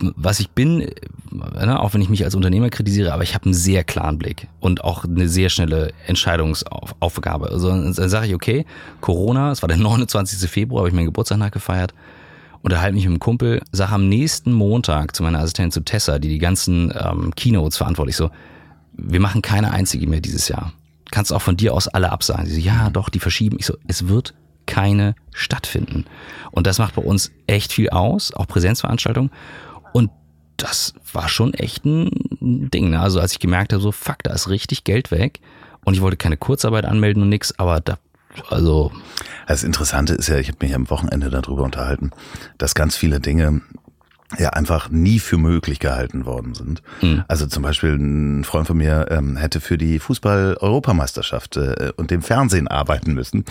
was 0.00 0.40
ich 0.40 0.50
bin, 0.50 0.80
äh, 0.80 1.66
ne, 1.66 1.80
auch 1.80 1.94
wenn 1.94 2.02
ich 2.02 2.08
mich 2.08 2.24
als 2.24 2.34
Unternehmer 2.34 2.70
kritisiere, 2.70 3.12
aber 3.12 3.22
ich 3.22 3.34
habe 3.34 3.46
einen 3.46 3.54
sehr 3.54 3.84
klaren 3.84 4.18
Blick 4.18 4.48
und 4.60 4.84
auch 4.84 5.04
eine 5.04 5.28
sehr 5.28 5.48
schnelle 5.48 5.92
Entscheidungsaufgabe. 6.06 7.50
Also 7.50 7.68
dann 7.68 7.92
sage 7.92 8.26
ich, 8.26 8.34
okay, 8.34 8.66
Corona, 9.00 9.50
es 9.52 9.62
war 9.62 9.68
der 9.68 9.76
29. 9.78 10.50
Februar, 10.50 10.80
habe 10.80 10.88
ich 10.88 10.94
meinen 10.94 11.06
Geburtstag 11.06 11.38
nachgefeiert 11.38 11.94
unterhalte 12.62 12.94
mich 12.94 13.04
mit 13.04 13.12
einem 13.12 13.20
Kumpel, 13.20 13.62
sage 13.72 13.92
am 13.92 14.08
nächsten 14.08 14.52
Montag 14.52 15.16
zu 15.16 15.22
meiner 15.22 15.38
Assistentin 15.38 15.72
zu 15.72 15.80
Tessa, 15.80 16.18
die 16.18 16.28
die 16.28 16.38
ganzen 16.38 16.92
ähm, 16.94 17.34
Keynotes 17.34 17.76
verantwortlich 17.76 18.16
so, 18.16 18.30
wir 18.92 19.20
machen 19.20 19.42
keine 19.42 19.70
einzige 19.70 20.06
mehr 20.06 20.20
dieses 20.20 20.48
Jahr. 20.48 20.72
Kannst 21.10 21.32
auch 21.32 21.42
von 21.42 21.56
dir 21.56 21.74
aus 21.74 21.88
alle 21.88 22.12
absagen. 22.12 22.46
Sie 22.46 22.54
so, 22.54 22.60
ja, 22.60 22.90
doch, 22.90 23.08
die 23.08 23.18
verschieben. 23.18 23.56
Ich 23.58 23.66
so, 23.66 23.74
es 23.88 24.08
wird 24.08 24.34
keine 24.66 25.14
stattfinden. 25.32 26.04
Und 26.50 26.66
das 26.66 26.78
macht 26.78 26.94
bei 26.94 27.02
uns 27.02 27.32
echt 27.46 27.72
viel 27.72 27.90
aus, 27.90 28.32
auch 28.32 28.46
Präsenzveranstaltungen. 28.46 29.30
Das 30.60 30.94
war 31.12 31.28
schon 31.28 31.54
echt 31.54 31.84
ein 31.84 32.10
Ding. 32.40 32.90
Ne? 32.90 33.00
Also 33.00 33.20
als 33.20 33.32
ich 33.32 33.38
gemerkt 33.38 33.72
habe, 33.72 33.82
so 33.82 33.92
fuck, 33.92 34.22
da 34.22 34.32
ist 34.32 34.48
richtig 34.48 34.84
Geld 34.84 35.10
weg. 35.10 35.40
Und 35.84 35.94
ich 35.94 36.02
wollte 36.02 36.18
keine 36.18 36.36
Kurzarbeit 36.36 36.84
anmelden 36.84 37.22
und 37.22 37.30
nix, 37.30 37.58
aber 37.58 37.80
da, 37.80 37.98
also. 38.48 38.92
Das 39.46 39.64
Interessante 39.64 40.14
ist 40.14 40.28
ja, 40.28 40.38
ich 40.38 40.48
habe 40.48 40.58
mich 40.60 40.74
am 40.74 40.90
Wochenende 40.90 41.30
darüber 41.30 41.62
unterhalten, 41.62 42.10
dass 42.58 42.74
ganz 42.74 42.96
viele 42.96 43.18
Dinge 43.18 43.62
ja 44.38 44.50
einfach 44.50 44.90
nie 44.90 45.18
für 45.18 45.38
möglich 45.38 45.80
gehalten 45.80 46.24
worden 46.24 46.54
sind. 46.54 46.82
Mhm. 47.02 47.24
Also 47.26 47.46
zum 47.46 47.64
Beispiel 47.64 47.94
ein 47.94 48.44
Freund 48.44 48.68
von 48.68 48.76
mir 48.76 49.06
ähm, 49.10 49.36
hätte 49.36 49.60
für 49.60 49.76
die 49.76 49.98
Fußball-Europameisterschaft 49.98 51.56
äh, 51.56 51.92
und 51.96 52.12
dem 52.12 52.22
Fernsehen 52.22 52.68
arbeiten 52.68 53.12
müssen. 53.12 53.44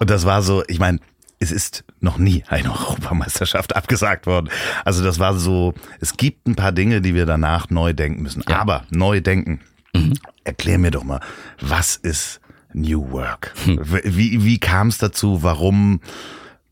Und 0.00 0.08
das 0.08 0.24
war 0.24 0.42
so, 0.42 0.62
ich 0.68 0.78
meine, 0.78 1.00
es 1.42 1.50
ist 1.52 1.84
noch 2.00 2.18
nie 2.18 2.44
eine 2.48 2.70
Europameisterschaft 2.72 3.74
abgesagt 3.76 4.26
worden. 4.26 4.48
Also 4.84 5.02
das 5.04 5.18
war 5.18 5.36
so, 5.38 5.74
es 6.00 6.16
gibt 6.16 6.46
ein 6.46 6.54
paar 6.54 6.72
Dinge, 6.72 7.00
die 7.00 7.14
wir 7.14 7.26
danach 7.26 7.68
neu 7.70 7.92
denken 7.92 8.22
müssen. 8.22 8.42
Ja. 8.48 8.60
Aber 8.60 8.84
neu 8.90 9.20
denken. 9.20 9.60
Erklär 10.44 10.78
mir 10.78 10.90
doch 10.90 11.04
mal, 11.04 11.20
was 11.60 11.96
ist 11.96 12.40
New 12.72 13.10
Work? 13.10 13.52
Wie, 14.04 14.42
wie 14.44 14.58
kam 14.58 14.88
es 14.88 14.98
dazu? 14.98 15.42
Warum? 15.42 16.00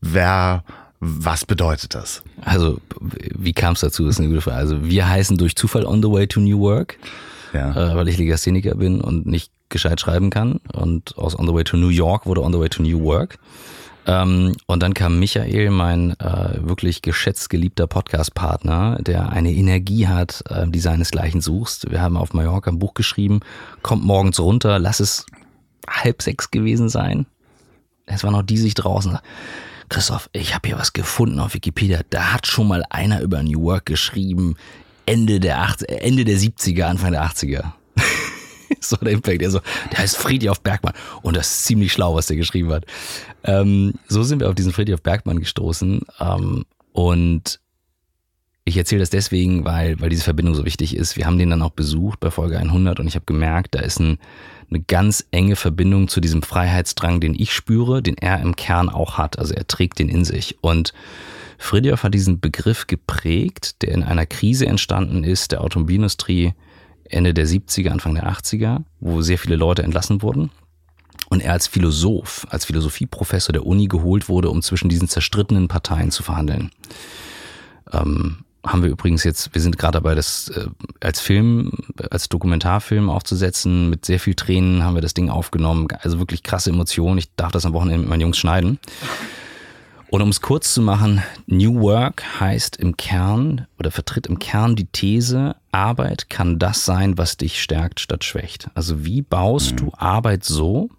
Wer? 0.01 0.63
Was 0.99 1.45
bedeutet 1.45 1.95
das? 1.95 2.23
Also, 2.41 2.79
wie 2.99 3.53
kam 3.53 3.73
es 3.73 3.79
dazu, 3.81 4.07
ist 4.07 4.19
eine 4.19 4.27
gute 4.29 4.41
Frage. 4.41 4.57
Also, 4.57 4.83
wir 4.85 5.07
heißen 5.09 5.37
durch 5.37 5.55
Zufall 5.55 5.85
On 5.85 6.01
the 6.01 6.09
Way 6.11 6.27
to 6.27 6.39
New 6.39 6.59
Work, 6.59 6.97
Ja. 7.53 7.71
äh, 7.71 7.95
weil 7.95 8.07
ich 8.07 8.17
Legastheniker 8.17 8.75
bin 8.75 9.01
und 9.01 9.25
nicht 9.25 9.51
gescheit 9.69 9.99
schreiben 10.01 10.29
kann. 10.29 10.59
Und 10.73 11.17
aus 11.17 11.37
On 11.37 11.47
the 11.47 11.53
Way 11.53 11.63
to 11.63 11.77
New 11.77 11.87
York 11.89 12.25
wurde 12.27 12.41
On 12.43 12.53
the 12.53 12.59
Way 12.59 12.69
to 12.69 12.83
New 12.83 13.01
Work. 13.03 13.37
Ähm, 14.07 14.55
und 14.65 14.81
dann 14.81 14.93
kam 14.93 15.19
Michael, 15.19 15.69
mein 15.69 16.19
äh, 16.19 16.67
wirklich 16.67 17.01
geschätzt 17.01 17.49
geliebter 17.49 17.87
Podcast-Partner, 17.87 18.97
der 19.01 19.29
eine 19.29 19.51
Energie 19.51 20.07
hat, 20.07 20.43
äh, 20.49 20.67
die 20.67 20.79
seinesgleichen 20.79 21.41
suchst. 21.41 21.91
Wir 21.91 22.01
haben 22.01 22.17
auf 22.17 22.33
Mallorca 22.33 22.71
ein 22.71 22.79
Buch 22.79 22.93
geschrieben, 22.93 23.41
kommt 23.83 24.03
morgens 24.03 24.39
runter, 24.39 24.79
lass 24.79 24.99
es 24.99 25.25
halb 25.87 26.21
sechs 26.21 26.51
gewesen 26.51 26.89
sein. 26.89 27.25
Es 28.05 28.23
war 28.23 28.31
noch 28.31 28.43
die 28.43 28.57
sich 28.57 28.73
draußen. 28.73 29.19
Christoph, 29.89 30.29
ich 30.33 30.55
habe 30.55 30.67
hier 30.69 30.79
was 30.79 30.93
gefunden 30.93 31.39
auf 31.39 31.53
Wikipedia. 31.53 32.01
Da 32.09 32.33
hat 32.33 32.47
schon 32.47 32.67
mal 32.67 32.83
einer 32.89 33.21
über 33.21 33.43
New 33.43 33.61
Work 33.63 33.85
geschrieben. 33.85 34.55
Ende 35.05 35.39
der, 35.39 35.61
80, 35.61 35.89
Ende 35.89 36.25
der 36.25 36.37
70er, 36.37 36.83
Anfang 36.83 37.11
der 37.11 37.25
80er. 37.25 37.73
so 38.87 38.97
der 38.97 39.13
Impact. 39.13 39.41
Der, 39.41 39.51
so, 39.51 39.61
der 39.91 39.99
heißt 39.99 40.17
Friedhof 40.17 40.61
Bergmann. 40.61 40.93
Und 41.21 41.37
das 41.37 41.51
ist 41.51 41.65
ziemlich 41.65 41.93
schlau, 41.93 42.15
was 42.15 42.27
der 42.27 42.37
geschrieben 42.37 42.71
hat. 42.71 42.85
Ähm, 43.43 43.93
so 44.07 44.23
sind 44.23 44.39
wir 44.39 44.49
auf 44.49 44.55
diesen 44.55 44.73
Friedhof 44.73 45.01
Bergmann 45.01 45.39
gestoßen. 45.39 46.01
Ähm, 46.19 46.65
und 46.91 47.59
ich 48.63 48.77
erzähle 48.77 48.99
das 48.99 49.09
deswegen, 49.09 49.65
weil, 49.65 49.99
weil 49.99 50.09
diese 50.09 50.23
Verbindung 50.23 50.55
so 50.55 50.65
wichtig 50.65 50.95
ist. 50.95 51.17
Wir 51.17 51.25
haben 51.25 51.37
den 51.37 51.49
dann 51.49 51.61
auch 51.61 51.71
besucht 51.71 52.19
bei 52.19 52.29
Folge 52.29 52.57
100 52.57 52.99
und 52.99 53.07
ich 53.07 53.15
habe 53.15 53.25
gemerkt, 53.25 53.73
da 53.73 53.79
ist 53.79 53.99
ein, 53.99 54.19
eine 54.69 54.81
ganz 54.81 55.25
enge 55.31 55.55
Verbindung 55.55 56.07
zu 56.07 56.21
diesem 56.21 56.43
Freiheitsdrang, 56.43 57.19
den 57.19 57.33
ich 57.33 57.53
spüre, 57.53 58.01
den 58.01 58.17
er 58.17 58.39
im 58.41 58.55
Kern 58.55 58.89
auch 58.89 59.17
hat. 59.17 59.39
Also 59.39 59.53
er 59.53 59.67
trägt 59.67 59.99
den 59.99 60.09
in 60.09 60.25
sich. 60.25 60.57
Und 60.61 60.93
Friedhoff 61.57 62.03
hat 62.03 62.13
diesen 62.13 62.39
Begriff 62.39 62.87
geprägt, 62.87 63.81
der 63.81 63.91
in 63.93 64.03
einer 64.03 64.25
Krise 64.25 64.67
entstanden 64.67 65.23
ist, 65.23 65.51
der 65.51 65.61
Automobilindustrie 65.61 66.53
Ende 67.13 67.33
der 67.33 67.47
70er, 67.47 67.89
Anfang 67.89 68.15
der 68.15 68.29
80er, 68.31 68.83
wo 68.99 69.21
sehr 69.21 69.37
viele 69.37 69.55
Leute 69.55 69.83
entlassen 69.83 70.21
wurden. 70.21 70.51
Und 71.29 71.41
er 71.41 71.53
als 71.53 71.67
Philosoph, 71.67 72.45
als 72.49 72.65
Philosophieprofessor 72.65 73.53
der 73.53 73.65
Uni 73.65 73.87
geholt 73.87 74.27
wurde, 74.27 74.49
um 74.49 74.61
zwischen 74.61 74.89
diesen 74.89 75.07
zerstrittenen 75.07 75.67
Parteien 75.67 76.11
zu 76.11 76.23
verhandeln. 76.23 76.71
Ähm, 77.93 78.43
haben 78.65 78.83
wir 78.83 78.89
übrigens 78.89 79.23
jetzt, 79.23 79.53
wir 79.53 79.61
sind 79.61 79.77
gerade 79.77 79.93
dabei, 79.93 80.13
das 80.13 80.49
äh, 80.49 80.67
als 80.99 81.19
Film, 81.19 81.71
als 82.11 82.29
Dokumentarfilm 82.29 83.09
aufzusetzen. 83.09 83.89
Mit 83.89 84.05
sehr 84.05 84.19
viel 84.19 84.35
Tränen 84.35 84.83
haben 84.83 84.95
wir 84.95 85.01
das 85.01 85.13
Ding 85.13 85.29
aufgenommen. 85.29 85.87
Also 86.01 86.19
wirklich 86.19 86.43
krasse 86.43 86.69
Emotionen. 86.69 87.17
Ich 87.17 87.33
darf 87.35 87.51
das 87.51 87.65
am 87.65 87.73
Wochenende 87.73 87.99
mit 87.99 88.09
meinen 88.09 88.21
Jungs 88.21 88.37
schneiden. 88.37 88.77
Und 90.11 90.21
um 90.21 90.27
es 90.27 90.41
kurz 90.41 90.73
zu 90.73 90.81
machen, 90.81 91.23
New 91.47 91.79
Work 91.79 92.41
heißt 92.41 92.75
im 92.75 92.97
Kern 92.97 93.65
oder 93.79 93.91
vertritt 93.91 94.27
im 94.27 94.39
Kern 94.39 94.75
die 94.75 94.87
These, 94.87 95.55
Arbeit 95.71 96.29
kann 96.29 96.59
das 96.59 96.83
sein, 96.83 97.17
was 97.17 97.37
dich 97.37 97.63
stärkt 97.63 98.01
statt 98.01 98.25
schwächt. 98.25 98.69
Also 98.73 99.05
wie 99.05 99.21
baust 99.21 99.79
du 99.79 99.93
Arbeit 99.97 100.43
so, 100.43 100.89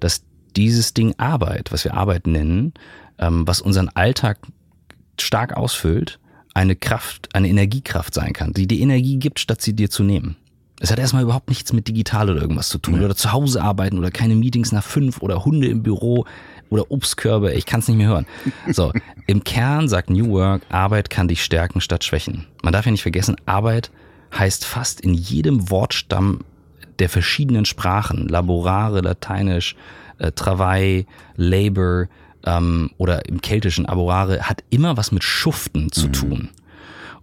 dass 0.00 0.22
dieses 0.56 0.92
Ding 0.92 1.14
Arbeit, 1.18 1.70
was 1.70 1.84
wir 1.84 1.94
Arbeit 1.94 2.26
nennen, 2.26 2.74
ähm, 3.18 3.46
was 3.46 3.60
unseren 3.60 3.90
Alltag 3.90 4.38
stark 5.20 5.56
ausfüllt, 5.56 6.18
eine 6.52 6.74
Kraft, 6.74 7.28
eine 7.36 7.48
Energiekraft 7.48 8.12
sein 8.12 8.32
kann, 8.32 8.54
die 8.54 8.66
dir 8.66 8.80
Energie 8.80 9.18
gibt, 9.18 9.38
statt 9.38 9.62
sie 9.62 9.74
dir 9.74 9.88
zu 9.88 10.02
nehmen. 10.02 10.34
Es 10.80 10.90
hat 10.90 10.98
erstmal 10.98 11.24
überhaupt 11.24 11.48
nichts 11.48 11.72
mit 11.72 11.88
digital 11.88 12.30
oder 12.30 12.40
irgendwas 12.40 12.68
zu 12.68 12.78
tun 12.78 13.02
oder 13.02 13.16
zu 13.16 13.32
Hause 13.32 13.62
arbeiten 13.62 13.98
oder 13.98 14.10
keine 14.10 14.36
Meetings 14.36 14.70
nach 14.70 14.84
fünf 14.84 15.22
oder 15.22 15.44
Hunde 15.44 15.66
im 15.66 15.82
Büro 15.82 16.24
oder 16.70 16.90
Obstkörbe, 16.90 17.52
ich 17.52 17.66
kann 17.66 17.80
es 17.80 17.88
nicht 17.88 17.96
mehr 17.96 18.08
hören. 18.08 18.26
So, 18.70 18.92
im 19.26 19.44
Kern 19.44 19.88
sagt 19.88 20.10
New 20.10 20.30
Work, 20.30 20.62
Arbeit 20.70 21.10
kann 21.10 21.28
dich 21.28 21.42
stärken 21.42 21.80
statt 21.80 22.04
schwächen. 22.04 22.46
Man 22.62 22.72
darf 22.72 22.84
ja 22.84 22.92
nicht 22.92 23.02
vergessen, 23.02 23.36
Arbeit 23.46 23.90
heißt 24.36 24.64
fast 24.64 25.00
in 25.00 25.14
jedem 25.14 25.70
Wortstamm 25.70 26.40
der 26.98 27.08
verschiedenen 27.08 27.64
Sprachen, 27.64 28.28
Laborare, 28.28 29.00
Lateinisch, 29.00 29.76
äh, 30.18 30.32
Travail, 30.32 31.06
Labor 31.36 32.06
ähm, 32.44 32.90
oder 32.98 33.26
im 33.28 33.40
Keltischen 33.40 33.86
Aborare, 33.86 34.42
hat 34.42 34.64
immer 34.70 34.96
was 34.96 35.12
mit 35.12 35.24
Schuften 35.24 35.92
zu 35.92 36.08
tun. 36.08 36.50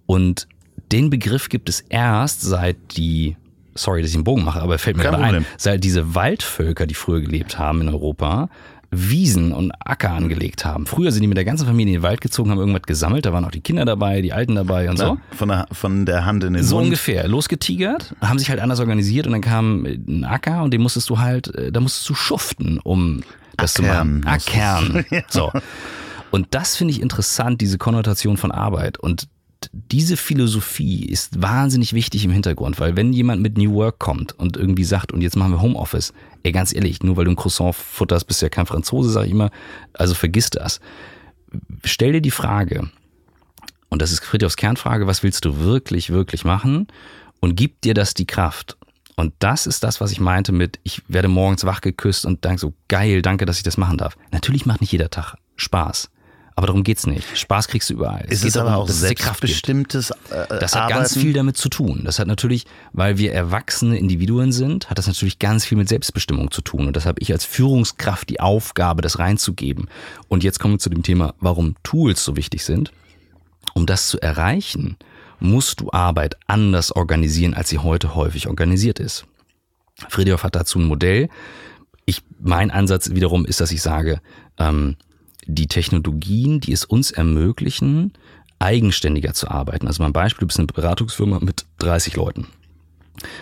Und 0.05 0.47
den 0.91 1.09
Begriff 1.09 1.49
gibt 1.49 1.69
es 1.69 1.81
erst 1.81 2.41
seit 2.41 2.77
die, 2.95 3.35
sorry, 3.73 4.01
dass 4.01 4.11
ich 4.11 4.15
einen 4.15 4.23
Bogen 4.23 4.43
mache, 4.43 4.61
aber 4.61 4.77
fällt 4.77 4.97
mir 4.97 5.03
gerade 5.03 5.17
ein, 5.17 5.45
seit 5.57 5.83
diese 5.83 6.15
Waldvölker, 6.15 6.85
die 6.85 6.93
früher 6.93 7.21
gelebt 7.21 7.57
haben 7.57 7.81
in 7.81 7.89
Europa, 7.89 8.49
Wiesen 8.97 9.51
und 9.51 9.71
Acker 9.79 10.11
angelegt 10.11 10.65
haben. 10.65 10.85
Früher 10.85 11.11
sind 11.11 11.21
die 11.21 11.27
mit 11.27 11.37
der 11.37 11.45
ganzen 11.45 11.65
Familie 11.65 11.95
in 11.95 12.01
den 12.01 12.03
Wald 12.03 12.21
gezogen, 12.21 12.51
haben 12.51 12.59
irgendwas 12.59 12.83
gesammelt, 12.83 13.25
da 13.25 13.33
waren 13.33 13.45
auch 13.45 13.51
die 13.51 13.61
Kinder 13.61 13.85
dabei, 13.85 14.21
die 14.21 14.33
Alten 14.33 14.55
dabei 14.55 14.89
und 14.89 14.97
so. 14.97 15.05
Ja, 15.05 15.17
von, 15.31 15.49
der, 15.49 15.67
von 15.71 16.05
der 16.05 16.25
Hand 16.25 16.43
in 16.43 16.53
den 16.53 16.63
So 16.63 16.75
Mund. 16.75 16.85
ungefähr. 16.85 17.27
Losgetigert, 17.27 18.15
haben 18.21 18.39
sich 18.39 18.49
halt 18.49 18.59
anders 18.59 18.79
organisiert 18.79 19.25
und 19.27 19.33
dann 19.33 19.41
kam 19.41 19.85
ein 19.85 20.23
Acker 20.25 20.63
und 20.63 20.71
den 20.71 20.81
musstest 20.81 21.09
du 21.09 21.19
halt, 21.19 21.53
äh, 21.55 21.71
da 21.71 21.79
musstest 21.79 22.09
du 22.09 22.13
schuften, 22.15 22.79
um 22.83 23.21
das 23.57 23.75
Ackern 23.79 24.21
zu 24.21 24.27
machen. 24.27 24.27
Ackern. 24.27 25.05
So. 25.29 25.51
Und 26.31 26.47
das 26.51 26.75
finde 26.75 26.91
ich 26.93 27.01
interessant, 27.01 27.61
diese 27.61 27.77
Konnotation 27.77 28.35
von 28.37 28.51
Arbeit. 28.51 28.97
Und 28.99 29.27
diese 29.73 30.17
Philosophie 30.17 31.05
ist 31.05 31.41
wahnsinnig 31.41 31.93
wichtig 31.93 32.25
im 32.25 32.31
Hintergrund, 32.31 32.79
weil 32.79 32.95
wenn 32.95 33.13
jemand 33.13 33.41
mit 33.41 33.57
New 33.57 33.73
Work 33.73 33.99
kommt 33.99 34.37
und 34.37 34.57
irgendwie 34.57 34.83
sagt, 34.83 35.11
und 35.11 35.21
jetzt 35.21 35.35
machen 35.35 35.51
wir 35.51 35.61
Homeoffice, 35.61 36.13
ey, 36.43 36.51
ganz 36.51 36.73
ehrlich, 36.73 37.03
nur 37.03 37.17
weil 37.17 37.25
du 37.25 37.31
ein 37.31 37.35
Croissant 37.35 37.75
futterst, 37.75 38.27
bist 38.27 38.41
du 38.41 38.45
ja 38.45 38.49
kein 38.49 38.65
Franzose, 38.65 39.09
sag 39.09 39.25
ich 39.25 39.31
immer, 39.31 39.51
also 39.93 40.13
vergiss 40.13 40.49
das. 40.49 40.79
Stell 41.83 42.13
dir 42.13 42.21
die 42.21 42.31
Frage, 42.31 42.89
und 43.89 44.01
das 44.01 44.11
ist 44.11 44.23
Friedhofs 44.23 44.57
Kernfrage, 44.57 45.07
was 45.07 45.23
willst 45.23 45.45
du 45.45 45.59
wirklich, 45.59 46.09
wirklich 46.09 46.43
machen? 46.43 46.87
Und 47.39 47.55
gibt 47.55 47.83
dir 47.83 47.93
das 47.93 48.13
die 48.13 48.27
Kraft? 48.27 48.77
Und 49.15 49.33
das 49.39 49.65
ist 49.67 49.83
das, 49.83 50.01
was 50.01 50.11
ich 50.11 50.19
meinte 50.19 50.51
mit, 50.51 50.79
ich 50.83 51.01
werde 51.07 51.29
morgens 51.29 51.63
wach 51.63 51.81
geküsst 51.81 52.25
und 52.25 52.43
denke 52.43 52.59
so, 52.59 52.73
geil, 52.87 53.21
danke, 53.21 53.45
dass 53.45 53.57
ich 53.57 53.63
das 53.63 53.77
machen 53.77 53.97
darf. 53.97 54.17
Natürlich 54.31 54.65
macht 54.65 54.81
nicht 54.81 54.91
jeder 54.91 55.09
Tag 55.09 55.35
Spaß. 55.55 56.09
Aber 56.57 56.67
darum 56.67 56.83
geht's 56.83 57.05
nicht. 57.05 57.37
Spaß 57.37 57.67
kriegst 57.67 57.89
du 57.89 57.95
überall. 57.95 58.25
Ist 58.29 58.39
es 58.45 58.53
geht 58.53 58.57
aber 58.57 58.69
darum, 58.69 58.85
auch 58.85 58.89
selbstbestimmtes 58.89 60.11
äh, 60.11 60.47
Das 60.59 60.73
hat 60.73 60.89
ganz 60.89 61.11
Arbeiten? 61.11 61.19
viel 61.19 61.33
damit 61.33 61.57
zu 61.57 61.67
tun. 61.67 62.03
Das 62.05 62.17
hat 62.17 62.27
natürlich, 62.27 62.65
weil 62.93 63.17
wir 63.17 63.33
erwachsene 63.33 63.97
Individuen 63.97 64.53
sind, 64.53 64.89
hat 64.89 64.97
das 64.97 65.07
natürlich 65.07 65.39
ganz 65.39 65.65
viel 65.65 65.77
mit 65.77 65.89
Selbstbestimmung 65.89 66.51
zu 66.51 66.61
tun. 66.61 66.87
Und 66.87 66.95
das 66.95 67.05
habe 67.05 67.19
ich 67.21 67.33
als 67.33 67.43
Führungskraft 67.43 68.29
die 68.29 68.39
Aufgabe, 68.39 69.01
das 69.01 69.19
reinzugeben. 69.19 69.89
Und 70.29 70.45
jetzt 70.45 70.59
kommen 70.59 70.75
wir 70.75 70.79
zu 70.79 70.89
dem 70.89 71.03
Thema, 71.03 71.33
warum 71.41 71.75
Tools 71.83 72.23
so 72.23 72.37
wichtig 72.37 72.63
sind. 72.63 72.93
Um 73.73 73.85
das 73.85 74.07
zu 74.07 74.21
erreichen, 74.21 74.95
musst 75.41 75.81
du 75.81 75.91
Arbeit 75.91 76.37
anders 76.47 76.93
organisieren, 76.93 77.53
als 77.53 77.67
sie 77.67 77.79
heute 77.79 78.15
häufig 78.15 78.47
organisiert 78.47 79.01
ist. 79.01 79.25
Friedhoff 80.07 80.43
hat 80.43 80.55
dazu 80.55 80.79
ein 80.79 80.85
Modell. 80.85 81.27
Ich, 82.05 82.21
mein 82.39 82.71
Ansatz 82.71 83.09
wiederum 83.09 83.45
ist, 83.45 83.59
dass 83.59 83.71
ich 83.71 83.81
sage, 83.81 84.21
ähm, 84.57 84.95
die 85.45 85.67
Technologien, 85.67 86.59
die 86.59 86.71
es 86.73 86.85
uns 86.85 87.11
ermöglichen, 87.11 88.13
eigenständiger 88.59 89.33
zu 89.33 89.49
arbeiten. 89.49 89.87
Also 89.87 90.01
mein 90.01 90.13
Beispiel, 90.13 90.41
du 90.41 90.47
bist 90.47 90.59
eine 90.59 90.67
Beratungsfirma 90.67 91.39
mit 91.39 91.65
30 91.79 92.15
Leuten. 92.15 92.47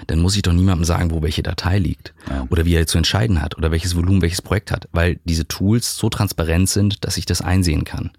Dann 0.08 0.20
muss 0.20 0.36
ich 0.36 0.44
doch 0.44 0.54
niemandem 0.54 0.86
sagen, 0.86 1.12
wo 1.12 1.22
welche 1.22 1.44
Datei 1.44 1.80
liegt 1.80 2.13
Ja. 2.30 2.46
oder 2.50 2.66
wie 2.66 2.76
er 2.76 2.86
zu 2.88 2.98
entscheiden 2.98 3.42
hat 3.42 3.58
oder 3.58 3.72
welches 3.72 3.96
Volumen 3.96 4.22
welches 4.22 4.42
Projekt 4.42 4.72
hat, 4.72 4.88
weil 4.92 5.20
diese 5.26 5.48
Tools 5.48 5.98
so 5.98 6.10
transparent 6.10 6.70
sind, 6.70 7.04
dass 7.06 7.18
ich 7.18 7.26
das 7.26 7.42
einsehen 7.42 7.84
kann. 7.84 8.12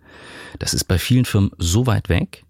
Das 0.58 0.74
ist 0.74 0.84
bei 0.84 0.98
vielen 0.98 1.24
Firmen 1.24 1.50
so 1.58 1.86
weit 1.86 2.08
weg, 2.08 2.44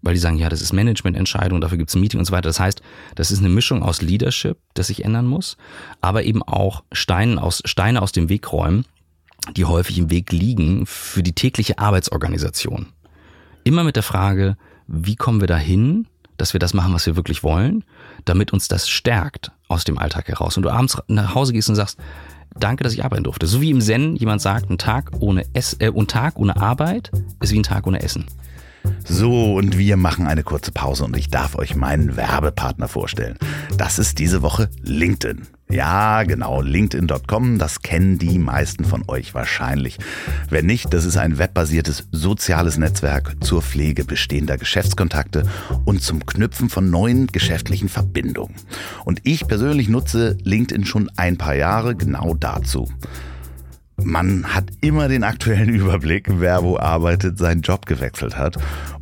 weil 0.00 0.14
die 0.14 0.20
sagen, 0.20 0.38
ja, 0.38 0.48
das 0.48 0.62
ist 0.62 0.72
Managemententscheidung, 0.72 1.60
dafür 1.60 1.76
gibt 1.78 1.90
es 1.90 1.96
ein 1.96 2.00
Meeting 2.00 2.20
und 2.20 2.26
so 2.26 2.32
weiter. 2.32 2.48
Das 2.48 2.60
heißt, 2.60 2.80
das 3.16 3.30
ist 3.30 3.40
eine 3.40 3.48
Mischung 3.48 3.82
aus 3.82 4.00
Leadership, 4.00 4.56
das 4.74 4.86
sich 4.86 5.04
ändern 5.04 5.26
muss, 5.26 5.56
aber 6.00 6.24
eben 6.24 6.42
auch 6.42 6.84
Steine 6.92 7.42
aus, 7.42 7.62
Steine 7.66 8.00
aus 8.00 8.12
dem 8.12 8.28
Weg 8.28 8.50
räumen, 8.52 8.84
die 9.56 9.64
häufig 9.64 9.98
im 9.98 10.10
Weg 10.10 10.32
liegen 10.32 10.86
für 10.86 11.22
die 11.22 11.34
tägliche 11.34 11.78
Arbeitsorganisation. 11.78 12.86
Immer 13.64 13.84
mit 13.84 13.96
der 13.96 14.02
Frage, 14.02 14.56
wie 14.86 15.16
kommen 15.16 15.40
wir 15.40 15.48
dahin, 15.48 16.06
dass 16.36 16.52
wir 16.52 16.60
das 16.60 16.74
machen, 16.74 16.94
was 16.94 17.06
wir 17.06 17.16
wirklich 17.16 17.42
wollen, 17.42 17.84
damit 18.24 18.52
uns 18.52 18.68
das 18.68 18.88
stärkt 18.88 19.52
aus 19.68 19.84
dem 19.84 19.98
Alltag 19.98 20.28
heraus. 20.28 20.56
Und 20.56 20.62
du 20.62 20.70
abends 20.70 20.96
nach 21.08 21.34
Hause 21.34 21.52
gehst 21.52 21.68
und 21.68 21.74
sagst, 21.74 21.98
danke, 22.54 22.84
dass 22.84 22.94
ich 22.94 23.04
arbeiten 23.04 23.24
durfte. 23.24 23.46
So 23.46 23.60
wie 23.60 23.70
im 23.70 23.80
Zen 23.80 24.16
jemand 24.16 24.40
sagt, 24.40 24.70
ein 24.70 24.78
Tag 24.78 25.10
ohne 25.20 25.44
Ess, 25.52 25.74
äh, 25.80 25.90
ein 25.94 26.06
Tag 26.06 26.38
ohne 26.38 26.56
Arbeit 26.56 27.10
ist 27.40 27.52
wie 27.52 27.58
ein 27.58 27.64
Tag 27.64 27.86
ohne 27.86 28.02
Essen. 28.02 28.24
So, 29.04 29.54
und 29.54 29.76
wir 29.76 29.96
machen 29.96 30.26
eine 30.26 30.44
kurze 30.44 30.72
Pause 30.72 31.04
und 31.04 31.16
ich 31.16 31.28
darf 31.28 31.56
euch 31.56 31.74
meinen 31.74 32.16
Werbepartner 32.16 32.88
vorstellen. 32.88 33.36
Das 33.76 33.98
ist 33.98 34.18
diese 34.18 34.40
Woche 34.40 34.70
LinkedIn. 34.82 35.46
Ja, 35.70 36.22
genau, 36.22 36.62
linkedin.com, 36.62 37.58
das 37.58 37.82
kennen 37.82 38.18
die 38.18 38.38
meisten 38.38 38.86
von 38.86 39.04
euch 39.06 39.34
wahrscheinlich. 39.34 39.98
Wenn 40.48 40.64
nicht, 40.64 40.94
das 40.94 41.04
ist 41.04 41.18
ein 41.18 41.36
webbasiertes 41.36 42.08
soziales 42.10 42.78
Netzwerk 42.78 43.36
zur 43.44 43.60
Pflege 43.60 44.04
bestehender 44.04 44.56
Geschäftskontakte 44.56 45.42
und 45.84 46.02
zum 46.02 46.24
Knüpfen 46.24 46.70
von 46.70 46.88
neuen 46.88 47.26
geschäftlichen 47.26 47.90
Verbindungen. 47.90 48.54
Und 49.04 49.20
ich 49.24 49.46
persönlich 49.46 49.90
nutze 49.90 50.38
LinkedIn 50.42 50.86
schon 50.86 51.10
ein 51.16 51.36
paar 51.36 51.54
Jahre 51.54 51.94
genau 51.94 52.32
dazu. 52.32 52.88
Man 54.02 54.54
hat 54.54 54.70
immer 54.80 55.08
den 55.08 55.22
aktuellen 55.22 55.68
Überblick, 55.74 56.28
wer 56.30 56.62
wo 56.62 56.78
arbeitet, 56.78 57.36
seinen 57.36 57.60
Job 57.60 57.84
gewechselt 57.84 58.38
hat 58.38 58.56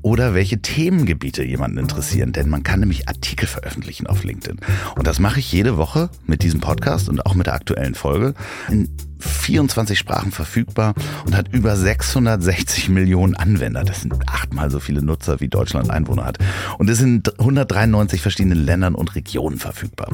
oder 0.06 0.34
welche 0.34 0.62
Themengebiete 0.62 1.42
jemanden 1.42 1.78
interessieren. 1.78 2.32
Denn 2.32 2.48
man 2.48 2.62
kann 2.62 2.78
nämlich 2.78 3.08
Artikel 3.08 3.48
veröffentlichen 3.48 4.06
auf 4.06 4.22
LinkedIn. 4.22 4.60
Und 4.94 5.04
das 5.04 5.18
mache 5.18 5.40
ich 5.40 5.50
jede 5.50 5.76
Woche 5.78 6.10
mit 6.26 6.44
diesem 6.44 6.60
Podcast 6.60 7.08
und 7.08 7.26
auch 7.26 7.34
mit 7.34 7.48
der 7.48 7.54
aktuellen 7.54 7.96
Folge. 7.96 8.34
In 8.68 8.88
24 9.18 9.98
Sprachen 9.98 10.30
verfügbar 10.30 10.94
und 11.24 11.36
hat 11.36 11.52
über 11.52 11.76
660 11.76 12.88
Millionen 12.88 13.34
Anwender. 13.34 13.82
Das 13.82 14.02
sind 14.02 14.14
achtmal 14.28 14.70
so 14.70 14.78
viele 14.78 15.02
Nutzer, 15.02 15.40
wie 15.40 15.48
Deutschland 15.48 15.90
Einwohner 15.90 16.24
hat. 16.24 16.38
Und 16.78 16.90
ist 16.90 17.00
in 17.00 17.22
193 17.38 18.20
verschiedenen 18.20 18.64
Ländern 18.64 18.94
und 18.94 19.14
Regionen 19.14 19.58
verfügbar. 19.58 20.10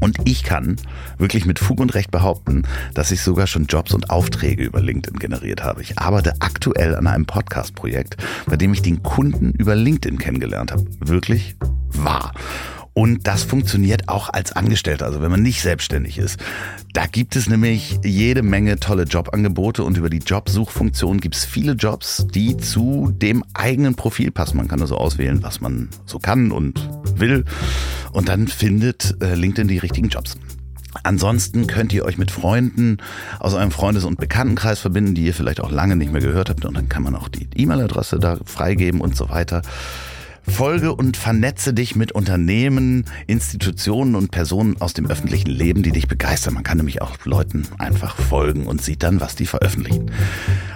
Und 0.00 0.18
ich 0.24 0.44
kann 0.44 0.76
wirklich 1.18 1.46
mit 1.46 1.58
Fug 1.58 1.80
und 1.80 1.94
Recht 1.94 2.10
behaupten, 2.10 2.62
dass 2.94 3.10
ich 3.10 3.22
sogar 3.22 3.46
schon 3.46 3.66
Jobs 3.66 3.92
und 3.92 4.10
Aufträge 4.10 4.64
über 4.64 4.80
LinkedIn 4.80 5.18
generiert 5.18 5.64
habe. 5.64 5.82
Ich 5.82 5.98
arbeite 5.98 6.34
aktuell 6.40 6.94
an 6.94 7.06
einem 7.06 7.26
Podcast-Projekt, 7.26 8.16
bei 8.46 8.56
dem 8.56 8.72
ich 8.72 8.82
den 8.82 9.02
Kunden 9.18 9.50
über 9.50 9.74
LinkedIn 9.74 10.16
kennengelernt 10.16 10.70
habe. 10.70 10.84
Wirklich 11.00 11.56
wahr. 11.88 12.32
Und 12.94 13.26
das 13.26 13.42
funktioniert 13.42 14.08
auch 14.08 14.28
als 14.32 14.52
Angestellter, 14.52 15.06
also 15.06 15.20
wenn 15.20 15.30
man 15.32 15.42
nicht 15.42 15.60
selbstständig 15.60 16.18
ist. 16.18 16.38
Da 16.92 17.06
gibt 17.06 17.34
es 17.34 17.48
nämlich 17.48 17.98
jede 18.04 18.44
Menge 18.44 18.78
tolle 18.78 19.02
Jobangebote 19.02 19.82
und 19.82 19.98
über 19.98 20.08
die 20.08 20.18
Jobsuchfunktion 20.18 21.18
gibt 21.18 21.34
es 21.34 21.44
viele 21.44 21.72
Jobs, 21.72 22.28
die 22.32 22.58
zu 22.58 23.12
dem 23.12 23.42
eigenen 23.54 23.96
Profil 23.96 24.30
passen. 24.30 24.56
Man 24.56 24.68
kann 24.68 24.80
also 24.80 24.96
auswählen, 24.96 25.42
was 25.42 25.60
man 25.60 25.88
so 26.06 26.20
kann 26.20 26.52
und 26.52 26.88
will. 27.16 27.44
Und 28.12 28.28
dann 28.28 28.46
findet 28.46 29.16
äh, 29.20 29.34
LinkedIn 29.34 29.66
die 29.66 29.78
richtigen 29.78 30.10
Jobs. 30.10 30.36
Ansonsten 31.02 31.66
könnt 31.66 31.92
ihr 31.92 32.04
euch 32.04 32.18
mit 32.18 32.30
Freunden 32.30 32.98
aus 33.38 33.54
eurem 33.54 33.70
Freundes- 33.70 34.04
und 34.04 34.18
Bekanntenkreis 34.18 34.78
verbinden, 34.78 35.14
die 35.14 35.26
ihr 35.26 35.34
vielleicht 35.34 35.60
auch 35.60 35.70
lange 35.70 35.96
nicht 35.96 36.12
mehr 36.12 36.22
gehört 36.22 36.50
habt. 36.50 36.64
Und 36.64 36.76
dann 36.76 36.88
kann 36.88 37.02
man 37.02 37.14
auch 37.14 37.28
die 37.28 37.48
E-Mail-Adresse 37.54 38.18
da 38.18 38.38
freigeben 38.44 39.00
und 39.00 39.16
so 39.16 39.28
weiter. 39.28 39.62
Folge 40.48 40.94
und 40.94 41.16
vernetze 41.16 41.72
dich 41.72 41.94
mit 41.96 42.12
Unternehmen, 42.12 43.04
Institutionen 43.26 44.14
und 44.14 44.30
Personen 44.30 44.80
aus 44.80 44.94
dem 44.94 45.06
öffentlichen 45.06 45.50
Leben, 45.50 45.82
die 45.82 45.92
dich 45.92 46.08
begeistern. 46.08 46.54
Man 46.54 46.62
kann 46.62 46.78
nämlich 46.78 47.02
auch 47.02 47.16
Leuten 47.24 47.66
einfach 47.78 48.16
folgen 48.16 48.66
und 48.66 48.82
sieht 48.82 49.02
dann, 49.02 49.20
was 49.20 49.36
die 49.36 49.46
veröffentlichen. 49.46 50.10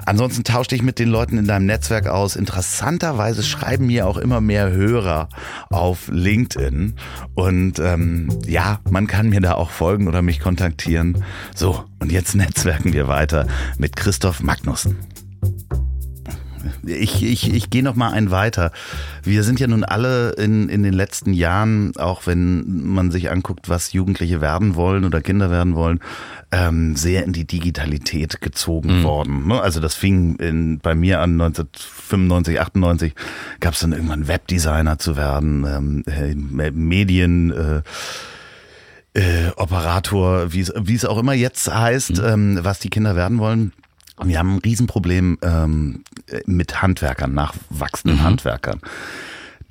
Ansonsten 0.05 0.45
tausch 0.45 0.69
dich 0.69 0.83
mit 0.83 0.99
den 0.99 1.09
Leuten 1.09 1.39
in 1.39 1.47
deinem 1.47 1.67
Netzwerk 1.67 2.07
aus. 2.07 2.37
Interessanterweise 2.37 3.43
schreiben 3.43 3.87
mir 3.87 4.07
auch 4.07 4.17
immer 4.17 4.41
mehr 4.41 4.71
Hörer 4.71 5.29
auf 5.71 6.09
LinkedIn. 6.09 6.95
Und 7.35 7.79
ähm, 7.79 8.29
ja, 8.47 8.81
man 8.91 9.07
kann 9.07 9.29
mir 9.29 9.41
da 9.41 9.55
auch 9.55 9.71
folgen 9.71 10.09
oder 10.09 10.23
mich 10.23 10.41
kontaktieren. 10.41 11.25
So, 11.55 11.85
und 11.99 12.13
jetzt 12.13 12.35
netzwerken 12.37 12.93
wir 12.93 13.09
weiter 13.09 13.47
mit 13.79 13.97
Christoph 13.97 14.43
Magnussen. 14.43 15.12
Ich, 16.85 17.22
ich, 17.22 17.53
ich 17.53 17.70
gehe 17.70 17.83
noch 17.83 17.94
mal 17.94 18.11
einen 18.12 18.31
weiter. 18.31 18.72
Wir 19.22 19.42
sind 19.42 19.61
ja 19.61 19.66
nun 19.66 19.85
alle 19.85 20.31
in, 20.33 20.68
in 20.68 20.83
den 20.83 20.92
letzten 20.94 21.33
Jahren, 21.33 21.96
auch 21.96 22.27
wenn 22.27 22.85
man 22.85 23.11
sich 23.11 23.31
anguckt, 23.31 23.68
was 23.68 23.92
Jugendliche 23.92 24.40
werden 24.40 24.75
wollen 24.75 25.05
oder 25.05 25.20
Kinder 25.20 25.51
werden 25.51 25.75
wollen, 25.75 26.01
ähm, 26.51 26.96
sehr 26.96 27.25
in 27.25 27.33
die 27.33 27.46
Digitalität 27.46 28.40
gezogen 28.40 29.01
Mhm. 29.01 29.03
worden. 29.05 29.46
ne? 29.48 29.61
Also 29.61 29.81
das 29.81 29.94
fing 29.94 30.37
in, 30.37 30.79
bei 30.79 30.94
mir 30.94 31.20
an 31.20 31.40
1995, 31.40 32.61
98, 32.61 33.14
gab 33.61 33.75
es 33.75 33.81
dann 33.81 33.92
irgendwann 33.92 34.29
Webdesigner 34.29 34.98
zu 34.98 35.16
werden, 35.16 35.64
ähm, 35.66 36.05
äh, 36.61 36.70
Medien. 36.70 37.51
Äh, 37.53 37.83
äh, 39.14 39.51
Operator, 39.57 40.55
wie 40.55 40.61
es 40.94 41.05
auch 41.05 41.18
immer 41.18 41.35
jetzt 41.35 41.70
heißt, 41.72 42.18
ähm, 42.25 42.59
was 42.62 42.79
die 42.79 42.88
Kinder 42.88 43.14
werden 43.14 43.38
wollen. 43.38 43.72
Wir 44.25 44.39
haben 44.39 44.55
ein 44.57 44.59
Riesenproblem 44.59 45.39
ähm, 45.43 46.05
mit 46.47 46.83
Handwerkern, 46.83 47.35
nachwachsenden 47.35 48.23
Handwerkern. 48.23 48.81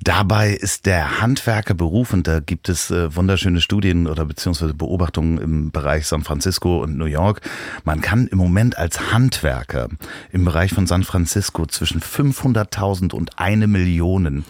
Dabei 0.04 0.50
ist 0.50 0.86
der 0.86 1.20
Handwerkerberuf, 1.20 2.12
und 2.12 2.26
da 2.26 2.40
gibt 2.40 2.68
es 2.68 2.90
äh, 2.90 3.14
wunderschöne 3.14 3.60
Studien 3.60 4.08
oder 4.08 4.24
beziehungsweise 4.24 4.74
Beobachtungen 4.74 5.38
im 5.38 5.70
Bereich 5.70 6.08
San 6.08 6.24
Francisco 6.24 6.82
und 6.82 6.96
New 6.96 7.04
York. 7.04 7.40
Man 7.84 8.00
kann 8.00 8.26
im 8.26 8.38
Moment 8.38 8.76
als 8.76 9.12
Handwerker 9.12 9.88
im 10.32 10.44
Bereich 10.44 10.72
von 10.74 10.88
San 10.88 11.04
Francisco 11.04 11.66
zwischen 11.66 12.00
500.000 12.00 13.12
und 13.14 13.38
eine 13.38 13.68
Million 13.68 14.44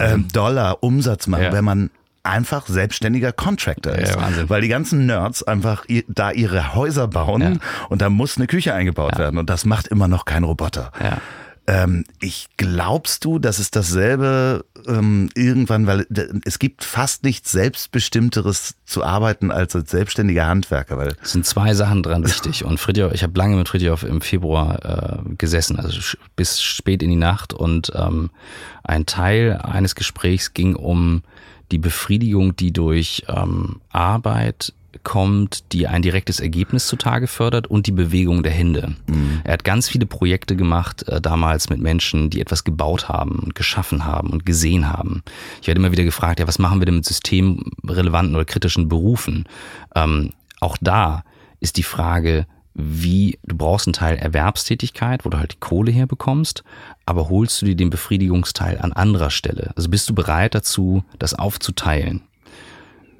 ähm, 0.00 0.28
Dollar 0.32 0.84
Umsatz 0.84 1.26
machen, 1.26 1.42
Ja. 1.44 1.52
wenn 1.52 1.64
man 1.64 1.90
einfach 2.24 2.66
selbstständiger 2.66 3.32
Contractor 3.32 3.92
Ja, 3.94 4.00
ist. 4.00 4.16
Wahnsinn. 4.16 4.50
Weil 4.50 4.62
die 4.62 4.68
ganzen 4.68 5.06
Nerds 5.06 5.42
einfach 5.42 5.84
da 6.08 6.32
ihre 6.32 6.74
Häuser 6.74 7.06
bauen 7.06 7.40
Ja. 7.42 7.52
und 7.90 8.02
da 8.02 8.10
muss 8.10 8.36
eine 8.36 8.46
Küche 8.46 8.74
eingebaut 8.74 9.16
werden 9.18 9.38
und 9.38 9.48
das 9.50 9.64
macht 9.64 9.86
immer 9.86 10.08
noch 10.08 10.24
kein 10.24 10.42
Roboter. 10.44 10.90
Ja. 11.02 11.18
Ähm, 11.66 12.04
ich 12.20 12.48
glaubst 12.58 13.24
du, 13.24 13.38
dass 13.38 13.58
es 13.58 13.70
dasselbe 13.70 14.66
ähm, 14.86 15.30
irgendwann, 15.34 15.86
weil 15.86 16.06
es 16.44 16.58
gibt 16.58 16.84
fast 16.84 17.24
nichts 17.24 17.52
selbstbestimmteres 17.52 18.74
zu 18.84 19.02
arbeiten 19.02 19.50
als 19.50 19.74
als 19.74 19.90
selbstständiger 19.90 20.46
Handwerker, 20.46 20.98
weil 20.98 21.16
Es 21.22 21.32
sind 21.32 21.46
zwei 21.46 21.72
Sachen 21.72 22.02
dran 22.02 22.22
wichtig. 22.26 22.66
Und 22.66 22.78
Fridjof, 22.80 23.12
ich 23.14 23.22
habe 23.22 23.38
lange 23.38 23.56
mit 23.56 23.68
Fridjof 23.68 24.02
im 24.02 24.20
Februar 24.20 25.22
äh, 25.24 25.34
gesessen, 25.38 25.78
also 25.78 25.98
bis 26.36 26.60
spät 26.62 27.02
in 27.02 27.08
die 27.08 27.16
Nacht. 27.16 27.54
Und 27.54 27.92
ähm, 27.94 28.30
ein 28.82 29.06
Teil 29.06 29.56
eines 29.62 29.94
Gesprächs 29.94 30.52
ging 30.52 30.76
um 30.76 31.22
die 31.72 31.78
Befriedigung, 31.78 32.56
die 32.56 32.72
durch 32.72 33.24
ähm, 33.28 33.80
Arbeit 33.90 34.72
kommt, 35.02 35.72
die 35.72 35.88
ein 35.88 36.02
direktes 36.02 36.40
Ergebnis 36.40 36.86
zutage 36.86 37.26
fördert 37.26 37.66
und 37.66 37.86
die 37.86 37.92
Bewegung 37.92 38.42
der 38.42 38.52
Hände. 38.52 38.94
Er 39.44 39.54
hat 39.54 39.64
ganz 39.64 39.88
viele 39.88 40.06
Projekte 40.06 40.56
gemacht, 40.56 41.06
äh, 41.08 41.20
damals 41.20 41.68
mit 41.68 41.80
Menschen, 41.80 42.30
die 42.30 42.40
etwas 42.40 42.64
gebaut 42.64 43.08
haben 43.08 43.38
und 43.40 43.54
geschaffen 43.54 44.04
haben 44.04 44.30
und 44.30 44.46
gesehen 44.46 44.88
haben. 44.88 45.22
Ich 45.60 45.66
werde 45.66 45.80
immer 45.80 45.92
wieder 45.92 46.04
gefragt, 46.04 46.40
ja, 46.40 46.46
was 46.46 46.58
machen 46.58 46.80
wir 46.80 46.86
denn 46.86 46.96
mit 46.96 47.04
systemrelevanten 47.04 48.34
oder 48.34 48.44
kritischen 48.44 48.88
Berufen? 48.88 49.46
Ähm, 49.94 50.30
auch 50.60 50.76
da 50.80 51.24
ist 51.60 51.76
die 51.76 51.82
Frage, 51.82 52.46
wie, 52.74 53.38
du 53.44 53.56
brauchst 53.56 53.86
einen 53.86 53.94
Teil 53.94 54.16
Erwerbstätigkeit, 54.16 55.24
wo 55.24 55.30
du 55.30 55.38
halt 55.38 55.52
die 55.52 55.60
Kohle 55.60 55.92
herbekommst, 55.92 56.64
aber 57.06 57.28
holst 57.28 57.60
du 57.62 57.66
dir 57.66 57.76
den 57.76 57.90
Befriedigungsteil 57.90 58.78
an 58.78 58.92
anderer 58.92 59.30
Stelle? 59.30 59.72
Also 59.76 59.88
bist 59.88 60.08
du 60.08 60.14
bereit 60.14 60.54
dazu, 60.54 61.04
das 61.18 61.34
aufzuteilen? 61.34 62.22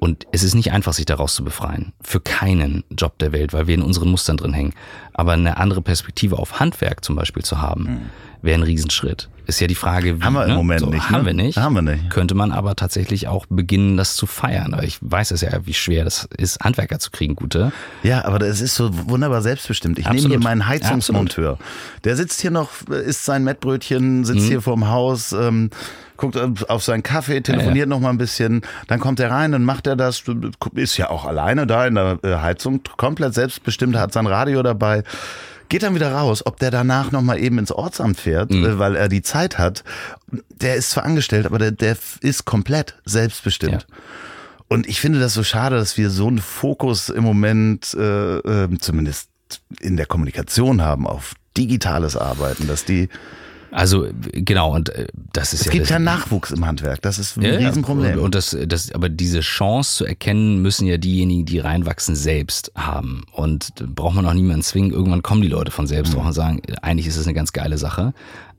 Und 0.05 0.27
es 0.31 0.43
ist 0.43 0.53
nicht 0.53 0.71
einfach, 0.71 0.93
sich 0.93 1.07
daraus 1.07 1.33
zu 1.33 1.43
befreien. 1.43 1.91
Für 1.99 2.19
keinen 2.19 2.83
Job 2.91 3.17
der 3.17 3.31
Welt, 3.31 3.53
weil 3.53 3.65
wir 3.65 3.73
in 3.73 3.81
unseren 3.81 4.09
Mustern 4.09 4.37
drin 4.37 4.53
hängen. 4.53 4.73
Aber 5.13 5.31
eine 5.31 5.57
andere 5.57 5.81
Perspektive 5.81 6.37
auf 6.37 6.59
Handwerk 6.59 7.03
zum 7.03 7.15
Beispiel 7.15 7.43
zu 7.43 7.59
haben, 7.59 8.11
wäre 8.43 8.59
ein 8.59 8.61
Riesenschritt. 8.61 9.29
Ist 9.47 9.59
ja 9.59 9.65
die 9.65 9.73
Frage, 9.73 10.19
wie. 10.19 10.23
Haben 10.23 10.35
wir 10.35 10.43
im 10.43 10.51
ne? 10.51 10.55
Moment 10.57 10.81
so, 10.81 10.89
nicht. 10.91 11.09
Haben 11.09 11.21
ne? 11.21 11.25
wir 11.25 11.33
nicht. 11.33 11.57
Haben 11.57 11.73
wir 11.73 11.81
nicht. 11.81 12.11
Könnte 12.11 12.35
man 12.35 12.51
aber 12.51 12.75
tatsächlich 12.75 13.27
auch 13.27 13.47
beginnen, 13.47 13.97
das 13.97 14.15
zu 14.15 14.27
feiern. 14.27 14.75
Aber 14.75 14.83
ich 14.83 14.99
weiß 15.01 15.31
es 15.31 15.41
ja, 15.41 15.65
wie 15.65 15.73
schwer 15.73 16.03
das 16.03 16.29
ist, 16.37 16.59
Handwerker 16.59 16.99
zu 16.99 17.09
kriegen, 17.09 17.33
gute. 17.33 17.71
Ja, 18.03 18.25
aber 18.25 18.37
das 18.37 18.61
ist 18.61 18.75
so 18.75 18.91
wunderbar 19.09 19.41
selbstbestimmt. 19.41 19.97
Ich 19.97 20.05
nehme 20.05 20.17
Absolut. 20.17 20.37
hier 20.37 20.43
meinen 20.43 20.67
Heizungsmonteur. 20.67 21.57
Der 22.03 22.15
sitzt 22.15 22.41
hier 22.41 22.51
noch, 22.51 22.69
isst 22.89 23.25
sein 23.25 23.43
Mettbrötchen, 23.43 24.23
sitzt 24.23 24.45
hier 24.45 24.61
vorm 24.61 24.87
Haus, 24.87 25.31
ähm, 25.31 25.71
guckt 26.17 26.37
auf 26.69 26.83
seinen 26.83 27.03
Kaffee, 27.03 27.41
telefoniert 27.41 27.89
noch 27.89 27.99
mal 27.99 28.09
ein 28.09 28.17
bisschen. 28.17 28.61
Dann 28.87 28.99
kommt 28.99 29.19
er 29.19 29.31
rein, 29.31 29.51
dann 29.51 29.63
macht 29.63 29.87
er 29.87 29.95
das, 29.95 30.23
ist 30.75 30.97
ja 30.97 31.09
auch 31.09 31.25
alleine 31.25 31.67
da 31.67 31.85
in 31.85 31.95
der 31.95 32.19
äh, 32.23 32.35
Heizung, 32.35 32.81
komplett 32.97 33.33
selbstbestimmt, 33.33 33.95
hat 33.97 34.13
sein 34.13 34.27
Radio 34.27 34.63
dabei. 34.63 35.03
Geht 35.67 35.83
dann 35.83 35.95
wieder 35.95 36.11
raus, 36.11 36.45
ob 36.45 36.59
der 36.59 36.69
danach 36.69 37.11
noch 37.11 37.21
mal 37.21 37.39
eben 37.39 37.57
ins 37.57 37.71
Ortsamt 37.71 38.19
fährt, 38.19 38.51
äh, 38.51 38.77
weil 38.77 38.95
er 38.95 39.09
die 39.09 39.21
Zeit 39.21 39.57
hat. 39.57 39.83
Der 40.49 40.75
ist 40.75 40.91
zwar 40.91 41.05
angestellt, 41.05 41.45
aber 41.45 41.57
der, 41.57 41.71
der 41.71 41.97
ist 42.21 42.45
komplett 42.45 42.95
selbstbestimmt. 43.05 43.87
Und 44.67 44.87
ich 44.87 44.99
finde 44.99 45.19
das 45.19 45.33
so 45.33 45.43
schade, 45.43 45.75
dass 45.75 45.97
wir 45.97 46.09
so 46.09 46.27
einen 46.27 46.39
Fokus 46.39 47.09
im 47.09 47.23
Moment, 47.23 47.93
äh, 47.93 48.37
äh, 48.37 48.77
zumindest 48.79 49.29
in 49.79 49.95
der 49.95 50.05
Kommunikation 50.05 50.81
haben, 50.81 51.05
auf 51.07 51.33
digitales 51.55 52.17
Arbeiten, 52.17 52.67
dass 52.67 52.83
die, 52.83 53.09
Also 53.75 54.07
genau, 54.31 54.73
und 54.73 54.87
äh, 54.89 55.07
das 55.33 55.51
ist 55.51 55.59
es 55.59 55.65
ja 55.65 55.71
gibt 55.73 55.83
das, 55.83 55.89
ja 55.89 55.99
Nachwuchs 55.99 56.51
im 56.51 56.65
Handwerk, 56.65 57.01
das 57.01 57.19
ist 57.19 57.35
ein 57.35 57.41
Ja. 57.43 57.55
Riesenproblem. 57.55 58.19
Und, 58.19 58.33
das, 58.33 58.55
das, 58.67 58.89
aber 58.93 59.09
diese 59.09 59.41
Chance 59.41 59.97
zu 59.97 60.05
erkennen, 60.05 60.61
müssen 60.61 60.87
ja 60.87 60.97
diejenigen, 60.97 61.45
die 61.45 61.59
reinwachsen, 61.59 62.15
selbst 62.15 62.71
haben. 62.75 63.25
Und 63.33 63.73
braucht 63.93 64.15
man 64.15 64.25
auch 64.25 64.33
niemanden 64.33 64.63
zwingen. 64.63 64.91
Irgendwann 64.91 65.23
kommen 65.23 65.41
die 65.41 65.49
Leute 65.49 65.71
von 65.71 65.87
selbst 65.87 66.13
drauf 66.13 66.25
und 66.25 66.31
sagen, 66.31 66.61
eigentlich 66.81 67.07
ist 67.07 67.17
es 67.17 67.25
eine 67.27 67.33
ganz 67.33 67.51
geile 67.51 67.77
Sache. 67.77 68.13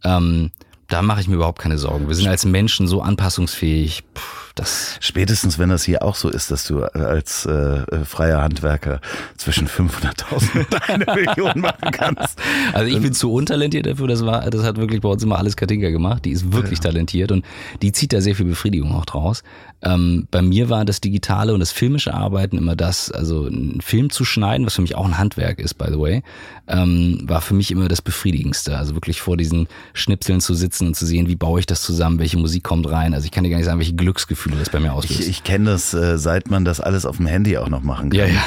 Ähm, 0.04 0.50
da 0.88 1.00
mache 1.00 1.22
ich 1.22 1.28
mir 1.28 1.36
überhaupt 1.36 1.60
keine 1.60 1.78
Sorgen. 1.78 2.08
Wir 2.08 2.14
sind 2.14 2.28
als 2.28 2.44
Menschen 2.44 2.86
so 2.86 3.00
anpassungsfähig. 3.00 4.04
Puh, 4.12 4.20
das 4.58 4.96
Spätestens, 5.00 5.58
wenn 5.58 5.68
das 5.68 5.84
hier 5.84 6.02
auch 6.02 6.14
so 6.14 6.28
ist, 6.28 6.50
dass 6.50 6.66
du 6.66 6.82
als 6.82 7.46
äh, 7.46 7.52
äh, 7.52 8.04
freier 8.04 8.42
Handwerker 8.42 9.00
zwischen 9.36 9.68
500.000 9.68 10.58
und 10.58 10.90
eine 10.90 11.06
Million 11.14 11.60
machen 11.60 11.90
kannst. 11.92 12.38
Also 12.72 12.94
ich 12.94 13.00
bin 13.00 13.12
zu 13.12 13.32
untalentiert 13.32 13.86
dafür, 13.86 14.08
das 14.08 14.24
war, 14.24 14.48
das 14.50 14.62
hat 14.62 14.76
wirklich 14.76 15.00
bei 15.00 15.08
uns 15.08 15.22
immer 15.22 15.38
alles 15.38 15.56
Katinka 15.56 15.90
gemacht. 15.90 16.24
Die 16.24 16.30
ist 16.30 16.52
wirklich 16.52 16.80
talentiert 16.80 17.32
und 17.32 17.44
die 17.82 17.92
zieht 17.92 18.12
da 18.12 18.20
sehr 18.20 18.34
viel 18.34 18.46
Befriedigung 18.46 18.94
auch 18.94 19.04
draus. 19.04 19.42
Ähm, 19.82 20.26
bei 20.30 20.42
mir 20.42 20.70
war 20.70 20.84
das 20.84 21.00
digitale 21.00 21.52
und 21.52 21.60
das 21.60 21.70
filmische 21.70 22.14
Arbeiten 22.14 22.56
immer 22.56 22.74
das, 22.74 23.10
also 23.12 23.44
einen 23.44 23.80
Film 23.80 24.10
zu 24.10 24.24
schneiden, 24.24 24.66
was 24.66 24.74
für 24.74 24.82
mich 24.82 24.94
auch 24.94 25.04
ein 25.04 25.18
Handwerk 25.18 25.60
ist, 25.60 25.74
by 25.74 25.86
the 25.90 25.98
way, 25.98 26.22
ähm, 26.66 27.20
war 27.24 27.42
für 27.42 27.54
mich 27.54 27.70
immer 27.70 27.88
das 27.88 28.00
Befriedigendste. 28.00 28.76
Also 28.76 28.94
wirklich 28.94 29.20
vor 29.20 29.36
diesen 29.36 29.68
Schnipseln 29.92 30.40
zu 30.40 30.54
sitzen 30.54 30.88
und 30.88 30.96
zu 30.96 31.04
sehen, 31.04 31.28
wie 31.28 31.36
baue 31.36 31.60
ich 31.60 31.66
das 31.66 31.82
zusammen, 31.82 32.18
welche 32.18 32.38
Musik 32.38 32.64
kommt 32.64 32.90
rein. 32.90 33.12
Also 33.12 33.26
ich 33.26 33.30
kann 33.30 33.44
dir 33.44 33.50
gar 33.50 33.58
nicht 33.58 33.66
sagen, 33.66 33.78
welche 33.78 33.94
Glücksgefühle 33.94 34.45
das 34.54 34.70
bei 34.70 34.80
mir 34.80 34.92
auslöst. 34.92 35.20
Ich, 35.20 35.28
ich 35.28 35.44
kenne 35.44 35.70
das, 35.70 35.92
äh, 35.94 36.18
seit 36.18 36.50
man 36.50 36.64
das 36.64 36.80
alles 36.80 37.04
auf 37.04 37.16
dem 37.16 37.26
Handy 37.26 37.58
auch 37.58 37.68
noch 37.68 37.82
machen 37.82 38.10
kann. 38.10 38.18
Ja, 38.18 38.26
ja. 38.26 38.44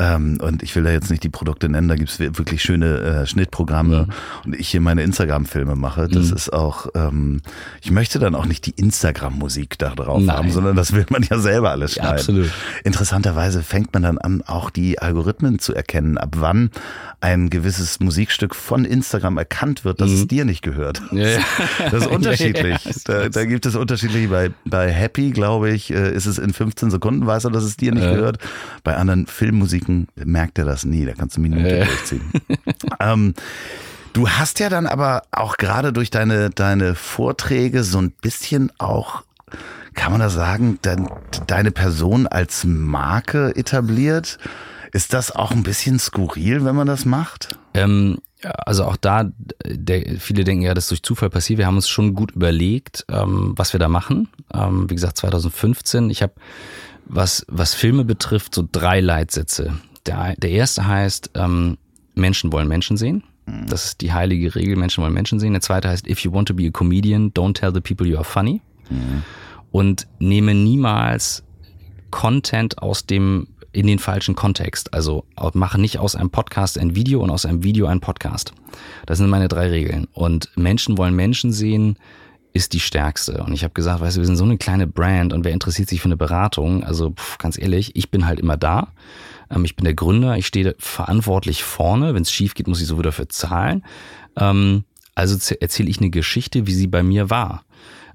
Ähm, 0.00 0.38
und 0.40 0.62
ich 0.62 0.74
will 0.76 0.84
da 0.84 0.90
jetzt 0.90 1.10
nicht 1.10 1.22
die 1.24 1.28
Produkte 1.28 1.68
nennen, 1.68 1.88
da 1.88 1.94
gibt's 1.96 2.18
wirklich 2.20 2.62
schöne 2.62 2.98
äh, 3.00 3.26
Schnittprogramme 3.26 4.06
Mhm. 4.06 4.12
und 4.46 4.54
ich 4.60 4.68
hier 4.68 4.80
meine 4.80 5.02
Instagram-Filme 5.02 5.74
mache. 5.76 6.08
Das 6.08 6.30
ist 6.30 6.52
auch, 6.52 6.86
ähm, 6.94 7.40
ich 7.82 7.90
möchte 7.90 8.18
dann 8.18 8.34
auch 8.34 8.46
nicht 8.46 8.66
die 8.66 8.70
Instagram-Musik 8.72 9.78
da 9.78 9.90
drauf 9.94 10.22
Nein. 10.22 10.36
haben, 10.36 10.50
sondern 10.52 10.76
das 10.76 10.92
will 10.92 11.06
man 11.10 11.22
ja 11.28 11.38
selber 11.38 11.70
alles 11.70 11.94
Ja, 11.96 12.02
schneiden. 12.04 12.18
absolut. 12.18 12.50
Interessanterweise 12.84 13.62
fängt 13.62 13.92
man 13.92 14.02
dann 14.02 14.18
an, 14.18 14.42
auch 14.46 14.70
die 14.70 14.98
Algorithmen 14.98 15.58
zu 15.58 15.74
erkennen, 15.74 16.16
ab 16.18 16.36
wann 16.38 16.70
ein 17.20 17.50
gewisses 17.50 18.00
Musikstück 18.00 18.54
von 18.54 18.84
Instagram 18.84 19.36
erkannt 19.38 19.84
wird, 19.84 20.00
dass 20.00 20.10
es 20.10 20.26
dir 20.28 20.44
nicht 20.44 20.62
gehört. 20.62 21.00
Mhm. 21.12 21.18
Ja, 21.18 21.28
ja. 21.28 21.40
Das 21.90 22.02
ist 22.04 22.06
unterschiedlich. 22.10 22.78
Ja, 22.84 22.90
ja, 23.14 23.22
da, 23.24 23.28
da 23.28 23.44
gibt 23.44 23.66
es 23.66 23.74
unterschiedliche. 23.74 24.28
Bei, 24.28 24.50
bei 24.64 24.92
Happy, 24.92 25.30
glaube 25.30 25.70
ich, 25.70 25.90
äh, 25.92 26.12
ist 26.14 26.26
es 26.26 26.38
in 26.38 26.52
15 26.52 26.90
Sekunden, 26.90 27.26
weiß 27.26 27.44
er, 27.44 27.50
dass 27.50 27.64
es 27.64 27.76
dir 27.76 27.92
nicht 27.92 28.04
Ja. 28.04 28.14
gehört. 28.14 28.38
Bei 28.84 28.96
anderen 28.96 29.26
Filmmusiken 29.88 30.08
merkt 30.24 30.58
er 30.58 30.64
das 30.64 30.84
nie. 30.84 31.04
Da 31.04 31.12
kannst 31.14 31.36
du 31.36 31.40
Minute 31.40 31.68
Ja. 31.78 31.84
durchziehen. 31.84 32.22
ähm, 33.00 33.34
du 34.12 34.28
hast 34.28 34.60
ja 34.60 34.68
dann 34.68 34.86
aber 34.86 35.22
auch 35.30 35.56
gerade 35.56 35.92
durch 35.92 36.10
deine, 36.10 36.50
deine 36.50 36.94
Vorträge 36.94 37.82
so 37.84 37.98
ein 37.98 38.10
bisschen 38.10 38.70
auch, 38.78 39.22
kann 39.94 40.12
man 40.12 40.20
das 40.20 40.34
sagen, 40.34 40.78
dein, 40.82 41.08
deine 41.46 41.70
Person 41.70 42.26
als 42.26 42.64
Marke 42.64 43.54
etabliert. 43.56 44.38
Ist 44.92 45.12
das 45.12 45.32
auch 45.34 45.50
ein 45.50 45.62
bisschen 45.62 45.98
skurril, 45.98 46.64
wenn 46.64 46.74
man 46.74 46.86
das 46.86 47.04
macht? 47.04 47.58
Ähm, 47.74 48.18
also 48.42 48.84
auch 48.84 48.96
da, 48.96 49.28
der, 49.66 50.18
viele 50.18 50.44
denken 50.44 50.62
ja, 50.62 50.72
das 50.72 50.84
ist 50.84 50.90
durch 50.92 51.02
Zufall 51.02 51.28
passiert. 51.28 51.58
Wir 51.58 51.66
haben 51.66 51.76
uns 51.76 51.88
schon 51.88 52.14
gut 52.14 52.30
überlegt, 52.30 53.04
ähm, 53.10 53.52
was 53.56 53.72
wir 53.74 53.80
da 53.80 53.88
machen. 53.88 54.28
Ähm, 54.54 54.88
wie 54.88 54.94
gesagt, 54.94 55.18
2015. 55.18 56.08
Ich 56.08 56.22
habe, 56.22 56.32
was, 57.08 57.44
was 57.48 57.74
Filme 57.74 58.04
betrifft, 58.04 58.54
so 58.54 58.66
drei 58.70 59.00
Leitsätze. 59.00 59.74
Der, 60.06 60.34
der 60.36 60.50
erste 60.50 60.86
heißt, 60.86 61.30
ähm, 61.34 61.78
Menschen 62.14 62.52
wollen 62.52 62.68
Menschen 62.68 62.96
sehen. 62.96 63.24
Das 63.66 63.86
ist 63.86 64.00
die 64.02 64.12
heilige 64.12 64.54
Regel, 64.54 64.76
Menschen 64.76 65.02
wollen 65.02 65.14
Menschen 65.14 65.40
sehen. 65.40 65.52
Der 65.52 65.62
zweite 65.62 65.88
heißt, 65.88 66.06
if 66.06 66.20
you 66.20 66.32
want 66.32 66.48
to 66.48 66.54
be 66.54 66.66
a 66.66 66.70
comedian, 66.70 67.32
don't 67.32 67.54
tell 67.54 67.72
the 67.72 67.80
people 67.80 68.06
you 68.06 68.16
are 68.16 68.24
funny. 68.24 68.60
Und 69.70 70.06
nehme 70.18 70.54
niemals 70.54 71.44
Content 72.10 72.78
aus 72.78 73.06
dem 73.06 73.48
in 73.72 73.86
den 73.86 73.98
falschen 73.98 74.34
Kontext. 74.34 74.92
Also 74.94 75.24
mache 75.54 75.80
nicht 75.80 75.98
aus 75.98 76.14
einem 76.14 76.30
Podcast 76.30 76.78
ein 76.78 76.94
Video 76.94 77.22
und 77.22 77.30
aus 77.30 77.46
einem 77.46 77.62
Video 77.62 77.86
ein 77.86 78.00
Podcast. 78.00 78.52
Das 79.06 79.18
sind 79.18 79.28
meine 79.28 79.48
drei 79.48 79.68
Regeln. 79.68 80.08
Und 80.12 80.50
Menschen 80.56 80.98
wollen 80.98 81.14
Menschen 81.14 81.52
sehen 81.52 81.96
ist 82.52 82.72
die 82.72 82.80
stärkste. 82.80 83.44
Und 83.44 83.52
ich 83.52 83.64
habe 83.64 83.74
gesagt, 83.74 84.00
weißt 84.00 84.16
du, 84.16 84.20
wir 84.20 84.26
sind 84.26 84.36
so 84.36 84.44
eine 84.44 84.58
kleine 84.58 84.86
Brand 84.86 85.32
und 85.32 85.44
wer 85.44 85.52
interessiert 85.52 85.88
sich 85.88 86.00
für 86.00 86.06
eine 86.06 86.16
Beratung? 86.16 86.84
Also 86.84 87.10
pff, 87.10 87.38
ganz 87.38 87.58
ehrlich, 87.58 87.94
ich 87.96 88.10
bin 88.10 88.26
halt 88.26 88.40
immer 88.40 88.56
da. 88.56 88.88
Ähm, 89.50 89.64
ich 89.64 89.76
bin 89.76 89.84
der 89.84 89.94
Gründer, 89.94 90.36
ich 90.36 90.46
stehe 90.46 90.74
verantwortlich 90.78 91.62
vorne. 91.62 92.14
Wenn 92.14 92.22
es 92.22 92.32
schief 92.32 92.54
geht, 92.54 92.66
muss 92.66 92.80
ich 92.80 92.86
so 92.86 93.00
dafür 93.00 93.28
zahlen. 93.28 93.84
Ähm, 94.36 94.84
also 95.14 95.54
erzähle 95.60 95.90
ich 95.90 95.98
eine 95.98 96.10
Geschichte, 96.10 96.66
wie 96.66 96.74
sie 96.74 96.86
bei 96.86 97.02
mir 97.02 97.30
war. 97.30 97.64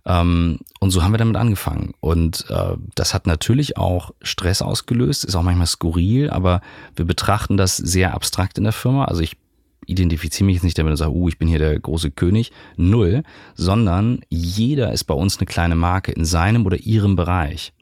Ähm, 0.05 0.59
und 0.79 0.91
so 0.91 1.03
haben 1.03 1.13
wir 1.13 1.17
damit 1.17 1.37
angefangen. 1.37 1.93
Und 1.99 2.45
äh, 2.49 2.75
das 2.95 3.13
hat 3.13 3.27
natürlich 3.27 3.77
auch 3.77 4.11
Stress 4.21 4.61
ausgelöst, 4.61 5.23
ist 5.23 5.35
auch 5.35 5.43
manchmal 5.43 5.67
skurril, 5.67 6.29
aber 6.29 6.61
wir 6.95 7.05
betrachten 7.05 7.57
das 7.57 7.77
sehr 7.77 8.13
abstrakt 8.13 8.57
in 8.57 8.65
der 8.65 8.73
Firma. 8.73 9.05
Also 9.05 9.21
ich 9.21 9.37
identifiziere 9.85 10.45
mich 10.45 10.55
jetzt 10.55 10.63
nicht 10.63 10.77
damit 10.77 10.91
und 10.91 10.97
sage, 10.97 11.11
uh, 11.11 11.29
ich 11.29 11.37
bin 11.37 11.47
hier 11.47 11.59
der 11.59 11.79
große 11.79 12.11
König. 12.11 12.51
Null, 12.77 13.23
sondern 13.55 14.21
jeder 14.29 14.91
ist 14.91 15.05
bei 15.05 15.13
uns 15.13 15.37
eine 15.37 15.45
kleine 15.45 15.75
Marke 15.75 16.11
in 16.11 16.25
seinem 16.25 16.65
oder 16.65 16.77
ihrem 16.77 17.15
Bereich. 17.15 17.73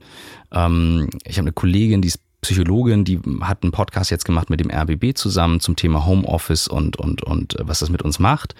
Ähm, 0.52 1.10
ich 1.26 1.38
habe 1.38 1.48
eine 1.48 1.54
Kollegin, 1.54 2.02
die 2.02 2.10
ist 2.10 2.20
Psychologin, 2.42 3.06
die 3.06 3.20
hat 3.42 3.62
einen 3.62 3.72
Podcast 3.72 4.10
jetzt 4.10 4.26
gemacht 4.26 4.50
mit 4.50 4.60
dem 4.60 4.72
RBB 4.72 5.16
zusammen 5.16 5.60
zum 5.60 5.76
Thema 5.76 6.08
Homeoffice 6.08 6.68
und, 6.68 6.98
und, 6.98 7.24
und 7.24 7.60
äh, 7.60 7.68
was 7.68 7.80
das 7.80 7.92
mit 7.92 8.02
uns 8.02 8.18
macht. 8.18 8.56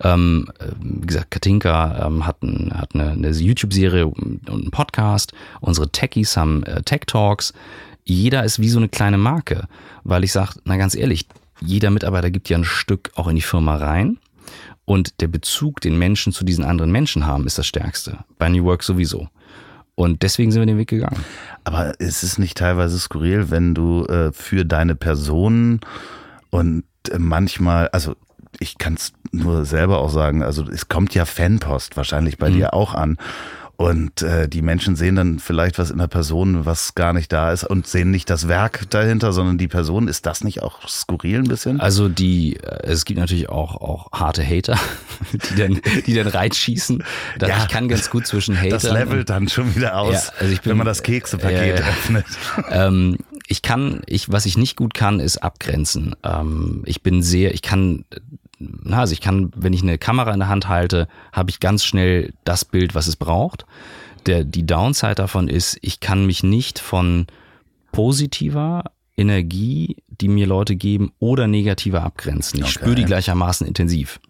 Ähm, 0.00 0.46
äh, 0.60 0.68
wie 0.80 1.06
gesagt, 1.06 1.32
Katinka 1.32 2.06
ähm, 2.06 2.26
hat, 2.26 2.42
ein, 2.42 2.72
hat 2.72 2.94
eine, 2.94 3.10
eine 3.10 3.30
YouTube-Serie 3.30 4.06
und 4.06 4.48
einen 4.48 4.70
Podcast. 4.70 5.32
Unsere 5.60 5.90
Techies 5.90 6.36
haben 6.36 6.62
äh, 6.62 6.82
Tech 6.84 7.02
Talks. 7.06 7.52
Jeder 8.04 8.44
ist 8.44 8.60
wie 8.60 8.68
so 8.68 8.78
eine 8.78 8.88
kleine 8.88 9.18
Marke, 9.18 9.66
weil 10.04 10.22
ich 10.22 10.30
sage, 10.30 10.60
na 10.64 10.76
ganz 10.76 10.94
ehrlich, 10.94 11.26
jeder 11.64 11.90
Mitarbeiter 11.90 12.30
gibt 12.30 12.48
ja 12.48 12.56
ein 12.58 12.64
Stück 12.64 13.10
auch 13.14 13.28
in 13.28 13.36
die 13.36 13.42
Firma 13.42 13.76
rein. 13.76 14.18
Und 14.84 15.20
der 15.22 15.28
Bezug, 15.28 15.80
den 15.80 15.98
Menschen 15.98 16.32
zu 16.32 16.44
diesen 16.44 16.64
anderen 16.64 16.92
Menschen 16.92 17.24
haben, 17.26 17.46
ist 17.46 17.56
das 17.56 17.66
Stärkste. 17.66 18.18
Bei 18.38 18.48
New 18.50 18.64
Work 18.64 18.82
sowieso. 18.82 19.28
Und 19.94 20.22
deswegen 20.22 20.50
sind 20.52 20.60
wir 20.60 20.66
den 20.66 20.76
Weg 20.78 20.88
gegangen. 20.88 21.24
Aber 21.62 21.98
ist 22.00 22.22
es 22.22 22.36
nicht 22.36 22.58
teilweise 22.58 22.98
skurril, 22.98 23.50
wenn 23.50 23.74
du 23.74 24.04
äh, 24.06 24.32
für 24.32 24.64
deine 24.66 24.94
Person 24.96 25.80
und 26.50 26.84
äh, 27.10 27.18
manchmal, 27.18 27.88
also 27.88 28.14
ich 28.60 28.76
kann 28.78 28.94
es 28.94 29.12
nur 29.32 29.64
selber 29.64 29.98
auch 29.98 30.10
sagen, 30.10 30.42
also 30.42 30.64
es 30.68 30.88
kommt 30.88 31.14
ja 31.14 31.24
Fanpost 31.24 31.96
wahrscheinlich 31.96 32.38
bei 32.38 32.50
Mhm. 32.50 32.54
dir 32.54 32.74
auch 32.74 32.94
an. 32.94 33.16
Und 33.76 34.22
äh, 34.22 34.48
die 34.48 34.62
Menschen 34.62 34.94
sehen 34.96 35.16
dann 35.16 35.38
vielleicht 35.40 35.78
was 35.78 35.90
in 35.90 35.98
der 35.98 36.06
Person, 36.06 36.64
was 36.64 36.94
gar 36.94 37.12
nicht 37.12 37.32
da 37.32 37.52
ist 37.52 37.64
und 37.64 37.86
sehen 37.86 38.10
nicht 38.10 38.30
das 38.30 38.46
Werk 38.48 38.88
dahinter, 38.90 39.32
sondern 39.32 39.58
die 39.58 39.68
Person. 39.68 40.06
Ist 40.08 40.26
das 40.26 40.44
nicht 40.44 40.62
auch 40.62 40.88
skurril 40.88 41.38
ein 41.38 41.44
bisschen? 41.44 41.80
Also 41.80 42.08
die, 42.08 42.56
äh, 42.56 42.86
es 42.86 43.04
gibt 43.04 43.18
natürlich 43.18 43.48
auch, 43.48 43.74
auch 43.80 44.12
harte 44.12 44.44
Hater, 44.44 44.78
die 45.50 45.54
dann, 45.56 45.80
die 46.06 46.14
dann 46.14 46.28
reinschießen. 46.28 47.02
Das, 47.38 47.48
Ja, 47.48 47.58
ich 47.62 47.68
kann 47.68 47.88
ganz 47.88 48.10
gut 48.10 48.26
zwischen 48.26 48.56
Hatern. 48.56 48.70
das 48.70 48.84
levelt 48.84 49.28
dann 49.30 49.48
schon 49.48 49.74
wieder 49.74 49.96
aus, 49.98 50.14
Ja, 50.28 50.32
also 50.38 50.54
bin- 50.54 50.60
wenn 50.70 50.76
man 50.76 50.86
das 50.86 51.02
Keksepaket 51.02 51.80
ja. 51.80 51.84
öffnet. 51.86 52.24
Ähm, 52.70 53.18
ich 53.46 53.62
kann, 53.62 54.00
ich, 54.06 54.30
was 54.32 54.46
ich 54.46 54.56
nicht 54.56 54.76
gut 54.76 54.94
kann, 54.94 55.20
ist 55.20 55.38
abgrenzen. 55.38 56.14
Ähm, 56.22 56.82
ich 56.86 57.02
bin 57.02 57.22
sehr, 57.22 57.52
ich 57.54 57.62
kann, 57.62 58.04
na, 58.82 59.00
also 59.00 59.12
ich 59.12 59.20
kann, 59.20 59.50
wenn 59.56 59.72
ich 59.72 59.82
eine 59.82 59.98
Kamera 59.98 60.32
in 60.32 60.40
der 60.40 60.48
Hand 60.48 60.68
halte, 60.68 61.08
habe 61.32 61.50
ich 61.50 61.60
ganz 61.60 61.84
schnell 61.84 62.32
das 62.44 62.64
Bild, 62.64 62.94
was 62.94 63.06
es 63.06 63.16
braucht. 63.16 63.64
Der, 64.26 64.44
die 64.44 64.64
Downside 64.66 65.16
davon 65.16 65.48
ist, 65.48 65.78
ich 65.82 66.00
kann 66.00 66.26
mich 66.26 66.42
nicht 66.42 66.78
von 66.78 67.26
positiver 67.92 68.84
Energie, 69.16 69.96
die 70.08 70.28
mir 70.28 70.46
Leute 70.46 70.74
geben, 70.76 71.12
oder 71.20 71.46
negativer 71.46 72.02
abgrenzen. 72.02 72.58
Ich 72.58 72.64
Okay. 72.64 72.72
spüre 72.72 72.94
die 72.96 73.04
gleichermaßen 73.04 73.66
intensiv. 73.66 74.20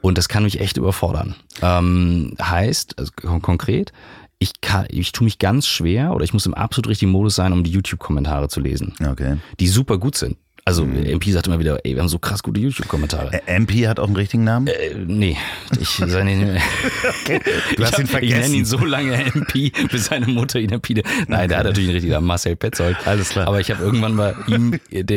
Und 0.00 0.18
das 0.18 0.28
kann 0.28 0.42
mich 0.42 0.60
echt 0.60 0.76
überfordern. 0.76 1.36
Ähm, 1.62 2.34
heißt, 2.40 2.98
also 2.98 3.12
kon 3.20 3.42
konkret, 3.42 3.92
ich, 4.38 4.60
kann, 4.60 4.86
ich 4.90 5.12
tue 5.12 5.24
mich 5.24 5.38
ganz 5.38 5.66
schwer 5.66 6.14
oder 6.14 6.24
ich 6.24 6.32
muss 6.32 6.44
im 6.46 6.54
absolut 6.54 6.88
richtigen 6.88 7.10
Modus 7.10 7.36
sein, 7.36 7.52
um 7.52 7.64
die 7.64 7.70
YouTube-Kommentare 7.70 8.48
zu 8.48 8.60
lesen. 8.60 8.94
Okay. 9.08 9.36
Die 9.60 9.68
super 9.68 9.98
gut 9.98 10.16
sind. 10.16 10.36
Also 10.68 10.82
MP 10.84 11.30
sagt 11.30 11.46
immer 11.46 11.60
wieder, 11.60 11.78
ey, 11.84 11.94
wir 11.94 12.02
haben 12.02 12.08
so 12.08 12.18
krass 12.18 12.42
gute 12.42 12.58
YouTube-Kommentare. 12.58 13.30
Ä- 13.32 13.40
MP 13.46 13.86
hat 13.86 14.00
auch 14.00 14.08
einen 14.08 14.16
richtigen 14.16 14.42
Namen? 14.42 14.66
Äh, 14.66 14.96
nee, 15.06 15.36
ich 15.80 15.88
seine, 15.90 16.58
Du 17.76 17.84
hast 17.84 17.92
ich, 17.92 17.98
ihn 18.00 18.12
hab- 18.12 18.22
ich 18.22 18.30
nenne 18.30 18.42
vergessen. 18.42 18.54
ihn 18.54 18.64
so 18.64 18.78
lange 18.84 19.14
MP, 19.14 19.70
bis 19.92 20.06
seine 20.06 20.26
Mutter 20.26 20.58
ihn 20.58 20.72
MP. 20.72 21.04
Nein, 21.28 21.48
der 21.48 21.58
hat 21.58 21.66
natürlich 21.66 21.88
einen 21.90 21.94
richtigen 21.94 22.14
Namen, 22.14 22.26
Marcel 22.26 22.56
Petzold. 22.56 22.96
Alles 23.06 23.28
klar. 23.28 23.46
Aber 23.46 23.60
ich 23.60 23.70
habe 23.70 23.80
irgendwann 23.80 24.14
mal 24.16 24.34
ihm, 24.48 24.74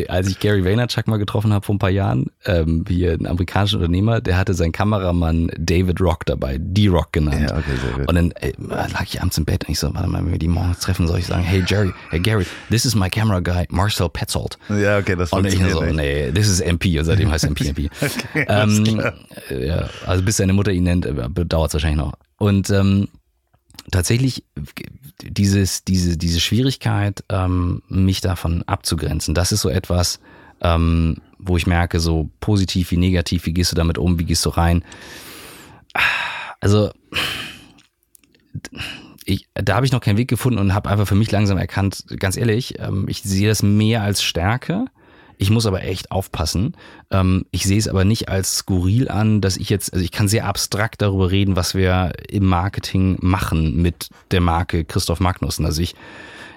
als 0.07 0.27
ich 0.29 0.39
Gary 0.39 0.63
Vaynerchuk 0.63 1.07
mal 1.07 1.17
getroffen 1.17 1.51
habe 1.51 1.65
vor 1.65 1.73
ein 1.73 1.79
paar 1.79 1.89
Jahren, 1.89 2.27
ähm, 2.45 2.85
hier 2.87 3.13
ein 3.13 3.25
amerikanischer 3.25 3.77
Unternehmer, 3.77 4.21
der 4.21 4.37
hatte 4.37 4.53
seinen 4.53 4.71
Kameramann 4.71 5.49
David 5.57 5.99
Rock 5.99 6.27
dabei, 6.27 6.57
D-Rock 6.59 7.11
genannt. 7.11 7.49
Ja, 7.49 7.57
okay, 7.57 7.71
sehr 7.83 7.97
gut. 7.97 8.07
Und 8.07 8.13
dann 8.13 8.31
ey, 8.33 8.53
lag 8.59 9.03
ich 9.03 9.19
abends 9.19 9.39
im 9.39 9.45
Bett 9.45 9.65
und 9.65 9.71
ich 9.71 9.79
so, 9.79 9.91
warte 9.95 10.07
mal, 10.07 10.23
wenn 10.23 10.31
wir 10.31 10.37
die 10.37 10.47
morgens 10.47 10.77
treffen, 10.79 11.07
soll 11.07 11.17
ich 11.17 11.25
sagen, 11.25 11.41
hey 11.41 11.63
Jerry, 11.65 11.91
hey 12.11 12.19
Gary, 12.19 12.45
this 12.69 12.85
is 12.85 12.93
my 12.93 13.09
camera 13.09 13.39
guy, 13.39 13.65
Marcel 13.71 14.09
Petzold. 14.09 14.59
Ja, 14.69 14.99
okay, 14.99 15.15
das 15.15 15.31
Und 15.39 15.45
ich 15.45 15.55
funktioniert 15.55 15.77
so, 15.77 15.81
nicht. 15.85 15.95
nee, 15.95 16.31
das 16.31 16.47
ist 16.47 16.61
MP 16.61 16.99
und 16.99 17.05
seitdem 17.05 17.31
heißt 17.31 17.45
MP 17.45 17.69
MP. 17.69 17.89
ähm, 18.35 19.01
äh, 19.49 19.67
ja, 19.67 19.89
also 20.05 20.23
bis 20.23 20.37
seine 20.37 20.53
Mutter 20.53 20.71
ihn 20.71 20.83
nennt, 20.83 21.05
dauert 21.05 21.69
es 21.69 21.73
wahrscheinlich 21.73 21.97
noch. 21.97 22.13
Und 22.37 22.69
ähm, 22.69 23.07
tatsächlich 23.91 24.43
dieses, 25.23 25.83
diese, 25.83 26.17
diese 26.17 26.39
Schwierigkeit, 26.39 27.23
ähm, 27.29 27.81
mich 27.87 28.21
davon 28.21 28.63
abzugrenzen, 28.63 29.33
das 29.33 29.51
ist 29.51 29.61
so 29.61 29.69
etwas, 29.69 30.19
ähm, 30.61 31.17
wo 31.37 31.57
ich 31.57 31.67
merke, 31.67 31.99
so 31.99 32.29
positiv 32.39 32.91
wie 32.91 32.97
negativ, 32.97 33.45
wie 33.45 33.53
gehst 33.53 33.71
du 33.71 33.75
damit 33.75 33.97
um, 33.97 34.19
wie 34.19 34.25
gehst 34.25 34.45
du 34.45 34.49
rein. 34.49 34.83
Also 36.59 36.91
ich, 39.25 39.47
da 39.53 39.75
habe 39.75 39.85
ich 39.85 39.91
noch 39.91 40.01
keinen 40.01 40.17
Weg 40.17 40.27
gefunden 40.27 40.59
und 40.59 40.73
habe 40.73 40.89
einfach 40.89 41.07
für 41.07 41.15
mich 41.15 41.31
langsam 41.31 41.57
erkannt, 41.57 42.05
ganz 42.19 42.35
ehrlich, 42.35 42.79
ähm, 42.79 43.05
ich 43.07 43.21
sehe 43.21 43.47
das 43.47 43.63
mehr 43.63 44.03
als 44.03 44.23
Stärke. 44.23 44.85
Ich 45.41 45.49
muss 45.49 45.65
aber 45.65 45.83
echt 45.83 46.11
aufpassen. 46.11 46.75
Ähm, 47.11 47.45
ich 47.51 47.63
sehe 47.63 47.77
es 47.77 47.87
aber 47.87 48.03
nicht 48.03 48.27
als 48.27 48.57
skurril 48.57 49.07
an, 49.07 49.39
dass 49.39 49.55
ich 49.55 49.69
jetzt, 49.69 49.93
also 49.93 50.03
ich 50.03 50.11
kann 50.11 50.27
sehr 50.27 50.45
abstrakt 50.45 51.01
darüber 51.01 51.31
reden, 51.31 51.55
was 51.55 51.73
wir 51.73 52.11
im 52.27 52.45
Marketing 52.45 53.17
machen 53.21 53.81
mit 53.81 54.09
der 54.31 54.41
Marke 54.41 54.83
Christoph 54.83 55.21
Magnussen. 55.21 55.65
Also 55.65 55.81
ich, 55.81 55.95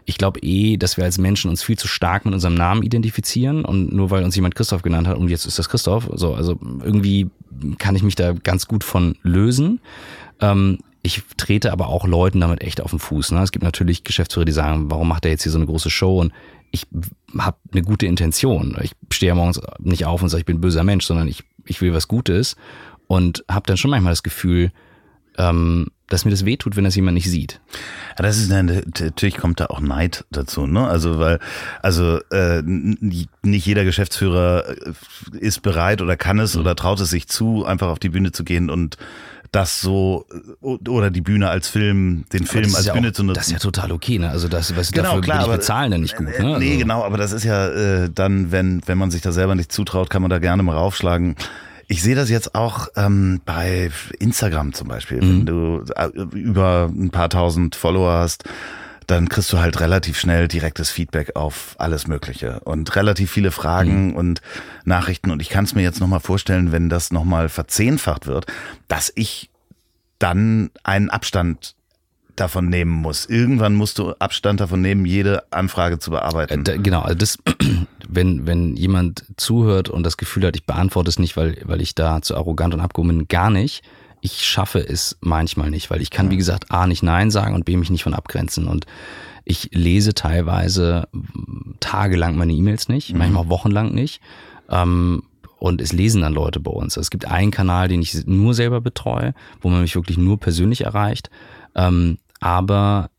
ich 0.04 0.18
glaube 0.18 0.40
eh, 0.40 0.78
dass 0.78 0.96
wir 0.96 1.04
als 1.04 1.16
Menschen 1.16 1.48
uns 1.48 1.62
viel 1.62 1.78
zu 1.78 1.86
stark 1.86 2.24
mit 2.24 2.34
unserem 2.34 2.54
Namen 2.54 2.82
identifizieren 2.82 3.64
und 3.64 3.92
nur 3.92 4.10
weil 4.10 4.24
uns 4.24 4.34
jemand 4.34 4.56
Christoph 4.56 4.82
genannt 4.82 5.06
hat 5.06 5.16
und 5.16 5.28
jetzt 5.28 5.46
ist 5.46 5.60
das 5.60 5.68
Christoph, 5.68 6.10
so, 6.14 6.34
also 6.34 6.58
irgendwie 6.82 7.30
kann 7.78 7.94
ich 7.94 8.02
mich 8.02 8.16
da 8.16 8.32
ganz 8.32 8.66
gut 8.66 8.82
von 8.82 9.16
lösen. 9.22 9.80
Ähm, 10.40 10.78
ich 11.04 11.22
trete 11.36 11.72
aber 11.72 11.88
auch 11.88 12.06
Leuten 12.06 12.40
damit 12.40 12.62
echt 12.62 12.80
auf 12.80 12.90
den 12.90 13.00
Fuß. 13.00 13.32
Ne? 13.32 13.42
Es 13.42 13.50
gibt 13.52 13.64
natürlich 13.64 14.04
Geschäftsführer, 14.04 14.44
die 14.44 14.52
sagen, 14.52 14.90
warum 14.90 15.08
macht 15.08 15.24
er 15.24 15.32
jetzt 15.32 15.42
hier 15.42 15.52
so 15.52 15.58
eine 15.58 15.66
große 15.66 15.90
Show? 15.90 16.20
Und 16.20 16.32
ich 16.72 16.86
habe 17.38 17.56
eine 17.70 17.82
gute 17.82 18.06
Intention. 18.06 18.76
Ich 18.82 18.92
stehe 19.12 19.34
morgens 19.34 19.60
nicht 19.78 20.06
auf 20.06 20.22
und 20.22 20.30
sage, 20.30 20.40
ich 20.40 20.46
bin 20.46 20.56
ein 20.56 20.60
böser 20.60 20.82
Mensch, 20.82 21.04
sondern 21.04 21.28
ich, 21.28 21.44
ich 21.66 21.80
will 21.80 21.94
was 21.94 22.08
Gutes 22.08 22.56
und 23.06 23.44
habe 23.48 23.66
dann 23.66 23.76
schon 23.76 23.90
manchmal 23.90 24.12
das 24.12 24.22
Gefühl, 24.22 24.72
ähm, 25.38 25.88
dass 26.08 26.24
mir 26.24 26.30
das 26.30 26.44
wehtut, 26.44 26.76
wenn 26.76 26.84
das 26.84 26.96
jemand 26.96 27.14
nicht 27.14 27.30
sieht. 27.30 27.60
Ja, 28.18 28.24
das 28.24 28.38
ist 28.38 28.50
natürlich 28.50 29.36
kommt 29.36 29.60
da 29.60 29.66
auch 29.66 29.80
Neid 29.80 30.26
dazu, 30.30 30.66
ne? 30.66 30.86
Also 30.86 31.18
weil 31.18 31.38
also 31.80 32.18
äh, 32.30 32.62
nicht 32.62 33.66
jeder 33.66 33.84
Geschäftsführer 33.84 34.64
äh, 34.68 34.92
ist 35.38 35.62
bereit 35.62 36.02
oder 36.02 36.16
kann 36.16 36.38
es 36.38 36.56
oder 36.56 36.76
traut 36.76 37.00
es 37.00 37.10
sich 37.10 37.28
zu, 37.28 37.64
einfach 37.64 37.88
auf 37.88 37.98
die 37.98 38.10
Bühne 38.10 38.32
zu 38.32 38.44
gehen 38.44 38.68
und 38.68 38.98
das 39.52 39.80
so 39.82 40.26
oder 40.62 41.10
die 41.10 41.20
Bühne 41.20 41.48
als 41.50 41.68
Film, 41.68 42.24
den 42.32 42.46
Film 42.46 42.74
als 42.74 42.86
ja 42.86 42.94
Bühne 42.94 43.08
auch, 43.08 43.12
zu 43.12 43.22
nutzen. 43.22 43.34
Das 43.38 43.46
ist 43.48 43.52
ja 43.52 43.58
total 43.58 43.92
okay, 43.92 44.18
ne? 44.18 44.30
Also 44.30 44.48
das, 44.48 44.74
was 44.76 44.92
Genau, 44.92 45.08
dafür 45.10 45.20
klar, 45.20 45.38
ich 45.40 45.44
aber- 45.44 45.56
bezahlen 45.56 45.90
dann 45.92 46.00
nicht 46.00 46.16
gut, 46.16 46.28
Äh, 46.28 46.42
ne? 46.42 46.58
Nee, 46.58 46.66
Also- 46.68 46.78
genau, 46.78 47.04
aber 47.04 47.18
das 47.18 47.32
ist 47.32 47.44
ja 47.44 47.68
äh, 47.68 48.08
dann, 48.12 48.50
wenn, 48.50 48.80
wenn 48.86 48.96
man 48.98 49.10
sich 49.10 49.20
da 49.20 49.30
selber 49.30 49.54
nicht 49.54 49.70
zutraut, 49.70 50.08
kann 50.10 50.22
man 50.22 50.30
da 50.30 50.38
gerne 50.38 50.62
mal 50.62 50.74
raufschlagen. 50.76 51.36
Ich 51.86 52.02
sehe 52.02 52.14
das 52.14 52.30
jetzt 52.30 52.54
auch 52.54 52.88
ähm, 52.96 53.42
bei 53.44 53.90
Instagram 54.18 54.72
zum 54.72 54.88
Beispiel. 54.88 55.18
Mhm. 55.20 55.28
Wenn 55.40 55.46
du 55.46 55.84
äh, 55.96 56.08
über 56.38 56.90
ein 56.90 57.10
paar 57.10 57.28
tausend 57.28 57.76
Follower 57.76 58.12
hast, 58.12 58.44
dann 59.06 59.28
kriegst 59.28 59.52
du 59.52 59.58
halt 59.58 59.80
relativ 59.80 60.18
schnell 60.18 60.48
direktes 60.48 60.90
Feedback 60.90 61.36
auf 61.36 61.74
alles 61.78 62.06
Mögliche 62.06 62.60
und 62.60 62.94
relativ 62.96 63.30
viele 63.30 63.50
Fragen 63.50 64.08
Mhm. 64.08 64.16
und 64.16 64.40
Nachrichten. 64.84 65.30
Und 65.30 65.42
ich 65.42 65.48
kann 65.48 65.64
es 65.64 65.74
mir 65.74 65.82
jetzt 65.82 66.00
nochmal 66.00 66.20
vorstellen, 66.20 66.72
wenn 66.72 66.88
das 66.88 67.12
nochmal 67.12 67.48
verzehnfacht 67.48 68.26
wird, 68.26 68.46
dass 68.88 69.12
ich 69.14 69.50
dann 70.18 70.70
einen 70.84 71.10
Abstand 71.10 71.74
davon 72.36 72.68
nehmen 72.68 72.92
muss. 72.92 73.26
Irgendwann 73.26 73.74
musst 73.74 73.98
du 73.98 74.12
Abstand 74.14 74.60
davon 74.60 74.80
nehmen, 74.80 75.04
jede 75.04 75.42
Anfrage 75.52 75.98
zu 75.98 76.10
bearbeiten. 76.10 76.64
Äh, 76.66 76.78
genau, 76.78 77.02
also 77.02 77.14
das, 77.16 77.38
wenn, 78.08 78.46
wenn 78.46 78.74
jemand 78.76 79.24
zuhört 79.36 79.88
und 79.90 80.02
das 80.04 80.16
Gefühl 80.16 80.46
hat, 80.46 80.56
ich 80.56 80.64
beantworte 80.64 81.10
es 81.10 81.18
nicht, 81.18 81.36
weil, 81.36 81.58
weil 81.64 81.82
ich 81.82 81.94
da 81.94 82.22
zu 82.22 82.36
arrogant 82.36 82.72
und 82.72 82.80
abgehoben 82.80 83.18
bin, 83.18 83.28
gar 83.28 83.50
nicht. 83.50 83.82
Ich 84.22 84.44
schaffe 84.46 84.78
es 84.78 85.18
manchmal 85.20 85.70
nicht, 85.70 85.90
weil 85.90 86.00
ich 86.00 86.10
kann, 86.10 86.30
wie 86.30 86.36
gesagt, 86.36 86.70
A, 86.70 86.86
nicht 86.86 87.02
Nein 87.02 87.30
sagen 87.30 87.54
und 87.54 87.64
B, 87.64 87.76
mich 87.76 87.90
nicht 87.90 88.04
von 88.04 88.14
abgrenzen. 88.14 88.68
Und 88.68 88.86
ich 89.44 89.70
lese 89.72 90.14
teilweise 90.14 91.08
mm, 91.12 91.72
tagelang 91.80 92.36
meine 92.36 92.52
E-Mails 92.52 92.88
nicht, 92.88 93.14
manchmal 93.14 93.44
auch 93.44 93.48
wochenlang 93.50 93.92
nicht. 93.92 94.20
Ähm, 94.70 95.24
und 95.58 95.80
es 95.80 95.92
lesen 95.92 96.22
dann 96.22 96.34
Leute 96.34 96.60
bei 96.60 96.70
uns. 96.70 96.96
Es 96.96 97.10
gibt 97.10 97.26
einen 97.26 97.50
Kanal, 97.50 97.88
den 97.88 98.00
ich 98.00 98.26
nur 98.26 98.54
selber 98.54 98.80
betreue, 98.80 99.34
wo 99.60 99.68
man 99.68 99.82
mich 99.82 99.94
wirklich 99.94 100.18
nur 100.18 100.38
persönlich 100.38 100.84
erreicht. 100.84 101.28
Ähm, 101.74 102.18
aber 102.40 103.10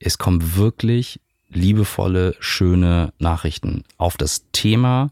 es 0.00 0.18
kommen 0.18 0.56
wirklich 0.56 1.20
liebevolle, 1.50 2.34
schöne 2.40 3.12
Nachrichten 3.18 3.84
auf 3.96 4.16
das 4.16 4.44
Thema, 4.52 5.10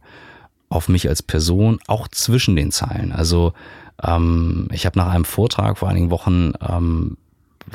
auf 0.68 0.89
mich 0.89 1.09
als 1.09 1.22
Person, 1.22 1.78
auch 1.87 2.09
zwischen 2.09 2.57
den 2.57 2.70
Zeilen. 2.72 3.12
Also 3.12 3.53
ähm, 4.03 4.68
ich 4.72 4.86
habe 4.86 4.98
nach 4.98 5.09
einem 5.09 5.24
Vortrag 5.24 5.78
vor 5.78 5.88
einigen 5.88 6.11
Wochen, 6.11 6.53
ähm, 6.66 7.16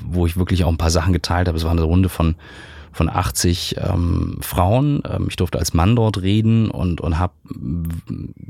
wo 0.03 0.25
ich 0.25 0.37
wirklich 0.37 0.63
auch 0.63 0.69
ein 0.69 0.77
paar 0.77 0.89
Sachen 0.89 1.13
geteilt 1.13 1.47
habe, 1.47 1.57
es 1.57 1.63
war 1.63 1.71
eine 1.71 1.83
Runde 1.83 2.09
von 2.09 2.35
von 2.95 3.09
80 3.09 3.75
ähm, 3.77 4.37
Frauen. 4.39 5.03
Ähm, 5.07 5.25
ich 5.29 5.35
durfte 5.35 5.59
als 5.59 5.73
Mann 5.73 5.97
dort 5.97 6.21
reden 6.21 6.71
und, 6.71 7.01
und 7.01 7.19
habe 7.19 7.33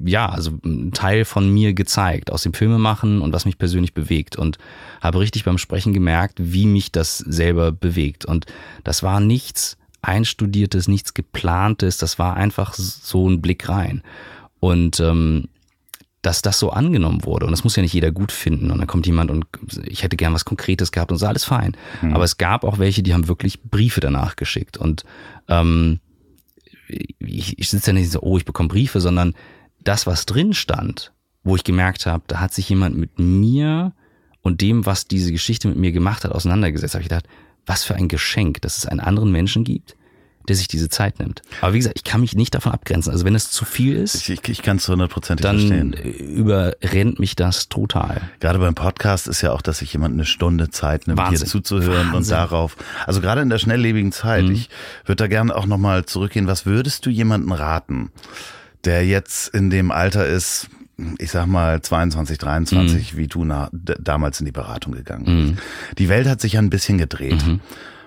ja, 0.05 0.29
also 0.29 0.51
einen 0.63 0.91
Teil 0.91 1.25
von 1.25 1.51
mir 1.51 1.73
gezeigt 1.73 2.31
aus 2.31 2.43
dem 2.43 2.53
Filmemachen 2.53 3.21
und 3.21 3.33
was 3.33 3.45
mich 3.45 3.57
persönlich 3.57 3.95
bewegt 3.95 4.35
und 4.35 4.59
habe 5.01 5.19
richtig 5.19 5.45
beim 5.45 5.57
Sprechen 5.57 5.93
gemerkt, 5.93 6.35
wie 6.37 6.67
mich 6.67 6.91
das 6.91 7.17
selber 7.17 7.71
bewegt. 7.71 8.25
Und 8.25 8.45
das 8.83 9.01
war 9.01 9.19
nichts 9.19 9.77
einstudiertes, 10.03 10.87
nichts 10.87 11.15
geplantes, 11.15 11.97
das 11.97 12.19
war 12.19 12.35
einfach 12.35 12.75
so 12.75 13.27
ein 13.27 13.41
Blick 13.41 13.67
rein. 13.67 14.03
Und 14.59 14.99
ähm, 14.99 15.47
dass 16.25 16.41
das 16.41 16.57
so 16.57 16.71
angenommen 16.71 17.23
wurde. 17.23 17.45
Und 17.45 17.51
das 17.51 17.63
muss 17.63 17.75
ja 17.75 17.83
nicht 17.83 17.93
jeder 17.93 18.11
gut 18.11 18.31
finden. 18.31 18.71
Und 18.71 18.79
dann 18.79 18.87
kommt 18.87 19.05
jemand 19.05 19.29
und 19.29 19.45
ich 19.83 20.01
hätte 20.01 20.17
gern 20.17 20.33
was 20.33 20.43
Konkretes 20.43 20.91
gehabt 20.91 21.11
und 21.11 21.19
so 21.19 21.27
alles 21.27 21.43
fein. 21.43 21.77
Aber 22.13 22.23
es 22.23 22.37
gab 22.37 22.63
auch 22.63 22.79
welche, 22.79 23.03
die 23.03 23.13
haben 23.13 23.27
wirklich 23.27 23.61
Briefe 23.61 24.01
danach 24.01 24.35
geschickt. 24.35 24.77
Und 24.77 25.03
ähm, 25.47 25.99
ich, 27.19 27.59
ich 27.59 27.69
sitze 27.69 27.91
ja 27.91 27.93
nicht 27.93 28.11
so, 28.11 28.21
oh, 28.21 28.37
ich 28.37 28.45
bekomme 28.45 28.69
Briefe, 28.69 29.01
sondern 29.01 29.35
das, 29.83 30.07
was 30.07 30.25
drin 30.25 30.53
stand, 30.53 31.13
wo 31.43 31.55
ich 31.55 31.63
gemerkt 31.63 32.07
habe, 32.07 32.23
da 32.25 32.39
hat 32.39 32.53
sich 32.53 32.69
jemand 32.69 32.97
mit 32.97 33.19
mir 33.19 33.93
und 34.41 34.61
dem, 34.61 34.85
was 34.87 35.07
diese 35.07 35.31
Geschichte 35.31 35.67
mit 35.67 35.77
mir 35.77 35.91
gemacht 35.91 36.23
hat, 36.23 36.31
auseinandergesetzt. 36.31 36.95
Habe 36.95 37.03
ich 37.03 37.09
gedacht, 37.09 37.27
was 37.67 37.83
für 37.83 37.93
ein 37.93 38.07
Geschenk, 38.07 38.61
dass 38.61 38.79
es 38.79 38.87
einen 38.87 38.99
anderen 38.99 39.31
Menschen 39.31 39.63
gibt, 39.63 39.95
der 40.47 40.55
sich 40.55 40.67
diese 40.67 40.89
Zeit 40.89 41.19
nimmt. 41.19 41.41
Aber 41.61 41.73
wie 41.73 41.77
gesagt, 41.79 41.97
ich 41.97 42.03
kann 42.03 42.21
mich 42.21 42.35
nicht 42.35 42.53
davon 42.55 42.71
abgrenzen. 42.71 43.11
Also 43.11 43.25
wenn 43.25 43.35
es 43.35 43.49
zu 43.51 43.65
viel 43.65 43.95
ist, 43.95 44.15
Ich, 44.15 44.29
ich, 44.29 44.47
ich 44.49 44.61
kann 44.61 44.77
es 44.77 44.87
hundertprozentig 44.87 45.43
dann 45.43 45.57
verstehen. 45.57 45.93
überrennt 45.93 47.19
mich 47.19 47.35
das 47.35 47.69
total. 47.69 48.21
Gerade 48.39 48.59
beim 48.59 48.75
Podcast 48.75 49.27
ist 49.27 49.41
ja 49.41 49.51
auch, 49.51 49.61
dass 49.61 49.79
sich 49.79 49.93
jemand 49.93 50.13
eine 50.13 50.25
Stunde 50.25 50.69
Zeit 50.69 51.07
nimmt, 51.07 51.17
Wahnsinn. 51.19 51.39
hier 51.39 51.47
zuzuhören 51.47 52.07
und 52.09 52.13
Wahnsinn. 52.13 52.35
Mhm. 52.35 52.39
darauf. 52.39 52.77
Also 53.05 53.21
gerade 53.21 53.41
in 53.41 53.49
der 53.49 53.57
schnelllebigen 53.59 54.11
Zeit. 54.11 54.45
Ich 54.45 54.69
würde 55.05 55.17
da 55.23 55.27
gerne 55.27 55.55
auch 55.55 55.65
nochmal 55.65 56.05
zurückgehen. 56.05 56.47
Was 56.47 56.65
würdest 56.65 57.05
du 57.05 57.09
jemanden 57.09 57.51
raten, 57.51 58.11
der 58.83 59.05
jetzt 59.05 59.47
in 59.47 59.69
dem 59.69 59.91
Alter 59.91 60.27
ist, 60.27 60.67
ich 61.17 61.31
sag 61.31 61.47
mal 61.47 61.81
22, 61.81 62.37
23, 62.37 63.13
Mhm. 63.13 63.17
wie 63.17 63.27
du 63.27 63.43
na, 63.45 63.69
damals 63.73 64.39
in 64.39 64.45
die 64.45 64.51
Beratung 64.51 64.93
gegangen 64.93 65.55
bist. 65.55 65.97
Die 65.97 66.07
Welt 66.09 66.27
hat 66.27 66.39
sich 66.39 66.53
ja 66.53 66.61
ein 66.61 66.69
bisschen 66.69 66.97
gedreht. 66.97 67.45
Mhm. 67.45 67.59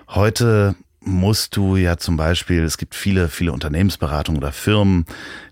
Heute 0.07 0.75
musst 1.01 1.55
du 1.55 1.75
ja 1.77 1.97
zum 1.97 2.17
Beispiel, 2.17 2.63
es 2.63 2.77
gibt 2.77 2.93
viele, 2.93 3.29
viele 3.29 3.53
Unternehmensberatungen 3.53 4.41
oder 4.41 4.51
Firmen, 4.51 5.05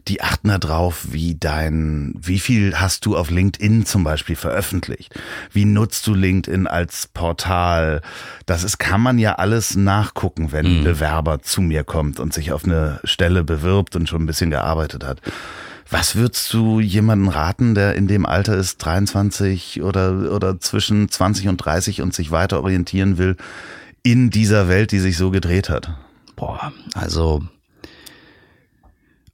die 0.07 0.21
achten 0.21 0.47
darauf, 0.47 1.07
wie 1.11 1.35
dein, 1.35 2.13
wie 2.19 2.39
viel 2.39 2.75
hast 2.79 3.05
du 3.05 3.17
auf 3.17 3.29
LinkedIn 3.29 3.85
zum 3.85 4.03
Beispiel 4.03 4.35
veröffentlicht? 4.35 5.13
Wie 5.51 5.65
nutzt 5.65 6.05
du 6.07 6.13
LinkedIn 6.13 6.67
als 6.67 7.07
Portal? 7.07 8.01
Das 8.45 8.63
ist, 8.63 8.77
kann 8.77 9.01
man 9.01 9.19
ja 9.19 9.35
alles 9.35 9.75
nachgucken, 9.75 10.51
wenn 10.51 10.65
ein 10.65 10.83
Bewerber 10.83 11.41
zu 11.41 11.61
mir 11.61 11.83
kommt 11.83 12.19
und 12.19 12.33
sich 12.33 12.51
auf 12.51 12.65
eine 12.65 12.99
Stelle 13.03 13.43
bewirbt 13.43 13.95
und 13.95 14.07
schon 14.07 14.23
ein 14.23 14.27
bisschen 14.27 14.49
gearbeitet 14.49 15.03
hat. 15.03 15.21
Was 15.89 16.17
würdest 16.17 16.53
du 16.53 16.81
jemanden 16.81 17.29
raten, 17.29 17.73
der 17.73 17.95
in 17.95 18.07
dem 18.07 18.25
Alter 18.25 18.55
ist, 18.57 18.77
23 18.79 19.81
oder, 19.81 20.33
oder 20.33 20.59
zwischen 20.59 21.09
20 21.09 21.47
und 21.47 21.57
30 21.57 22.01
und 22.01 22.13
sich 22.13 22.31
weiter 22.31 22.59
orientieren 22.59 23.17
will 23.17 23.37
in 24.11 24.29
dieser 24.29 24.69
Welt, 24.69 24.93
die 24.93 24.99
sich 24.99 25.17
so 25.17 25.31
gedreht 25.31 25.69
hat? 25.69 25.91
Boah, 26.37 26.71
also 26.93 27.43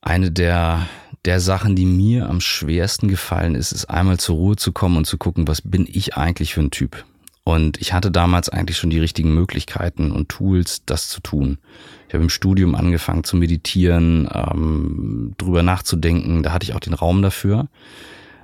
eine 0.02 0.32
der, 0.32 0.88
der 1.26 1.40
Sachen, 1.40 1.76
die 1.76 1.86
mir 1.86 2.28
am 2.28 2.42
schwersten 2.42 3.08
gefallen 3.08 3.54
ist, 3.54 3.72
ist 3.72 3.86
einmal 3.86 4.18
zur 4.20 4.36
Ruhe 4.36 4.56
zu 4.56 4.72
kommen 4.72 4.98
und 4.98 5.06
zu 5.06 5.20
gucken, 5.20 5.48
was 5.48 5.62
bin 5.62 5.88
ich 5.88 6.18
eigentlich 6.18 6.56
für 6.56 6.62
ein 6.62 6.72
Typ? 6.72 7.06
Und 7.44 7.80
ich 7.82 7.94
hatte 7.94 8.10
damals 8.10 8.50
eigentlich 8.50 8.78
schon 8.78 8.90
die 8.90 9.00
richtigen 9.00 9.34
Möglichkeiten 9.36 10.12
und 10.12 10.30
Tools, 10.30 10.82
das 10.86 11.08
zu 11.08 11.20
tun. 11.20 11.60
Ich 12.08 12.16
habe 12.16 12.24
im 12.24 12.30
Studium 12.30 12.74
angefangen 12.74 13.24
zu 13.24 13.36
meditieren, 13.36 14.28
ähm, 14.34 15.34
drüber 15.38 15.62
nachzudenken. 15.62 16.42
Da 16.42 16.52
hatte 16.52 16.64
ich 16.64 16.74
auch 16.74 16.80
den 16.80 16.94
Raum 16.94 17.22
dafür. 17.22 17.68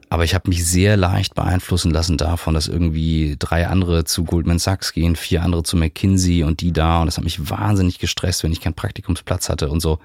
Aber 0.09 0.23
ich 0.23 0.33
habe 0.33 0.49
mich 0.49 0.65
sehr 0.65 0.97
leicht 0.97 1.35
beeinflussen 1.35 1.91
lassen 1.91 2.17
davon, 2.17 2.55
dass 2.55 2.67
irgendwie 2.67 3.35
drei 3.37 3.67
andere 3.67 4.05
zu 4.05 4.23
Goldman 4.23 4.57
Sachs 4.57 4.91
gehen, 4.91 5.15
vier 5.15 5.43
andere 5.43 5.61
zu 5.61 5.77
McKinsey 5.77 6.43
und 6.43 6.61
die 6.61 6.73
da. 6.73 7.01
Und 7.01 7.05
das 7.05 7.17
hat 7.17 7.23
mich 7.23 7.49
wahnsinnig 7.49 7.99
gestresst, 7.99 8.43
wenn 8.43 8.51
ich 8.51 8.61
keinen 8.61 8.73
Praktikumsplatz 8.73 9.49
hatte 9.49 9.69
und 9.69 9.81
so. 9.81 9.99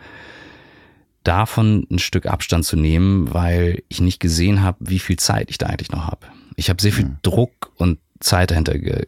Davon 1.22 1.86
ein 1.90 1.98
Stück 1.98 2.26
Abstand 2.26 2.66
zu 2.66 2.76
nehmen, 2.76 3.32
weil 3.32 3.82
ich 3.88 4.02
nicht 4.02 4.20
gesehen 4.20 4.62
habe, 4.62 4.76
wie 4.80 4.98
viel 4.98 5.16
Zeit 5.16 5.48
ich 5.48 5.56
da 5.56 5.66
eigentlich 5.66 5.90
noch 5.90 6.06
habe. 6.06 6.26
Ich 6.56 6.68
habe 6.68 6.82
sehr 6.82 6.92
viel 6.92 7.06
mhm. 7.06 7.16
Druck 7.22 7.72
und 7.76 7.98
Zeit 8.20 8.50
dahinter 8.50 8.78
ge 8.78 9.06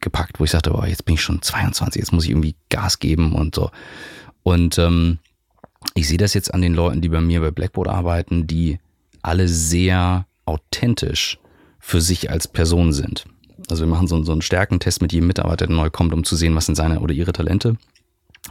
gepackt, 0.00 0.40
wo 0.40 0.44
ich 0.44 0.50
sagte, 0.50 0.70
boah, 0.70 0.86
jetzt 0.86 1.04
bin 1.04 1.14
ich 1.14 1.22
schon 1.22 1.40
22, 1.40 2.00
jetzt 2.00 2.12
muss 2.12 2.24
ich 2.24 2.30
irgendwie 2.30 2.56
Gas 2.68 2.98
geben 2.98 3.32
und 3.34 3.54
so. 3.54 3.70
Und 4.42 4.76
ähm, 4.78 5.20
ich 5.94 6.08
sehe 6.08 6.18
das 6.18 6.34
jetzt 6.34 6.52
an 6.52 6.60
den 6.60 6.74
Leuten, 6.74 7.00
die 7.00 7.08
bei 7.08 7.20
mir 7.20 7.40
bei 7.40 7.52
Blackboard 7.52 7.86
arbeiten, 7.86 8.48
die 8.48 8.80
alle 9.22 9.46
sehr 9.46 10.26
authentisch 10.44 11.38
für 11.78 12.00
sich 12.00 12.30
als 12.30 12.48
Person 12.48 12.92
sind. 12.92 13.24
Also 13.70 13.84
wir 13.84 13.90
machen 13.90 14.06
so, 14.06 14.22
so 14.22 14.32
einen 14.32 14.42
Stärkentest 14.42 15.02
mit 15.02 15.12
jedem 15.12 15.26
Mitarbeiter, 15.26 15.66
der 15.66 15.76
neu 15.76 15.90
kommt, 15.90 16.12
um 16.12 16.24
zu 16.24 16.36
sehen, 16.36 16.54
was 16.54 16.66
sind 16.66 16.74
seine 16.74 17.00
oder 17.00 17.14
ihre 17.14 17.32
Talente. 17.32 17.76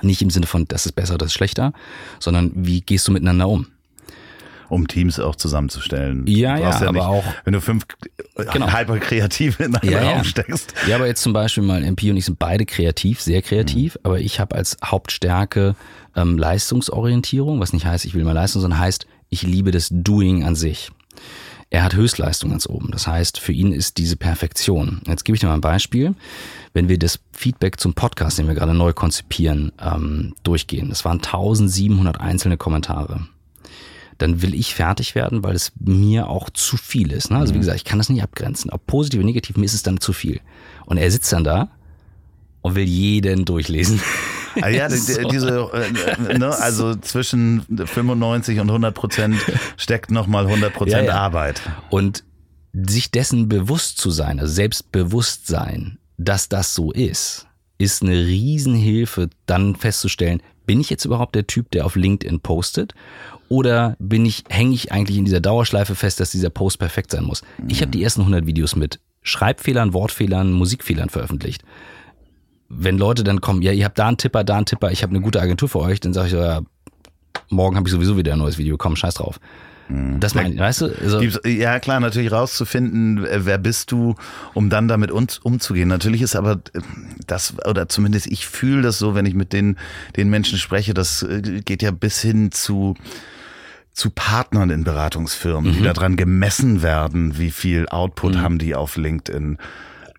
Nicht 0.01 0.21
im 0.21 0.29
Sinne 0.29 0.47
von, 0.47 0.67
das 0.67 0.85
ist 0.85 0.93
besser, 0.93 1.17
das 1.17 1.27
ist 1.27 1.33
schlechter, 1.33 1.73
sondern 2.19 2.51
wie 2.55 2.81
gehst 2.81 3.07
du 3.07 3.11
miteinander 3.11 3.47
um? 3.49 3.67
um 4.71 4.87
Teams 4.87 5.19
auch 5.19 5.35
zusammenzustellen. 5.35 6.25
Ja, 6.27 6.57
ja, 6.57 6.69
ja, 6.69 6.81
aber 6.87 6.91
nicht, 6.93 7.01
auch. 7.01 7.25
Wenn 7.43 7.53
du 7.53 7.61
fünf 7.61 7.85
genau. 8.37 8.71
hyperkreative 8.71 9.63
in 9.65 9.75
einen 9.75 9.91
ja, 9.91 9.99
Raum 9.99 10.17
ja. 10.19 10.23
steckst. 10.23 10.73
Ja, 10.87 10.95
aber 10.95 11.07
jetzt 11.07 11.21
zum 11.21 11.33
Beispiel 11.33 11.61
mal 11.61 11.83
MP 11.83 12.09
und 12.09 12.15
ich 12.15 12.25
sind 12.25 12.39
beide 12.39 12.65
kreativ, 12.65 13.21
sehr 13.21 13.41
kreativ, 13.41 13.95
mhm. 13.95 13.99
aber 14.03 14.19
ich 14.19 14.39
habe 14.39 14.55
als 14.55 14.77
Hauptstärke 14.83 15.75
ähm, 16.15 16.37
Leistungsorientierung, 16.37 17.59
was 17.59 17.73
nicht 17.73 17.85
heißt, 17.85 18.05
ich 18.05 18.13
will 18.13 18.23
mal 18.23 18.31
Leistung, 18.31 18.61
sondern 18.61 18.79
heißt, 18.79 19.07
ich 19.29 19.43
liebe 19.43 19.71
das 19.71 19.89
Doing 19.91 20.45
an 20.45 20.55
sich. 20.55 20.89
Er 21.71 21.83
hat 21.83 21.95
Höchstleistung 21.95 22.51
ganz 22.51 22.67
oben. 22.67 22.91
Das 22.91 23.07
heißt, 23.07 23.39
für 23.39 23.53
ihn 23.53 23.71
ist 23.71 23.97
diese 23.97 24.17
Perfektion. 24.17 25.01
Jetzt 25.07 25.23
gebe 25.23 25.35
ich 25.35 25.39
dir 25.39 25.47
mal 25.47 25.55
ein 25.55 25.61
Beispiel. 25.61 26.13
Wenn 26.73 26.89
wir 26.89 26.99
das 26.99 27.19
Feedback 27.31 27.79
zum 27.79 27.93
Podcast, 27.93 28.37
den 28.37 28.47
wir 28.47 28.55
gerade 28.55 28.73
neu 28.73 28.91
konzipieren, 28.91 29.71
ähm, 29.81 30.35
durchgehen. 30.43 30.89
Das 30.89 31.05
waren 31.05 31.17
1700 31.19 32.19
einzelne 32.19 32.57
Kommentare 32.57 33.27
dann 34.21 34.41
will 34.43 34.53
ich 34.53 34.75
fertig 34.75 35.15
werden, 35.15 35.43
weil 35.43 35.55
es 35.55 35.71
mir 35.79 36.29
auch 36.29 36.51
zu 36.51 36.77
viel 36.77 37.11
ist. 37.11 37.31
Ne? 37.31 37.37
Also 37.37 37.53
wie 37.53 37.57
mhm. 37.57 37.61
gesagt, 37.61 37.77
ich 37.77 37.85
kann 37.85 37.97
das 37.97 38.09
nicht 38.09 38.21
abgrenzen. 38.21 38.69
Ob 38.69 38.85
positiv 38.85 39.19
oder 39.19 39.25
negativ, 39.25 39.57
mir 39.57 39.65
ist 39.65 39.73
es 39.73 39.81
dann 39.83 39.99
zu 39.99 40.13
viel. 40.13 40.41
Und 40.85 40.97
er 40.97 41.09
sitzt 41.09 41.33
dann 41.33 41.43
da 41.43 41.69
und 42.61 42.75
will 42.75 42.87
jeden 42.87 43.45
durchlesen. 43.45 43.99
Ah 44.61 44.69
ja, 44.69 44.89
so. 44.89 45.27
diese, 45.29 45.69
äh, 45.73 46.37
ne, 46.37 46.47
also 46.47 46.95
zwischen 46.95 47.65
95 47.85 48.59
und 48.59 48.69
100 48.69 48.93
Prozent 48.93 49.35
steckt 49.77 50.11
nochmal 50.11 50.45
100 50.45 50.73
Prozent 50.73 51.07
ja, 51.07 51.13
ja. 51.13 51.19
Arbeit. 51.19 51.61
Und 51.89 52.23
sich 52.73 53.11
dessen 53.11 53.49
bewusst 53.49 53.97
zu 53.97 54.11
sein, 54.11 54.39
also 54.39 54.53
Selbstbewusstsein, 54.53 55.97
dass 56.17 56.49
das 56.49 56.73
so 56.73 56.91
ist, 56.91 57.47
ist 57.77 58.01
eine 58.03 58.15
Riesenhilfe, 58.15 59.29
dann 59.45 59.75
festzustellen, 59.75 60.41
bin 60.65 60.79
ich 60.79 60.89
jetzt 60.89 61.05
überhaupt 61.05 61.35
der 61.35 61.47
Typ, 61.47 61.71
der 61.71 61.85
auf 61.85 61.95
LinkedIn 61.95 62.39
postet? 62.39 62.93
Oder 63.49 63.97
bin 63.99 64.25
ich, 64.25 64.45
hänge 64.49 64.73
ich 64.73 64.91
eigentlich 64.91 65.17
in 65.17 65.25
dieser 65.25 65.41
Dauerschleife 65.41 65.95
fest, 65.95 66.19
dass 66.19 66.31
dieser 66.31 66.49
Post 66.49 66.79
perfekt 66.79 67.11
sein 67.11 67.25
muss? 67.25 67.43
Ich 67.67 67.81
habe 67.81 67.91
die 67.91 68.03
ersten 68.03 68.21
100 68.21 68.45
Videos 68.45 68.75
mit 68.75 68.99
Schreibfehlern, 69.23 69.93
Wortfehlern, 69.93 70.53
Musikfehlern 70.53 71.09
veröffentlicht. 71.09 71.63
Wenn 72.73 72.97
Leute 72.97 73.23
dann 73.23 73.41
kommen, 73.41 73.61
ja, 73.61 73.71
ihr 73.71 73.85
habt 73.85 73.99
da 73.99 74.07
einen 74.07 74.17
Tipper, 74.17 74.43
da 74.43 74.57
einen 74.57 74.65
Tipper, 74.65 74.91
ich 74.91 75.03
habe 75.03 75.11
eine 75.11 75.21
gute 75.21 75.41
Agentur 75.41 75.69
für 75.69 75.79
euch, 75.79 75.99
dann 75.99 76.13
sage 76.13 76.27
ich, 76.27 76.33
ja, 76.33 76.61
morgen 77.49 77.75
habe 77.75 77.87
ich 77.87 77.93
sowieso 77.93 78.17
wieder 78.17 78.33
ein 78.33 78.39
neues 78.39 78.57
Video, 78.57 78.77
komm, 78.77 78.95
scheiß 78.95 79.15
drauf. 79.15 79.39
Mhm. 79.89 80.19
Das 80.19 80.35
meine 80.35 80.53
ich, 80.53 80.59
weißt 80.59 80.81
du? 80.81 80.85
Also 81.01 81.21
ja, 81.47 81.79
klar, 81.79 81.99
natürlich 81.99 82.31
rauszufinden, 82.31 83.27
wer 83.29 83.57
bist 83.57 83.91
du, 83.91 84.15
um 84.53 84.69
dann 84.69 84.87
damit 84.87 85.11
uns 85.11 85.37
umzugehen. 85.37 85.89
Natürlich 85.89 86.21
ist 86.21 86.35
aber 86.35 86.61
das, 87.27 87.53
oder 87.67 87.89
zumindest 87.89 88.27
ich 88.27 88.47
fühle 88.47 88.81
das 88.81 88.99
so, 88.99 89.15
wenn 89.15 89.25
ich 89.25 89.33
mit 89.33 89.53
den, 89.53 89.77
den 90.15 90.29
Menschen 90.29 90.57
spreche, 90.57 90.93
das 90.93 91.23
äh, 91.23 91.61
geht 91.63 91.81
ja 91.81 91.91
bis 91.91 92.21
hin 92.21 92.51
zu 92.51 92.95
zu 93.93 94.09
Partnern 94.09 94.69
in 94.69 94.85
Beratungsfirmen, 94.85 95.71
mhm. 95.71 95.75
die 95.75 95.83
daran 95.83 96.15
gemessen 96.15 96.81
werden, 96.81 97.37
wie 97.37 97.51
viel 97.51 97.89
Output 97.89 98.35
mhm. 98.35 98.41
haben 98.41 98.57
die 98.57 98.73
auf 98.73 98.95
LinkedIn. 98.95 99.57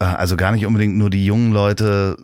Äh, 0.02 0.16
also 0.16 0.36
gar 0.36 0.52
nicht 0.52 0.66
unbedingt 0.66 0.96
nur 0.96 1.10
die 1.10 1.24
jungen 1.24 1.52
Leute 1.52 2.16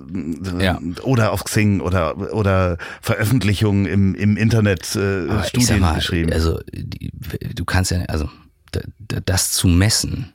äh, 0.58 0.64
ja. 0.64 0.80
oder 1.02 1.32
auf 1.32 1.44
Xing 1.44 1.80
oder 1.80 2.34
oder 2.34 2.78
Veröffentlichungen 3.00 3.86
im, 3.86 4.14
im 4.14 4.36
Internet 4.36 4.94
äh, 4.96 5.44
Studien 5.44 5.80
mal, 5.80 5.94
geschrieben. 5.94 6.32
Also 6.32 6.60
die, 6.72 7.12
du 7.54 7.64
kannst 7.64 7.90
ja 7.90 8.02
also 8.08 8.28
das 9.24 9.52
zu 9.52 9.66
messen, 9.66 10.34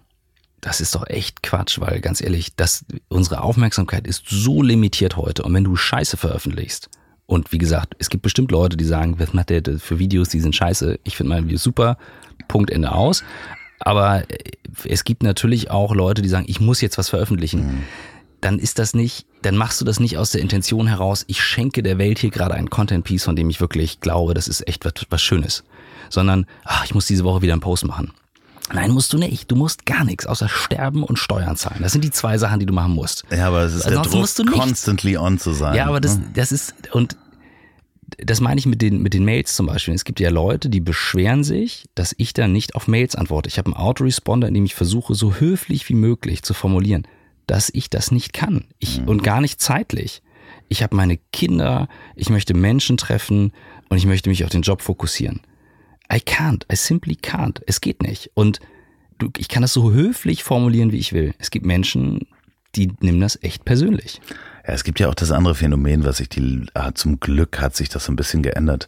das 0.61 0.81
ist 0.81 0.95
doch 0.95 1.05
echt 1.07 1.43
Quatsch, 1.43 1.79
weil 1.79 1.99
ganz 1.99 2.21
ehrlich, 2.21 2.55
das 2.55 2.85
unsere 3.09 3.41
Aufmerksamkeit 3.41 4.07
ist 4.07 4.23
so 4.27 4.63
limitiert 4.63 5.17
heute 5.17 5.43
und 5.43 5.53
wenn 5.53 5.63
du 5.63 5.75
Scheiße 5.75 6.17
veröffentlichst, 6.17 6.89
und 7.25 7.51
wie 7.51 7.57
gesagt, 7.57 7.95
es 7.99 8.09
gibt 8.09 8.21
bestimmt 8.21 8.51
Leute, 8.51 8.75
die 8.75 8.83
sagen, 8.83 9.17
was 9.17 9.33
macht 9.33 9.49
der 9.49 9.63
für 9.79 9.97
Videos, 9.97 10.27
die 10.29 10.41
sind 10.41 10.55
scheiße. 10.55 10.99
Ich 11.05 11.15
finde 11.15 11.29
meine 11.29 11.45
Videos 11.45 11.63
super. 11.63 11.97
Punkt 12.49 12.69
Ende 12.69 12.91
aus. 12.91 13.23
Aber 13.83 14.29
äh, 14.29 14.37
es 14.85 15.03
gibt 15.03 15.23
natürlich 15.23 15.69
auch 15.69 15.93
Leute, 15.93 16.21
die 16.21 16.29
sagen, 16.29 16.45
ich 16.47 16.59
muss 16.59 16.81
jetzt 16.81 16.97
was 16.97 17.09
veröffentlichen. 17.09 17.65
Mhm. 17.65 17.83
Dann 18.41 18.59
ist 18.59 18.79
das 18.79 18.93
nicht, 18.93 19.25
dann 19.41 19.55
machst 19.55 19.79
du 19.79 19.85
das 19.85 19.99
nicht 19.99 20.17
aus 20.17 20.31
der 20.31 20.41
Intention 20.41 20.87
heraus, 20.87 21.23
ich 21.27 21.41
schenke 21.41 21.81
der 21.81 21.97
Welt 21.97 22.19
hier 22.19 22.29
gerade 22.29 22.55
einen 22.55 22.69
Content-Piece, 22.69 23.23
von 23.23 23.37
dem 23.37 23.49
ich 23.49 23.61
wirklich 23.61 24.01
glaube, 24.01 24.33
das 24.33 24.49
ist 24.49 24.67
echt 24.67 24.83
was, 24.83 24.93
was 25.09 25.21
Schönes. 25.21 25.63
Sondern, 26.09 26.45
ach, 26.65 26.83
ich 26.83 26.93
muss 26.93 27.05
diese 27.05 27.23
Woche 27.23 27.41
wieder 27.41 27.53
einen 27.53 27.61
Post 27.61 27.85
machen. 27.85 28.11
Nein, 28.73 28.91
musst 28.91 29.13
du 29.13 29.17
nicht. 29.17 29.51
Du 29.51 29.55
musst 29.55 29.85
gar 29.85 30.03
nichts 30.03 30.25
außer 30.25 30.49
sterben 30.49 31.03
und 31.03 31.19
Steuern 31.19 31.55
zahlen. 31.55 31.81
Das 31.81 31.91
sind 31.91 32.03
die 32.03 32.11
zwei 32.11 32.37
Sachen, 32.37 32.59
die 32.59 32.65
du 32.65 32.73
machen 32.73 32.93
musst. 32.93 33.23
Ja, 33.29 33.47
aber 33.47 33.61
es 33.61 33.75
ist 33.75 33.85
Ansonsten 33.85 34.01
der 34.03 34.11
Druck, 34.11 34.21
musst 34.21 34.39
du 34.39 34.43
nicht. 34.43 34.53
constantly 34.53 35.17
on 35.17 35.37
zu 35.39 35.51
sein. 35.53 35.75
Ja, 35.75 35.87
aber 35.87 35.99
das, 35.99 36.17
ne? 36.17 36.25
das 36.33 36.51
ist, 36.51 36.73
und 36.91 37.17
das 38.17 38.41
meine 38.41 38.59
ich 38.59 38.65
mit 38.65 38.81
den, 38.81 39.01
mit 39.01 39.13
den 39.13 39.25
Mails 39.25 39.55
zum 39.55 39.65
Beispiel. 39.65 39.93
Es 39.93 40.05
gibt 40.05 40.19
ja 40.19 40.29
Leute, 40.29 40.69
die 40.69 40.79
beschweren 40.79 41.43
sich, 41.43 41.85
dass 41.95 42.13
ich 42.17 42.33
dann 42.33 42.51
nicht 42.51 42.75
auf 42.75 42.87
Mails 42.87 43.15
antworte. 43.15 43.49
Ich 43.49 43.57
habe 43.57 43.67
einen 43.67 43.75
Autoresponder, 43.75 44.47
in 44.47 44.53
dem 44.53 44.65
ich 44.65 44.75
versuche, 44.75 45.15
so 45.15 45.35
höflich 45.35 45.87
wie 45.89 45.93
möglich 45.93 46.43
zu 46.43 46.53
formulieren, 46.53 47.07
dass 47.47 47.69
ich 47.73 47.89
das 47.89 48.11
nicht 48.11 48.33
kann. 48.33 48.65
Ich, 48.79 49.01
mhm. 49.01 49.07
Und 49.07 49.23
gar 49.23 49.41
nicht 49.41 49.61
zeitlich. 49.61 50.21
Ich 50.69 50.83
habe 50.83 50.95
meine 50.95 51.17
Kinder, 51.31 51.87
ich 52.15 52.29
möchte 52.29 52.53
Menschen 52.53 52.97
treffen 52.97 53.51
und 53.89 53.97
ich 53.97 54.05
möchte 54.05 54.29
mich 54.29 54.43
auf 54.43 54.49
den 54.49 54.61
Job 54.61 54.81
fokussieren. 54.81 55.41
I 56.11 56.17
can't. 56.17 56.63
I 56.71 56.75
simply 56.75 57.15
can't. 57.15 57.61
Es 57.65 57.81
geht 57.81 58.01
nicht. 58.01 58.31
Und 58.33 58.59
du, 59.17 59.29
ich 59.37 59.49
kann 59.49 59.61
das 59.61 59.73
so 59.73 59.91
höflich 59.91 60.43
formulieren, 60.43 60.91
wie 60.91 60.97
ich 60.97 61.13
will. 61.13 61.33
Es 61.39 61.51
gibt 61.51 61.65
Menschen, 61.65 62.27
die 62.75 62.91
nehmen 63.01 63.19
das 63.19 63.41
echt 63.41 63.65
persönlich. 63.65 64.21
Ja, 64.65 64.73
es 64.73 64.83
gibt 64.83 64.99
ja 64.99 65.09
auch 65.09 65.15
das 65.15 65.31
andere 65.31 65.55
Phänomen, 65.55 66.05
was 66.05 66.17
sich 66.17 66.29
die, 66.29 66.65
ah, 66.73 66.91
zum 66.93 67.19
Glück 67.19 67.59
hat 67.59 67.75
sich 67.75 67.89
das 67.89 68.05
so 68.05 68.11
ein 68.11 68.15
bisschen 68.15 68.43
geändert. 68.43 68.87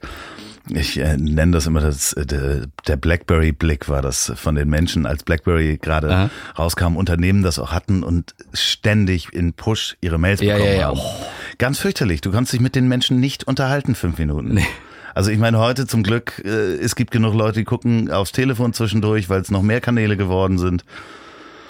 Ich 0.70 0.98
äh, 0.98 1.16
nenne 1.18 1.52
das 1.52 1.68
immer 1.68 1.82
das, 1.82 2.14
äh, 2.14 2.26
der, 2.26 2.98
Blackberry-Blick 2.98 3.88
war 3.88 4.02
das 4.02 4.32
von 4.36 4.56
den 4.56 4.68
Menschen, 4.68 5.06
als 5.06 5.24
Blackberry 5.24 5.78
gerade 5.80 6.32
rauskam, 6.58 6.96
Unternehmen 6.96 7.44
das 7.44 7.60
auch 7.60 7.72
hatten 7.72 8.04
und 8.04 8.34
ständig 8.54 9.32
in 9.32 9.54
Push 9.54 9.98
ihre 10.02 10.18
Mails 10.18 10.42
ja, 10.42 10.56
bekommen 10.56 10.74
ja, 10.74 10.80
ja. 10.80 10.88
haben. 10.88 11.00
Ganz 11.60 11.78
fürchterlich. 11.80 12.22
Du 12.22 12.32
kannst 12.32 12.52
dich 12.52 12.62
mit 12.62 12.76
den 12.76 12.88
Menschen 12.88 13.20
nicht 13.20 13.44
unterhalten, 13.44 13.94
fünf 13.94 14.18
Minuten. 14.18 14.56
Nee. 14.56 14.66
Also 15.14 15.32
ich 15.32 15.38
meine, 15.38 15.60
heute 15.60 15.88
zum 15.88 16.04
Glück, 16.04 16.42
äh, 16.44 16.50
es 16.50 16.96
gibt 16.96 17.12
genug 17.12 17.36
Leute, 17.36 17.60
die 17.60 17.66
gucken 17.66 18.12
aufs 18.12 18.32
Telefon 18.32 18.74
zwischendurch, 18.74 19.30
weil 19.30 19.42
es 19.42 19.52
noch 19.52 19.62
mehr 19.62 19.82
Kanäle 19.82 20.18
geworden 20.18 20.58
sind. 20.58 20.84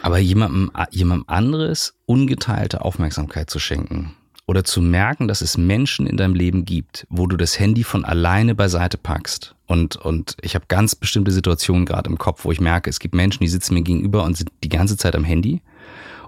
Aber 0.06 0.20
jemandem, 0.20 0.72
jemandem 0.91 1.28
anderes 1.28 1.95
ungeteilte 2.06 2.86
Aufmerksamkeit 2.86 3.49
zu 3.49 3.58
schenken 3.58 4.16
oder 4.45 4.64
zu 4.64 4.80
merken, 4.80 5.28
dass 5.28 5.41
es 5.41 5.58
Menschen 5.58 6.06
in 6.06 6.16
deinem 6.16 6.36
Leben 6.36 6.64
gibt, 6.64 7.08
wo 7.10 7.26
du 7.26 7.36
das 7.38 7.58
Handy 7.58 7.84
von 7.84 8.06
alleine 8.06 8.53
beiseite 8.53 8.99
packst. 8.99 9.56
Und, 9.66 9.95
und 9.95 10.38
ich 10.43 10.53
habe 10.53 10.66
ganz 10.68 10.93
bestimmte 10.93 11.32
Situationen 11.32 11.88
gerade 11.88 12.08
im 12.08 12.20
Kopf, 12.20 12.45
wo 12.45 12.51
ich 12.51 12.62
merke, 12.62 12.88
es 12.88 12.99
gibt 12.99 13.16
Menschen, 13.16 13.39
die 13.39 13.47
sitzen 13.47 13.74
mir 13.74 13.82
gegenüber 13.82 14.24
und 14.26 14.38
sind 14.38 14.51
die 14.64 14.70
ganze 14.70 14.95
Zeit 14.95 15.16
am 15.16 15.24
Handy. 15.24 15.64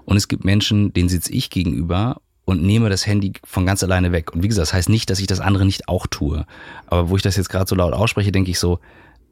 Und 0.04 0.16
es 0.16 0.26
gibt 0.26 0.44
Menschen, 0.44 0.92
denen 0.92 1.08
sitze 1.08 1.32
ich 1.32 1.48
gegenüber 1.48 2.20
und 2.46 2.60
nehme 2.60 2.90
das 2.90 3.06
Handy 3.06 3.34
von 3.44 3.64
ganz 3.64 3.84
alleine 3.84 4.10
weg. 4.10 4.32
Und 4.34 4.42
wie 4.42 4.48
gesagt, 4.48 4.66
das 4.66 4.74
heißt 4.74 4.88
nicht, 4.88 5.08
dass 5.08 5.20
ich 5.20 5.28
das 5.28 5.38
andere 5.38 5.64
nicht 5.64 5.88
auch 5.88 6.08
tue. 6.08 6.46
Aber 6.88 7.10
wo 7.10 7.16
ich 7.16 7.22
das 7.22 7.36
jetzt 7.36 7.48
gerade 7.48 7.68
so 7.68 7.76
laut 7.76 7.92
ausspreche, 7.94 8.32
denke 8.32 8.50
ich 8.50 8.58
so, 8.58 8.80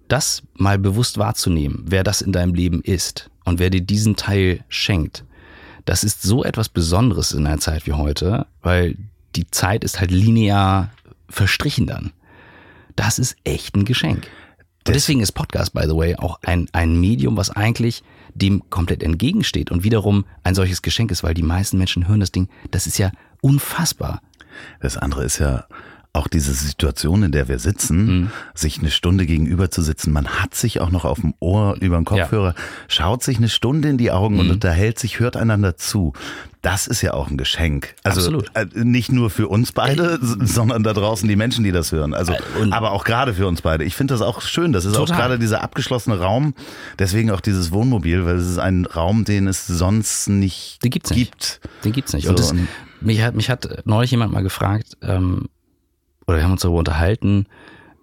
das 0.07 0.45
mal 0.55 0.79
bewusst 0.79 1.19
wahrzunehmen, 1.19 1.83
wer 1.89 2.05
das 2.05 2.21
in 2.21 2.31
deinem 2.31 2.55
Leben 2.55 2.81
ist 2.81 3.29
und 3.47 3.59
wer 3.59 3.71
dir 3.71 3.81
diesen 3.81 4.17
Teil 4.17 4.63
schenkt, 4.69 5.25
das 5.87 6.05
ist 6.05 6.21
so 6.23 6.45
etwas 6.45 6.69
Besonderes 6.69 7.33
in 7.33 7.47
einer 7.47 7.59
Zeit 7.61 7.87
wie 7.87 7.93
heute, 7.93 8.47
weil 8.61 8.97
die 9.37 9.49
Zeit 9.51 9.85
ist 9.85 10.01
halt 10.01 10.11
linear 10.11 10.91
verstrichen 11.31 11.87
dann. 11.87 12.13
Das 12.97 13.19
ist 13.19 13.37
echt 13.45 13.77
ein 13.77 13.85
Geschenk. 13.85 14.29
Und 14.87 14.95
deswegen 14.95 15.21
ist 15.21 15.33
Podcast, 15.33 15.73
by 15.73 15.85
the 15.85 15.97
way, 15.97 16.17
auch 16.17 16.41
ein, 16.43 16.69
ein 16.73 17.01
Medium, 17.01 17.37
was 17.37 17.51
eigentlich 17.51 18.03
dem 18.35 18.69
komplett 18.69 19.03
entgegensteht 19.03 19.71
und 19.71 19.85
wiederum 19.85 20.25
ein 20.43 20.55
solches 20.55 20.83
Geschenk 20.83 21.11
ist, 21.11 21.23
weil 21.23 21.35
die 21.35 21.43
meisten 21.43 21.79
Menschen 21.79 22.09
hören 22.09 22.21
das 22.21 22.33
Ding, 22.33 22.49
das 22.71 22.87
ist 22.87 22.99
ja 22.99 23.11
unfassbar. 23.41 24.23
Das 24.81 24.97
andere 24.97 25.25
ist 25.25 25.39
ja 25.39 25.67
auch 26.17 26.29
diese 26.29 26.53
Situation, 26.53 27.23
in 27.23 27.33
der 27.33 27.49
wir 27.49 27.59
sitzen, 27.59 28.07
mhm. 28.07 28.31
sich 28.55 28.79
eine 28.79 28.91
Stunde 28.91 29.27
gegenüber 29.27 29.71
zu 29.71 29.83
sitzen, 29.83 30.13
man 30.13 30.27
hat 30.27 30.55
sich 30.55 30.81
auch 30.81 30.91
noch 30.91 31.05
auf 31.05 31.21
dem 31.21 31.35
Ohr 31.41 31.77
über 31.81 31.97
den 31.97 32.05
Kopfhörer, 32.05 32.55
ja. 32.57 32.63
schaut 32.89 33.23
sich 33.23 33.39
eine 33.39 33.49
Stunde 33.49 33.89
in 33.89 33.99
die 33.99 34.11
Augen 34.11 34.35
mhm. 34.35 34.41
und 34.41 34.51
unterhält 34.51 34.99
sich, 34.99 35.21
hört 35.21 35.37
einander 35.37 35.77
zu. 35.77 36.13
Das 36.63 36.89
ist 36.89 37.01
ja 37.01 37.15
auch 37.15 37.31
ein 37.31 37.37
Geschenk. 37.37 37.95
Also 38.03 38.21
Absolut. 38.21 38.51
Äh, 38.55 38.67
nicht 38.75 39.13
nur 39.13 39.31
für 39.31 39.47
uns 39.47 39.71
beide, 39.71 40.15
äh, 40.15 40.19
sondern 40.47 40.83
da 40.83 40.95
draußen 40.95 41.29
die 41.29 41.37
Menschen, 41.37 41.63
die 41.63 41.71
das 41.71 41.93
hören. 41.93 42.13
Also, 42.13 42.33
äh, 42.33 42.41
aber 42.71 42.91
auch 42.91 43.05
gerade 43.05 43.35
für 43.35 43.47
uns 43.47 43.63
beide. 43.63 43.85
Ich 43.85 43.95
finde 43.95 44.15
das 44.15 44.21
auch 44.21 44.41
schön. 44.41 44.73
Das 44.73 44.85
ist 44.85 44.97
total. 44.97 45.15
auch 45.15 45.19
gerade 45.19 45.39
dieser 45.39 45.63
abgeschlossene 45.63 46.19
Raum. 46.19 46.55
Deswegen 46.99 47.31
auch 47.31 47.41
dieses 47.41 47.71
Wohnmobil, 47.71 48.27
weil 48.27 48.37
es 48.37 48.49
ist 48.49 48.59
ein 48.59 48.85
Raum, 48.85 49.25
den 49.25 49.47
es 49.47 49.67
sonst 49.67 50.29
nicht 50.29 50.83
den 50.83 50.91
gibt's 50.91 51.11
gibt. 51.11 51.61
Nicht. 51.63 51.85
Den 51.85 51.93
gibt's 51.93 52.13
nicht. 52.15 52.25
So, 52.25 52.31
und, 52.31 52.41
das, 52.41 52.53
mich 53.01 53.23
hat 53.23 53.37
mich 53.37 53.49
hat 53.49 53.69
neulich 53.85 54.11
jemand 54.11 54.33
mal 54.33 54.43
gefragt, 54.43 54.97
ähm, 55.03 55.49
oder 56.27 56.39
wir 56.39 56.45
haben 56.45 56.53
uns 56.53 56.63
darüber 56.63 56.79
unterhalten, 56.79 57.47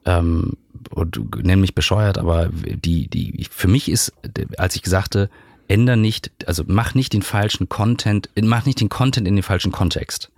ähm, 0.05 0.53
und 0.89 1.43
nenn 1.43 1.61
mich 1.61 1.75
bescheuert, 1.75 2.17
aber 2.17 2.49
die, 2.51 3.07
die, 3.07 3.47
für 3.49 3.67
mich 3.67 3.89
ist, 3.89 4.13
als 4.57 4.75
ich 4.75 4.81
gesagt 4.81 5.17
änder 5.67 5.95
nicht, 5.95 6.31
also 6.45 6.63
mach 6.67 6.93
nicht 6.93 7.13
den 7.13 7.21
falschen 7.21 7.69
Content, 7.69 8.29
mach 8.41 8.65
nicht 8.65 8.81
den 8.81 8.89
Content 8.89 9.27
in 9.27 9.35
den 9.35 9.43
falschen 9.43 9.71
Kontext. 9.71 10.31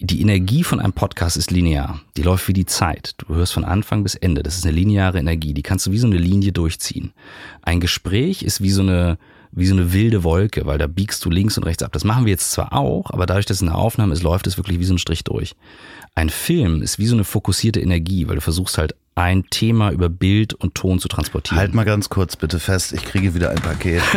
Die 0.00 0.20
Energie 0.20 0.62
von 0.62 0.78
einem 0.78 0.92
Podcast 0.92 1.36
ist 1.36 1.50
linear. 1.50 2.00
Die 2.16 2.22
läuft 2.22 2.46
wie 2.46 2.52
die 2.52 2.66
Zeit. 2.66 3.14
Du 3.18 3.34
hörst 3.34 3.52
von 3.52 3.64
Anfang 3.64 4.04
bis 4.04 4.14
Ende. 4.14 4.44
Das 4.44 4.56
ist 4.56 4.64
eine 4.64 4.76
lineare 4.76 5.18
Energie. 5.18 5.54
Die 5.54 5.62
kannst 5.62 5.86
du 5.86 5.90
wie 5.90 5.98
so 5.98 6.06
eine 6.06 6.18
Linie 6.18 6.52
durchziehen. 6.52 7.12
Ein 7.62 7.80
Gespräch 7.80 8.44
ist 8.44 8.62
wie 8.62 8.70
so 8.70 8.82
eine, 8.82 9.18
wie 9.52 9.66
so 9.66 9.74
eine 9.74 9.92
wilde 9.92 10.24
Wolke, 10.24 10.66
weil 10.66 10.78
da 10.78 10.86
biegst 10.86 11.24
du 11.24 11.30
links 11.30 11.56
und 11.56 11.64
rechts 11.64 11.82
ab. 11.82 11.92
Das 11.92 12.04
machen 12.04 12.24
wir 12.26 12.30
jetzt 12.30 12.50
zwar 12.50 12.72
auch, 12.72 13.10
aber 13.10 13.26
dadurch, 13.26 13.46
dass 13.46 13.58
es 13.58 13.62
eine 13.62 13.74
Aufnahme 13.74 14.12
ist, 14.12 14.22
läuft 14.22 14.46
es 14.46 14.56
wirklich 14.56 14.78
wie 14.78 14.84
so 14.84 14.94
ein 14.94 14.98
Strich 14.98 15.24
durch. 15.24 15.54
Ein 16.14 16.30
Film 16.30 16.82
ist 16.82 16.98
wie 16.98 17.06
so 17.06 17.16
eine 17.16 17.24
fokussierte 17.24 17.80
Energie, 17.80 18.28
weil 18.28 18.36
du 18.36 18.40
versuchst 18.40 18.78
halt 18.78 18.94
ein 19.14 19.44
Thema 19.50 19.90
über 19.90 20.08
Bild 20.08 20.54
und 20.54 20.74
Ton 20.74 21.00
zu 21.00 21.08
transportieren. 21.08 21.58
Halt 21.58 21.74
mal 21.74 21.84
ganz 21.84 22.08
kurz 22.08 22.36
bitte 22.36 22.60
fest, 22.60 22.92
ich 22.92 23.04
kriege 23.04 23.34
wieder 23.34 23.50
ein 23.50 23.60
Paket. 23.60 24.02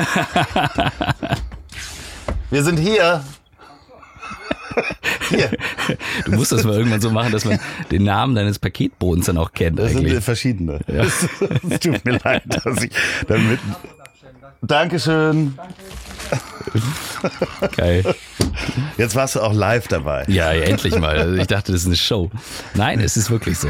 Wir 2.52 2.64
sind 2.64 2.78
hier. 2.78 3.24
Hier. 5.30 5.52
Du 6.26 6.32
musst 6.34 6.52
das 6.52 6.64
mal 6.64 6.76
irgendwann 6.76 7.02
so 7.02 7.10
machen, 7.10 7.32
dass 7.32 7.46
man 7.46 7.60
den 7.92 8.04
Namen 8.04 8.36
deines 8.36 8.60
Paketbodens 8.60 9.26
dann 9.26 9.38
auch 9.38 9.54
kennt. 9.54 9.80
Das 9.80 9.92
eigentlich. 9.92 10.14
sind 10.14 10.24
verschiedene. 10.24 10.80
Ja. 10.88 11.04
Es 11.70 11.80
tut 11.80 12.04
mir 12.06 12.20
leid, 12.24 12.44
dass 12.48 12.84
ich 12.84 12.92
damit. 13.28 13.60
Dankeschön. 14.62 15.58
Geil. 17.76 18.16
Jetzt 18.98 19.16
warst 19.16 19.36
du 19.36 19.42
auch 19.42 19.54
live 19.54 19.88
dabei. 19.88 20.24
Ja, 20.28 20.54
ja 20.54 20.64
endlich 20.64 20.98
mal. 20.98 21.40
Ich 21.40 21.48
dachte, 21.48 21.72
das 21.72 21.82
ist 21.82 21.88
eine 21.88 21.96
Show. 21.96 22.30
Nein, 22.76 23.00
es 23.00 23.18
ist 23.18 23.32
wirklich 23.32 23.58
so. 23.58 23.70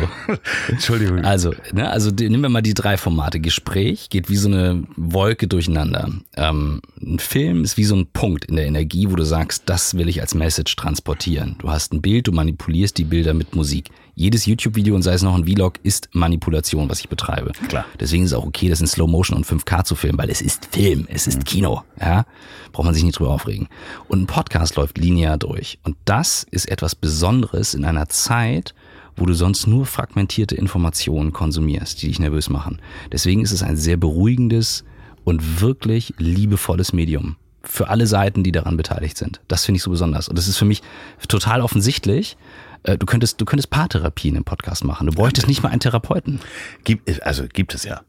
Entschuldigung. 0.68 1.24
Also, 1.24 1.54
ne, 1.74 1.89
also 1.89 2.12
nehmen 2.12 2.42
wir 2.42 2.50
mal 2.50 2.62
die 2.62 2.74
drei 2.74 2.98
Formate. 2.98 3.39
Gespräch 3.39 4.10
geht 4.10 4.30
wie 4.30 4.36
so 4.36 4.50
eine 4.50 4.84
Wolke 4.98 5.48
durcheinander. 5.48 6.10
Ähm, 6.36 6.82
ein 7.02 7.20
Film 7.20 7.64
ist 7.64 7.78
wie 7.78 7.86
so 7.86 7.96
ein 7.96 8.08
Punkt 8.08 8.46
in 8.46 8.56
der 8.56 8.66
Energie, 8.66 9.10
wo 9.10 9.16
du 9.16 9.24
sagst, 9.24 9.64
das 9.68 9.96
will 9.96 10.10
ich 10.10 10.22
als 10.22 10.36
Message 10.36 10.76
transportieren. 10.76 11.56
Du 11.60 11.70
hast 11.70 11.94
ein 11.94 12.02
Bild, 12.02 12.28
du 12.28 12.32
manipulierst 12.32 12.98
die 12.98 13.06
Bilder 13.06 13.34
mit 13.34 13.56
Musik 13.56 13.89
jedes 14.16 14.45
YouTube-Video 14.45 14.95
und 14.95 15.01
sei 15.01 15.14
es 15.14 15.22
noch 15.22 15.36
ein 15.36 15.45
Vlog 15.45 15.76
ist 15.84 16.09
Manipulation, 16.14 16.89
was 16.89 16.99
ich 16.99 17.09
betreibe. 17.09 17.51
Klar. 17.68 17.86
Deswegen 17.99 18.24
ist 18.24 18.32
es 18.32 18.38
auch 18.38 18.45
okay, 18.45 18.70
das 18.70 18.82
in 18.82 18.88
Slow 18.88 19.09
Motion 19.09 19.38
und 19.38 19.45
5K 19.45 19.84
zu 19.84 19.95
filmen, 19.95 20.18
weil 20.18 20.30
es 20.30 20.41
ist 20.41 20.66
Film, 20.72 21.07
es 21.09 21.28
ist 21.28 21.45
Kino. 21.45 21.84
Ja, 21.99 22.26
braucht 22.72 22.86
man 22.86 22.93
sich 22.93 23.03
nicht 23.03 23.20
drüber 23.20 23.32
aufregen. 23.32 23.68
Und 24.07 24.24
ein 24.24 24.28
Podcast 24.28 24.76
läuft 24.76 24.97
linear 24.97 25.38
durch. 25.38 25.80
Und 25.84 25.95
das 26.05 26.45
ist 26.51 26.70
etwas 26.70 26.95
Besonderes 26.95 27.74
in 27.74 27.86
einer 27.86 28.09
Zeit, 28.09 28.74
wo 29.16 29.26
du 29.26 29.34
sonst 29.34 29.68
nur 29.68 29.86
fragmentierte 29.86 30.55
Informationen 30.55 31.34
konsumierst, 31.34 32.01
die 32.01 32.07
dich 32.07 32.20
nervös 32.20 32.49
machen. 32.49 32.82
Deswegen 33.12 33.41
ist 33.41 33.51
es 33.51 33.64
ein 33.64 33.78
sehr 33.78 33.97
beruhigendes 33.97 34.84
und 35.24 35.62
wirklich 35.62 36.14
liebevolles 36.18 36.93
Medium 36.93 37.36
für 37.64 37.89
alle 37.89 38.07
Seiten, 38.07 38.43
die 38.43 38.51
daran 38.51 38.78
beteiligt 38.78 39.18
sind. 39.18 39.39
Das 39.47 39.66
finde 39.66 39.78
ich 39.78 39.84
so 39.84 39.91
besonders. 39.91 40.28
Und 40.28 40.38
das 40.38 40.47
ist 40.47 40.57
für 40.57 40.66
mich 40.66 40.82
total 41.28 41.62
offensichtlich, 41.62 42.38
du 42.84 43.06
könntest, 43.06 43.40
du 43.40 43.46
könntest 43.46 43.70
Paartherapien 43.70 44.36
im 44.36 44.44
Podcast 44.44 44.84
machen. 44.84 45.08
Du 45.08 45.14
bräuchtest 45.14 45.48
nicht 45.48 45.64
mal 45.64 45.70
einen 45.70 45.80
Therapeuten. 45.80 46.40
Gibt, 46.84 47.22
also 47.24 47.46
gibt 47.48 47.74
es 47.74 47.84
ja. 47.84 48.02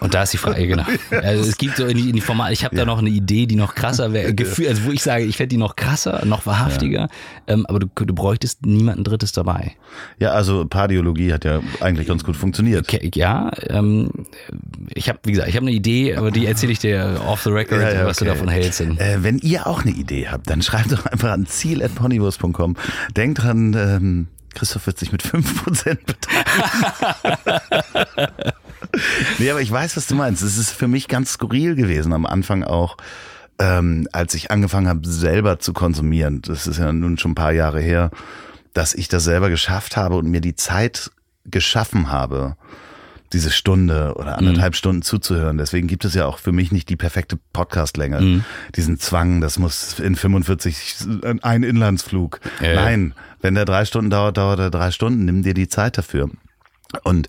Und 0.00 0.14
da 0.14 0.22
ist 0.22 0.32
die 0.32 0.38
Frage, 0.38 0.66
genau. 0.66 0.84
Also 1.10 1.48
es 1.48 1.58
gibt 1.58 1.76
so 1.76 1.86
in 1.86 1.96
die, 1.96 2.08
in 2.08 2.14
die 2.14 2.20
Format, 2.20 2.52
ich 2.52 2.64
habe 2.64 2.74
ja. 2.74 2.82
da 2.82 2.86
noch 2.86 2.98
eine 2.98 3.10
Idee, 3.10 3.46
die 3.46 3.56
noch 3.56 3.74
krasser 3.74 4.12
wäre, 4.12 4.34
also 4.68 4.84
wo 4.84 4.90
ich 4.90 5.02
sage, 5.02 5.24
ich 5.24 5.36
fände 5.36 5.48
die 5.48 5.56
noch 5.56 5.76
krasser, 5.76 6.24
noch 6.24 6.46
wahrhaftiger, 6.46 7.00
ja. 7.00 7.08
ähm, 7.46 7.66
aber 7.66 7.80
du, 7.80 7.86
du 7.94 8.14
bräuchtest 8.14 8.64
niemanden 8.64 9.04
Drittes 9.04 9.32
dabei. 9.32 9.72
Ja, 10.18 10.30
also 10.30 10.64
Pardiologie 10.64 11.32
hat 11.32 11.44
ja 11.44 11.60
eigentlich 11.80 12.08
ganz 12.08 12.24
gut 12.24 12.36
funktioniert. 12.36 12.88
Okay, 12.88 13.10
ja, 13.14 13.50
ähm, 13.68 14.10
ich 14.94 15.08
habe, 15.08 15.18
wie 15.24 15.32
gesagt, 15.32 15.48
ich 15.48 15.56
habe 15.56 15.66
eine 15.66 15.74
Idee, 15.74 16.16
aber 16.16 16.30
die 16.30 16.46
erzähle 16.46 16.72
ich 16.72 16.78
dir 16.78 17.20
off 17.26 17.42
the 17.42 17.50
record, 17.50 17.82
ja, 17.82 18.06
was 18.06 18.18
okay. 18.18 18.24
du 18.26 18.32
davon 18.32 18.48
hältst. 18.48 18.80
Äh, 18.80 19.18
wenn 19.22 19.38
ihr 19.38 19.66
auch 19.66 19.82
eine 19.82 19.92
Idee 19.92 20.28
habt, 20.28 20.48
dann 20.48 20.62
schreibt 20.62 20.92
doch 20.92 21.06
einfach 21.06 21.30
an 21.30 21.46
ziel.ponywurst.com. 21.46 22.76
Denkt 23.16 23.42
dran, 23.42 23.74
ähm, 23.74 24.28
Christoph 24.54 24.86
wird 24.86 24.98
sich 24.98 25.12
mit 25.12 25.22
5% 25.22 25.98
beteiligen. 26.06 26.40
nee, 29.38 29.50
aber 29.50 29.60
ich 29.60 29.70
weiß, 29.70 29.96
was 29.96 30.06
du 30.06 30.14
meinst. 30.14 30.42
Es 30.42 30.58
ist 30.58 30.70
für 30.70 30.88
mich 30.88 31.08
ganz 31.08 31.32
skurril 31.32 31.74
gewesen 31.74 32.12
am 32.12 32.26
Anfang 32.26 32.64
auch, 32.64 32.96
ähm, 33.58 34.08
als 34.12 34.34
ich 34.34 34.50
angefangen 34.50 34.88
habe, 34.88 35.06
selber 35.06 35.58
zu 35.58 35.72
konsumieren. 35.72 36.42
Das 36.42 36.66
ist 36.66 36.78
ja 36.78 36.92
nun 36.92 37.18
schon 37.18 37.32
ein 37.32 37.36
paar 37.36 37.52
Jahre 37.52 37.80
her, 37.80 38.10
dass 38.72 38.94
ich 38.94 39.08
das 39.08 39.24
selber 39.24 39.50
geschafft 39.50 39.96
habe 39.96 40.16
und 40.16 40.30
mir 40.30 40.40
die 40.40 40.54
Zeit 40.54 41.10
geschaffen 41.44 42.10
habe, 42.10 42.56
diese 43.32 43.50
Stunde 43.50 44.14
oder 44.16 44.38
anderthalb 44.38 44.72
mhm. 44.72 44.76
Stunden 44.76 45.02
zuzuhören. 45.02 45.56
Deswegen 45.56 45.86
gibt 45.86 46.04
es 46.04 46.14
ja 46.14 46.26
auch 46.26 46.38
für 46.38 46.52
mich 46.52 46.72
nicht 46.72 46.88
die 46.88 46.96
perfekte 46.96 47.38
Podcastlänge. 47.52 48.20
Mhm. 48.20 48.44
Diesen 48.74 48.98
Zwang, 48.98 49.40
das 49.40 49.58
muss 49.58 50.00
in 50.00 50.16
45 50.16 50.96
ein 51.42 51.62
Inlandsflug. 51.62 52.40
Ja, 52.60 52.74
Nein, 52.74 53.14
wenn 53.40 53.54
der 53.54 53.64
drei 53.64 53.84
Stunden 53.84 54.10
dauert, 54.10 54.36
dauert 54.36 54.58
er 54.58 54.70
drei 54.70 54.90
Stunden. 54.90 55.24
Nimm 55.24 55.42
dir 55.42 55.54
die 55.54 55.68
Zeit 55.68 55.96
dafür. 55.96 56.28
Und 57.04 57.28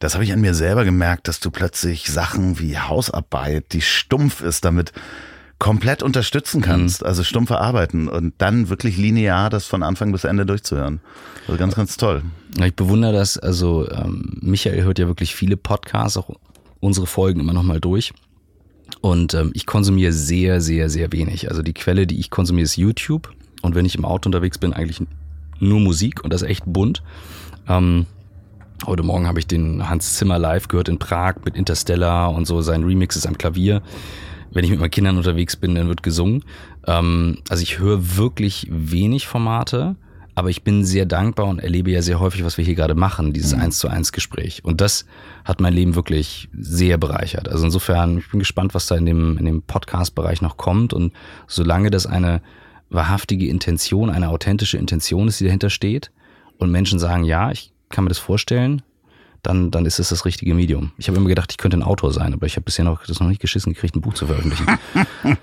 das 0.00 0.14
habe 0.14 0.24
ich 0.24 0.32
an 0.32 0.40
mir 0.40 0.54
selber 0.54 0.84
gemerkt, 0.84 1.28
dass 1.28 1.40
du 1.40 1.50
plötzlich 1.50 2.06
Sachen 2.06 2.58
wie 2.58 2.78
Hausarbeit, 2.78 3.72
die 3.72 3.82
stumpf 3.82 4.40
ist, 4.40 4.64
damit 4.64 4.92
komplett 5.58 6.02
unterstützen 6.02 6.60
kannst, 6.60 7.02
mhm. 7.02 7.06
also 7.06 7.22
stumpfe 7.22 7.58
Arbeiten 7.58 8.08
und 8.08 8.34
dann 8.38 8.68
wirklich 8.68 8.96
linear 8.96 9.48
das 9.48 9.66
von 9.66 9.84
Anfang 9.84 10.10
bis 10.10 10.24
Ende 10.24 10.44
durchzuhören. 10.44 11.00
Also 11.46 11.56
ganz, 11.56 11.76
ganz 11.76 11.96
toll. 11.96 12.22
Ich 12.64 12.74
bewundere 12.74 13.12
das, 13.12 13.38
also 13.38 13.88
ähm, 13.88 14.38
Michael 14.40 14.82
hört 14.82 14.98
ja 14.98 15.06
wirklich 15.06 15.36
viele 15.36 15.56
Podcasts, 15.56 16.16
auch 16.16 16.30
unsere 16.80 17.06
Folgen 17.06 17.38
immer 17.38 17.52
nochmal 17.52 17.80
durch. 17.80 18.12
Und 19.00 19.34
ähm, 19.34 19.52
ich 19.54 19.66
konsumiere 19.66 20.12
sehr, 20.12 20.60
sehr, 20.60 20.90
sehr 20.90 21.12
wenig. 21.12 21.48
Also 21.48 21.62
die 21.62 21.74
Quelle, 21.74 22.08
die 22.08 22.18
ich 22.18 22.30
konsumiere, 22.30 22.64
ist 22.64 22.76
YouTube. 22.76 23.32
Und 23.62 23.76
wenn 23.76 23.86
ich 23.86 23.94
im 23.94 24.04
Auto 24.04 24.26
unterwegs 24.26 24.58
bin, 24.58 24.72
eigentlich 24.72 25.00
nur 25.60 25.78
Musik 25.78 26.24
und 26.24 26.32
das 26.32 26.42
ist 26.42 26.48
echt 26.48 26.64
bunt. 26.66 27.02
Ähm, 27.68 28.06
Heute 28.84 29.04
Morgen 29.04 29.28
habe 29.28 29.38
ich 29.38 29.46
den 29.46 29.88
Hans 29.88 30.14
Zimmer 30.14 30.40
live 30.40 30.66
gehört 30.66 30.88
in 30.88 30.98
Prag 30.98 31.36
mit 31.44 31.54
Interstellar 31.56 32.34
und 32.34 32.46
so, 32.46 32.62
sein 32.62 32.82
Remix 32.82 33.14
ist 33.14 33.28
am 33.28 33.38
Klavier. 33.38 33.80
Wenn 34.50 34.64
ich 34.64 34.70
mit 34.70 34.80
meinen 34.80 34.90
Kindern 34.90 35.16
unterwegs 35.16 35.54
bin, 35.54 35.76
dann 35.76 35.86
wird 35.86 36.02
gesungen. 36.02 36.44
Ähm, 36.88 37.38
also 37.48 37.62
ich 37.62 37.78
höre 37.78 38.16
wirklich 38.16 38.66
wenig 38.70 39.28
Formate, 39.28 39.94
aber 40.34 40.50
ich 40.50 40.64
bin 40.64 40.84
sehr 40.84 41.06
dankbar 41.06 41.46
und 41.46 41.60
erlebe 41.60 41.92
ja 41.92 42.02
sehr 42.02 42.18
häufig, 42.18 42.44
was 42.44 42.58
wir 42.58 42.64
hier 42.64 42.74
gerade 42.74 42.96
machen, 42.96 43.32
dieses 43.32 43.54
eins 43.54 43.78
zu 43.78 43.86
eins 43.86 44.10
Gespräch. 44.10 44.64
Und 44.64 44.80
das 44.80 45.06
hat 45.44 45.60
mein 45.60 45.74
Leben 45.74 45.94
wirklich 45.94 46.48
sehr 46.52 46.98
bereichert. 46.98 47.48
Also 47.48 47.66
insofern, 47.66 48.18
ich 48.18 48.30
bin 48.30 48.40
gespannt, 48.40 48.74
was 48.74 48.88
da 48.88 48.96
in 48.96 49.06
dem, 49.06 49.38
in 49.38 49.44
dem 49.44 49.62
Podcast-Bereich 49.62 50.42
noch 50.42 50.56
kommt. 50.56 50.92
Und 50.92 51.12
solange 51.46 51.90
das 51.90 52.06
eine 52.06 52.42
wahrhaftige 52.90 53.46
Intention, 53.46 54.10
eine 54.10 54.30
authentische 54.30 54.76
Intention 54.76 55.28
ist, 55.28 55.38
die 55.38 55.44
dahinter 55.44 55.70
steht, 55.70 56.10
und 56.58 56.70
Menschen 56.70 56.98
sagen, 56.98 57.24
ja, 57.24 57.50
ich 57.50 57.71
kann 57.92 58.04
mir 58.04 58.08
das 58.08 58.18
vorstellen, 58.18 58.82
dann, 59.42 59.70
dann 59.70 59.86
ist 59.86 59.98
es 59.98 60.08
das 60.08 60.24
richtige 60.24 60.54
Medium. 60.54 60.92
Ich 60.98 61.08
habe 61.08 61.18
immer 61.18 61.28
gedacht, 61.28 61.50
ich 61.52 61.58
könnte 61.58 61.76
ein 61.76 61.82
Autor 61.82 62.12
sein, 62.12 62.32
aber 62.32 62.46
ich 62.46 62.56
habe 62.56 62.64
bisher 62.64 62.84
noch 62.84 63.04
das 63.04 63.20
noch 63.20 63.28
nicht 63.28 63.40
geschissen 63.40 63.72
gekriegt, 63.72 63.96
ein 63.96 64.00
Buch 64.00 64.14
zu 64.14 64.26
veröffentlichen. 64.26 64.66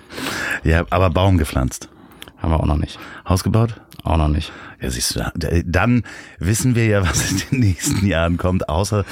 ja, 0.64 0.86
aber 0.89 1.10
Baum 1.10 1.38
gepflanzt. 1.38 1.89
Haben 2.38 2.52
wir 2.52 2.60
auch 2.60 2.66
noch 2.66 2.78
nicht. 2.78 2.97
Haus 3.28 3.43
gebaut? 3.43 3.82
Auch 4.04 4.16
noch 4.16 4.30
nicht. 4.30 4.54
Ja, 4.82 4.89
siehst 4.89 5.18
du, 5.18 5.64
dann 5.66 6.04
wissen 6.39 6.74
wir 6.76 6.86
ja, 6.86 7.02
was 7.10 7.32
in 7.32 7.41
den 7.52 7.60
nächsten 7.60 8.08
Jahren 8.08 8.38
kommt. 8.38 8.70
Außer, 8.70 9.04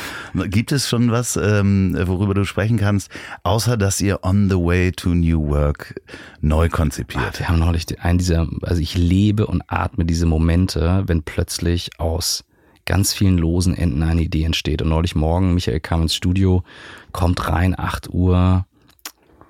gibt 0.46 0.72
es 0.72 0.88
schon 0.88 1.12
was, 1.12 1.36
ähm, 1.36 1.98
worüber 2.08 2.34
du 2.34 2.46
sprechen 2.46 2.78
kannst, 2.78 3.12
außer 3.44 3.76
dass 3.76 4.00
ihr 4.00 4.24
On 4.24 4.50
the 4.50 4.56
Way 4.56 4.94
to 4.94 5.10
New 5.10 5.50
Work 5.50 6.00
neu 6.40 6.70
konzipiert? 6.70 7.40
Wir 7.40 7.50
haben 7.50 7.60
neulich 7.60 8.00
einen 8.00 8.20
dieser, 8.20 8.48
also 8.62 8.82
ich 8.82 8.96
lebe 8.96 9.46
und 9.46 9.62
atme 9.68 10.06
diese 10.06 10.26
Momente, 10.26 11.04
wenn 11.08 11.24
plötzlich 11.24 12.00
aus 12.00 12.46
ganz 12.88 13.14
vielen 13.14 13.38
losen 13.38 13.76
Enden 13.76 14.02
eine 14.02 14.24
Idee 14.24 14.44
entsteht. 14.44 14.82
Und 14.82 14.90
neulich 14.90 15.14
morgen, 15.14 15.54
Michael 15.54 15.80
kam 15.80 16.02
ins 16.02 16.16
Studio, 16.16 16.64
kommt 17.12 17.48
rein, 17.48 17.78
8 17.78 18.10
Uhr, 18.10 18.66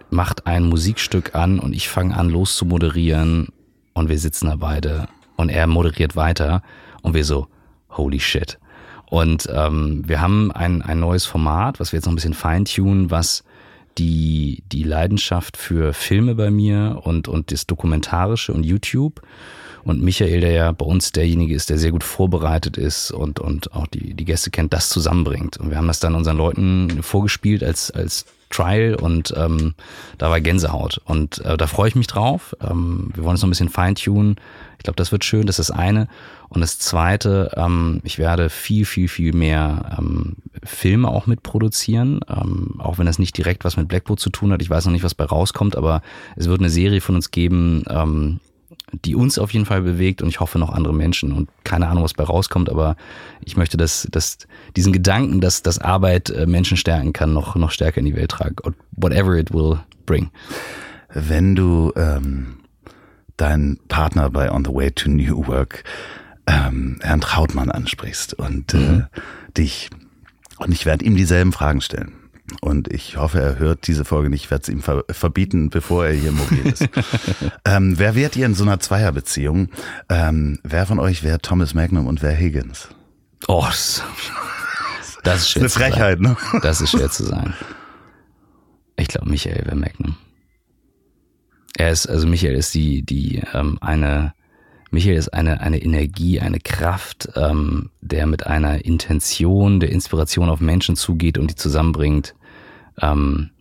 macht 0.10 0.46
ein 0.46 0.66
Musikstück 0.66 1.36
an 1.36 1.60
und 1.60 1.74
ich 1.74 1.88
fange 1.88 2.18
an 2.18 2.30
los 2.30 2.58
zu 2.58 2.66
moderieren 2.66 3.50
und 3.94 4.10
wir 4.10 4.20
sitzen 4.20 4.48
da 4.48 4.56
beide 4.58 5.08
und 5.38 5.50
er 5.50 5.68
moderiert 5.68 6.16
weiter 6.16 6.62
und 7.02 7.14
wir 7.14 7.24
so, 7.24 7.48
holy 7.90 8.20
shit. 8.20 8.60
Und 9.10 9.48
ähm, 9.54 10.04
wir 10.06 10.20
haben 10.20 10.52
ein, 10.52 10.82
ein 10.82 11.00
neues 11.00 11.26
Format, 11.26 11.80
was 11.80 11.94
wir 11.94 11.98
jetzt 11.98 12.06
noch 12.06 12.12
ein 12.12 12.16
bisschen 12.16 12.34
feintunen, 12.34 13.10
was 13.10 13.44
die, 13.98 14.64
die 14.72 14.84
Leidenschaft 14.84 15.58
für 15.58 15.94
Filme 15.94 16.36
bei 16.36 16.52
mir 16.52 17.02
und, 17.04 17.28
und 17.28 17.52
das 17.52 17.68
Dokumentarische 17.68 18.54
und 18.54 18.66
YouTube 18.66 19.22
und 19.88 20.04
Michael, 20.04 20.42
der 20.42 20.52
ja 20.52 20.72
bei 20.74 20.86
uns 20.86 21.14
derjenige 21.14 21.56
ist, 21.56 21.70
der 21.70 21.78
sehr 21.78 21.92
gut 21.92 22.04
vorbereitet 22.04 22.76
ist 22.78 23.12
und, 23.12 23.40
und 23.40 23.74
auch 23.74 23.88
die, 23.88 24.14
die 24.14 24.26
Gäste 24.26 24.52
kennt, 24.52 24.74
das 24.74 24.90
zusammenbringt. 24.90 25.58
Und 25.58 25.70
wir 25.70 25.78
haben 25.78 25.88
das 25.88 26.02
dann 26.02 26.14
unseren 26.14 26.36
Leuten 26.36 27.02
vorgespielt 27.02 27.64
als, 27.64 27.90
als 27.92 28.26
Trial 28.50 28.96
und 28.96 29.34
ähm, 29.38 29.76
da 30.18 30.30
war 30.30 30.42
Gänsehaut. 30.42 31.02
Und 31.06 31.44
äh, 31.46 31.56
da 31.56 31.68
freue 31.68 31.88
ich 31.88 31.96
mich 31.96 32.08
drauf. 32.08 32.56
Ähm, 32.62 33.12
wir 33.14 33.24
wollen 33.24 33.36
es 33.36 33.42
noch 33.42 33.48
ein 33.48 33.52
bisschen 33.52 33.70
feintunen. 33.70 34.36
Ich 34.78 34.84
glaube, 34.84 34.98
das 34.98 35.12
wird 35.12 35.24
schön, 35.24 35.48
das 35.48 35.58
ist 35.58 35.70
das 35.70 35.78
eine. 35.78 36.10
Und 36.50 36.62
das 36.62 36.80
zweite, 36.80 37.52
ähm, 37.56 38.02
ich 38.04 38.20
werde 38.20 38.50
viel, 38.50 38.86
viel, 38.86 39.08
viel 39.08 39.34
mehr 39.34 39.98
ähm, 39.98 40.36
Filme 40.64 41.08
auch 41.08 41.28
mitproduzieren, 41.28 42.20
ähm, 42.30 42.76
auch 42.80 42.98
wenn 42.98 43.06
das 43.06 43.20
nicht 43.20 43.38
direkt 43.38 43.64
was 43.64 43.78
mit 43.78 43.88
Blackboard 43.88 44.20
zu 44.20 44.30
tun 44.30 44.52
hat. 44.52 44.62
Ich 44.62 44.70
weiß 44.70 44.86
noch 44.86 44.94
nicht, 44.94 45.04
was 45.04 45.16
bei 45.16 45.26
rauskommt, 45.26 45.78
aber 45.78 46.02
es 46.36 46.48
wird 46.48 46.60
eine 46.60 46.70
Serie 46.70 47.00
von 47.00 47.16
uns 47.16 47.32
geben, 47.32 47.84
ähm, 47.90 48.40
die 48.94 49.16
uns 49.16 49.38
auf 49.38 49.52
jeden 49.52 49.66
Fall 49.66 49.82
bewegt 49.82 50.22
und 50.22 50.30
ich 50.30 50.40
hoffe 50.40 50.60
noch 50.60 50.72
andere 50.72 50.94
Menschen 50.94 51.34
und 51.34 51.50
keine 51.64 51.88
Ahnung, 51.88 52.04
was 52.04 52.14
bei 52.14 52.24
rauskommt, 52.24 52.70
aber 52.70 52.96
ich 53.44 53.58
möchte 53.58 53.76
dass, 53.76 54.08
dass 54.12 54.38
diesen 54.76 54.94
Gedanken, 54.94 55.42
dass, 55.42 55.62
dass 55.62 55.80
Arbeit 55.80 56.30
äh, 56.30 56.46
Menschen 56.46 56.78
stärken 56.78 57.12
kann, 57.12 57.34
noch, 57.34 57.56
noch 57.56 57.72
stärker 57.72 58.00
in 58.00 58.06
die 58.06 58.16
Welt 58.16 58.32
tragen. 58.32 58.56
Whatever 58.92 59.36
it 59.36 59.54
will 59.54 59.80
bring. 60.06 60.30
Wenn 61.14 61.56
du 61.56 61.92
ähm, 61.96 62.60
deinen 63.36 63.78
Partner 63.88 64.30
bei 64.30 64.52
On 64.52 64.64
the 64.64 64.74
Way 64.74 64.92
to 64.92 65.10
New 65.10 65.48
Work, 65.48 65.84
ähm, 66.48 67.00
Herrn 67.02 67.22
Trautmann, 67.22 67.70
ansprichst 67.70 68.34
und 68.36 68.74
äh, 68.74 68.78
mhm. 68.78 69.00
äh, 69.02 69.52
dich, 69.52 69.90
und 70.58 70.72
ich 70.72 70.86
werde 70.86 71.04
ihm 71.06 71.16
dieselben 71.16 71.52
Fragen 71.52 71.82
stellen. 71.82 72.14
Und 72.62 72.88
ich 72.93 73.18
hoffe, 73.18 73.41
er 73.41 73.60
hört 73.60 73.88
diese 73.88 74.06
Folge 74.06 74.30
nicht. 74.30 74.45
Ich 74.45 74.52
werde 74.52 74.64
es 74.64 74.70
ihm 74.70 74.82
ver 74.82 75.04
verbieten, 75.10 75.70
bevor 75.70 76.06
er 76.06 76.14
hier 76.14 76.32
mobil 76.32 76.66
ist. 76.66 76.88
ähm, 77.66 78.00
wer 78.00 78.16
wärt 78.16 78.36
ihr 78.36 78.45
in 78.45 78.54
so 78.56 78.64
einer 78.64 78.80
Zweierbeziehung? 78.80 79.70
Ähm, 80.10 80.60
wer 80.64 80.86
von 80.86 81.00
euch 81.00 81.24
wäre 81.24 81.39
Thomas 81.39 81.74
Magnum 81.74 82.08
und 82.08 82.22
wer 82.22 82.34
Higgins? 82.34 82.89
Oh, 83.48 83.66
das, 85.24 85.41
ist 85.41 85.50
schwer 85.50 85.62
Eine 85.64 85.70
Frechheit, 85.70 86.20
ne? 86.22 86.38
Das 86.62 86.82
ist 86.82 86.91
schwer 86.91 87.10
zu 87.10 87.26
sagen. 87.26 87.54
Ich 88.95 89.10
glaube, 89.10 89.30
Michael 89.30 89.66
wäre 89.66 89.76
Magnum. 89.76 90.16
Er 91.78 91.91
ist, 91.91 92.08
also 92.08 92.28
Michael 92.28 92.56
ist 92.56 92.74
die, 92.74 93.04
die 93.04 93.43
ähm, 93.54 93.78
eine 93.82 94.34
Michael 94.92 95.18
ist 95.18 95.30
eine, 95.30 95.62
eine 95.62 95.82
Energie, 95.82 96.40
eine 96.40 96.60
Kraft, 96.60 97.30
ähm, 97.36 97.90
der 98.02 98.26
mit 98.26 98.48
einer 98.48 98.86
Intention 98.86 99.80
der 99.80 99.92
Inspiration 99.92 100.50
auf 100.50 100.62
Menschen 100.62 100.96
zugeht 100.96 101.38
und 101.38 101.52
die 101.52 101.56
zusammenbringt. 101.56 102.36
Ähm, 103.02 103.52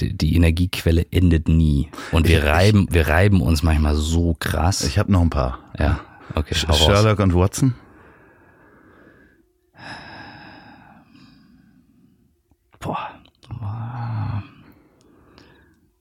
die, 0.00 0.36
Energiequelle 0.36 1.06
endet 1.10 1.48
nie. 1.48 1.90
Und 2.12 2.28
wir 2.28 2.38
ich, 2.38 2.44
reiben, 2.44 2.86
wir 2.90 3.08
reiben 3.08 3.42
uns 3.42 3.62
manchmal 3.62 3.94
so 3.94 4.34
krass. 4.38 4.84
Ich 4.84 4.98
habe 4.98 5.12
noch 5.12 5.20
ein 5.20 5.30
paar. 5.30 5.58
Ja, 5.78 6.00
okay. 6.34 6.54
Sherlock 6.54 7.18
und 7.18 7.34
Watson? 7.34 7.74
Boah. 12.80 13.13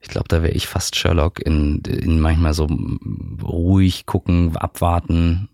Ich 0.04 0.10
glaube, 0.10 0.28
da 0.28 0.44
wäre 0.44 0.52
ich 0.52 0.68
fast 0.68 0.98
Sherlock 0.98 1.40
in, 1.40 1.80
in 1.80 2.20
manchmal 2.20 2.54
so 2.54 2.68
ruhig 3.42 4.06
gucken, 4.06 4.56
abwarten. 4.58 5.48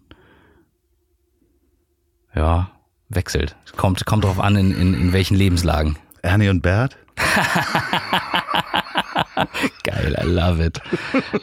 Ja, 2.33 2.71
wechselt. 3.09 3.55
Kommt, 3.77 4.07
kommt 4.07 4.23
drauf 4.23 4.39
an, 4.39 4.55
in, 4.55 4.71
in, 4.71 4.95
in 4.95 5.13
welchen 5.13 5.37
Lebenslagen. 5.37 5.97
Ernie 6.23 6.49
und 6.49 6.61
Bert? 6.61 6.97
Geil, 9.83 10.17
I 10.19 10.25
love 10.25 10.65
it. 10.65 10.81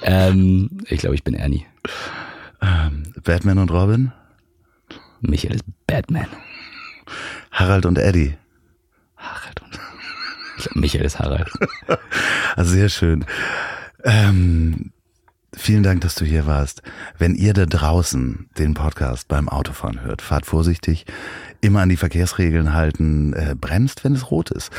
ähm, 0.03 0.79
ich 0.89 0.99
glaube, 0.99 1.15
ich 1.15 1.23
bin 1.23 1.35
Ernie. 1.35 1.65
Ähm, 2.61 3.05
Batman 3.23 3.59
und 3.59 3.71
Robin? 3.71 4.13
Michael 5.21 5.55
ist 5.55 5.65
Batman. 5.87 6.27
Harald 7.53 7.87
und 7.87 7.99
Eddie? 7.99 8.37
Michael 10.75 11.05
ist 11.05 11.19
Harald. 11.19 11.51
Also 12.57 12.73
sehr 12.73 12.89
schön. 12.89 13.27
Ähm, 14.03 14.91
vielen 15.55 15.83
Dank, 15.83 16.01
dass 16.01 16.15
du 16.15 16.25
hier 16.25 16.47
warst. 16.47 16.81
Wenn 17.19 17.35
ihr 17.35 17.53
da 17.53 17.67
draußen 17.67 18.49
den 18.57 18.73
Podcast 18.73 19.29
beim 19.29 19.51
Autofahren 19.51 20.03
hört, 20.03 20.23
fahrt 20.23 20.47
vorsichtig, 20.47 21.05
immer 21.61 21.83
an 21.83 21.91
die 21.91 21.99
Verkehrsregeln 21.99 22.73
halten, 22.73 23.35
äh, 23.35 23.55
bremst, 23.55 24.05
wenn 24.05 24.15
es 24.15 24.31
rot 24.31 24.51
ist. 24.51 24.73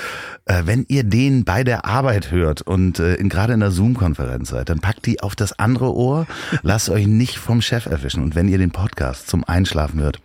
Äh, 0.46 0.64
wenn 0.66 0.86
ihr 0.88 1.04
den 1.04 1.46
bei 1.46 1.64
der 1.64 1.86
Arbeit 1.86 2.32
hört 2.32 2.64
und 2.64 3.00
äh, 3.00 3.18
gerade 3.18 3.54
in 3.54 3.60
der 3.60 3.72
Zoom-Konferenz 3.72 4.50
seid, 4.50 4.70
dann 4.70 4.80
packt 4.80 5.06
die 5.06 5.22
auf 5.22 5.36
das 5.36 5.60
andere 5.60 5.94
Ohr, 5.94 6.26
lasst 6.64 6.90
euch 6.90 7.06
nicht 7.06 7.38
vom 7.38 7.62
Chef 7.62 7.86
erwischen. 7.86 8.24
Und 8.24 8.34
wenn 8.34 8.48
ihr 8.48 8.58
den 8.58 8.72
Podcast 8.72 9.28
zum 9.28 9.44
Einschlafen 9.44 10.00
hört, 10.00 10.20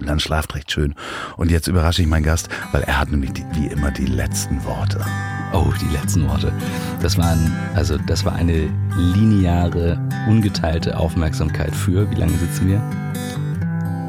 und 0.00 0.08
dann 0.08 0.20
schlaft 0.20 0.54
recht 0.54 0.70
schön. 0.70 0.94
Und 1.36 1.50
jetzt 1.50 1.68
überrasche 1.68 2.02
ich 2.02 2.08
meinen 2.08 2.24
Gast, 2.24 2.48
weil 2.72 2.82
er 2.82 2.98
hat 2.98 3.10
nämlich 3.10 3.32
die, 3.32 3.44
wie 3.52 3.66
immer 3.66 3.90
die 3.90 4.06
letzten 4.06 4.62
Worte. 4.64 5.04
Oh, 5.52 5.72
die 5.80 5.96
letzten 5.96 6.28
Worte. 6.28 6.52
Das 7.00 7.16
waren, 7.16 7.52
also 7.74 7.96
das 7.98 8.24
war 8.24 8.34
eine 8.34 8.68
lineare, 8.96 9.98
ungeteilte 10.28 10.98
Aufmerksamkeit 10.98 11.74
für, 11.74 12.10
wie 12.10 12.16
lange 12.16 12.32
sitzen 12.32 12.68
wir? 12.68 12.82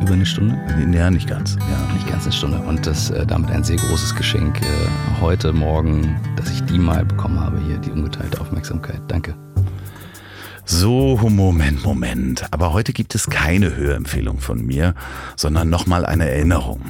Über 0.02 0.14
eine 0.14 0.26
Stunde? 0.26 0.58
Ja, 0.92 1.10
nicht 1.10 1.28
ganz. 1.28 1.56
Ja. 1.56 1.94
Nicht 1.94 2.08
ganz 2.08 2.24
eine 2.24 2.34
Stunde. 2.34 2.60
Und 2.60 2.86
das 2.86 3.10
äh, 3.10 3.26
damit 3.26 3.50
ein 3.50 3.64
sehr 3.64 3.78
großes 3.78 4.16
Geschenk 4.16 4.62
äh, 4.62 5.22
heute 5.22 5.54
Morgen, 5.54 6.20
dass 6.36 6.52
ich 6.52 6.64
die 6.66 6.78
mal 6.78 7.04
bekommen 7.06 7.40
habe 7.40 7.60
hier, 7.60 7.78
die 7.78 7.92
ungeteilte 7.92 8.40
Aufmerksamkeit. 8.40 9.02
Danke. 9.08 9.36
So, 10.70 11.18
Moment, 11.30 11.86
Moment. 11.86 12.52
Aber 12.52 12.74
heute 12.74 12.92
gibt 12.92 13.16
es 13.16 13.28
keine 13.28 13.78
Hörempfehlung 13.78 14.40
von 14.40 14.66
mir, 14.66 14.96
sondern 15.38 15.70
nochmal 15.70 16.06
eine 16.06 16.30
Erinnerung. 16.30 16.82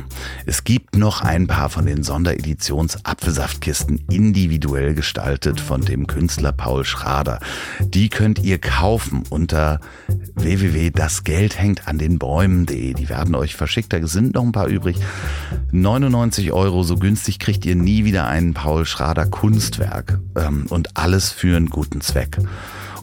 Es 0.48 0.64
gibt 0.64 0.98
noch 0.98 1.22
ein 1.22 1.46
paar 1.46 1.70
von 1.70 1.86
den 1.86 2.02
Sondereditions 2.02 3.06
Apfelsaftkisten 3.06 4.04
individuell 4.10 4.96
gestaltet 4.96 5.60
von 5.60 5.82
dem 5.82 6.08
Künstler 6.08 6.54
Paul 6.54 6.86
Schrader. 6.86 7.40
Die 7.80 8.10
könnt 8.10 8.40
ihr 8.40 8.58
kaufen 8.58 9.22
unter 9.30 9.80
www.dasgeldhängtandenbäumen.de. 10.34 12.96
Die 12.96 13.10
werden 13.10 13.36
euch 13.36 13.56
verschickt, 13.56 13.94
da 13.94 14.08
sind 14.08 14.34
noch 14.34 14.44
ein 14.44 14.54
paar 14.54 14.70
übrig. 14.70 14.98
99 15.72 16.52
Euro, 16.52 16.82
so 16.82 16.96
günstig 16.96 17.38
kriegt 17.38 17.64
ihr 17.64 17.76
nie 17.76 18.06
wieder 18.06 18.26
ein 18.26 18.56
Paul 18.56 18.88
Schrader 18.88 19.28
Kunstwerk. 19.28 20.18
Ähm, 20.36 20.66
und 20.70 20.98
alles 20.98 21.30
für 21.30 21.56
einen 21.56 21.70
guten 21.70 22.02
Zweck. 22.02 22.40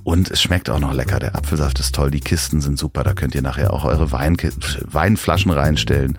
Und 0.05 0.31
es 0.31 0.41
schmeckt 0.43 0.71
auch 0.71 0.79
noch 0.79 0.93
lecker. 0.93 1.19
Der 1.19 1.35
Apfelsaft 1.35 1.81
ist 1.81 1.95
toll, 1.95 2.11
die 2.11 2.21
Kisten 2.21 2.61
sind 2.61 2.79
super. 2.79 3.03
Da 3.03 3.15
könnt 3.15 3.35
ihr 3.35 3.43
nachher 3.43 3.73
auch 3.73 3.85
eure 3.85 4.13
Wein 4.13 4.37
Weinflaschen 4.85 5.51
reinstellen. 5.51 6.17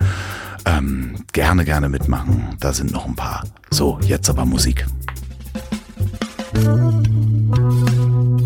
Ähm, 0.64 1.14
gerne, 1.32 1.64
gerne 1.64 1.88
mitmachen. 1.88 2.56
Da 2.60 2.72
sind 2.72 2.92
noch 2.92 3.06
ein 3.06 3.14
paar. 3.14 3.44
So, 3.70 3.98
jetzt 4.02 4.28
aber 4.28 4.44
Musik. 4.44 4.86
Weg 6.52 8.45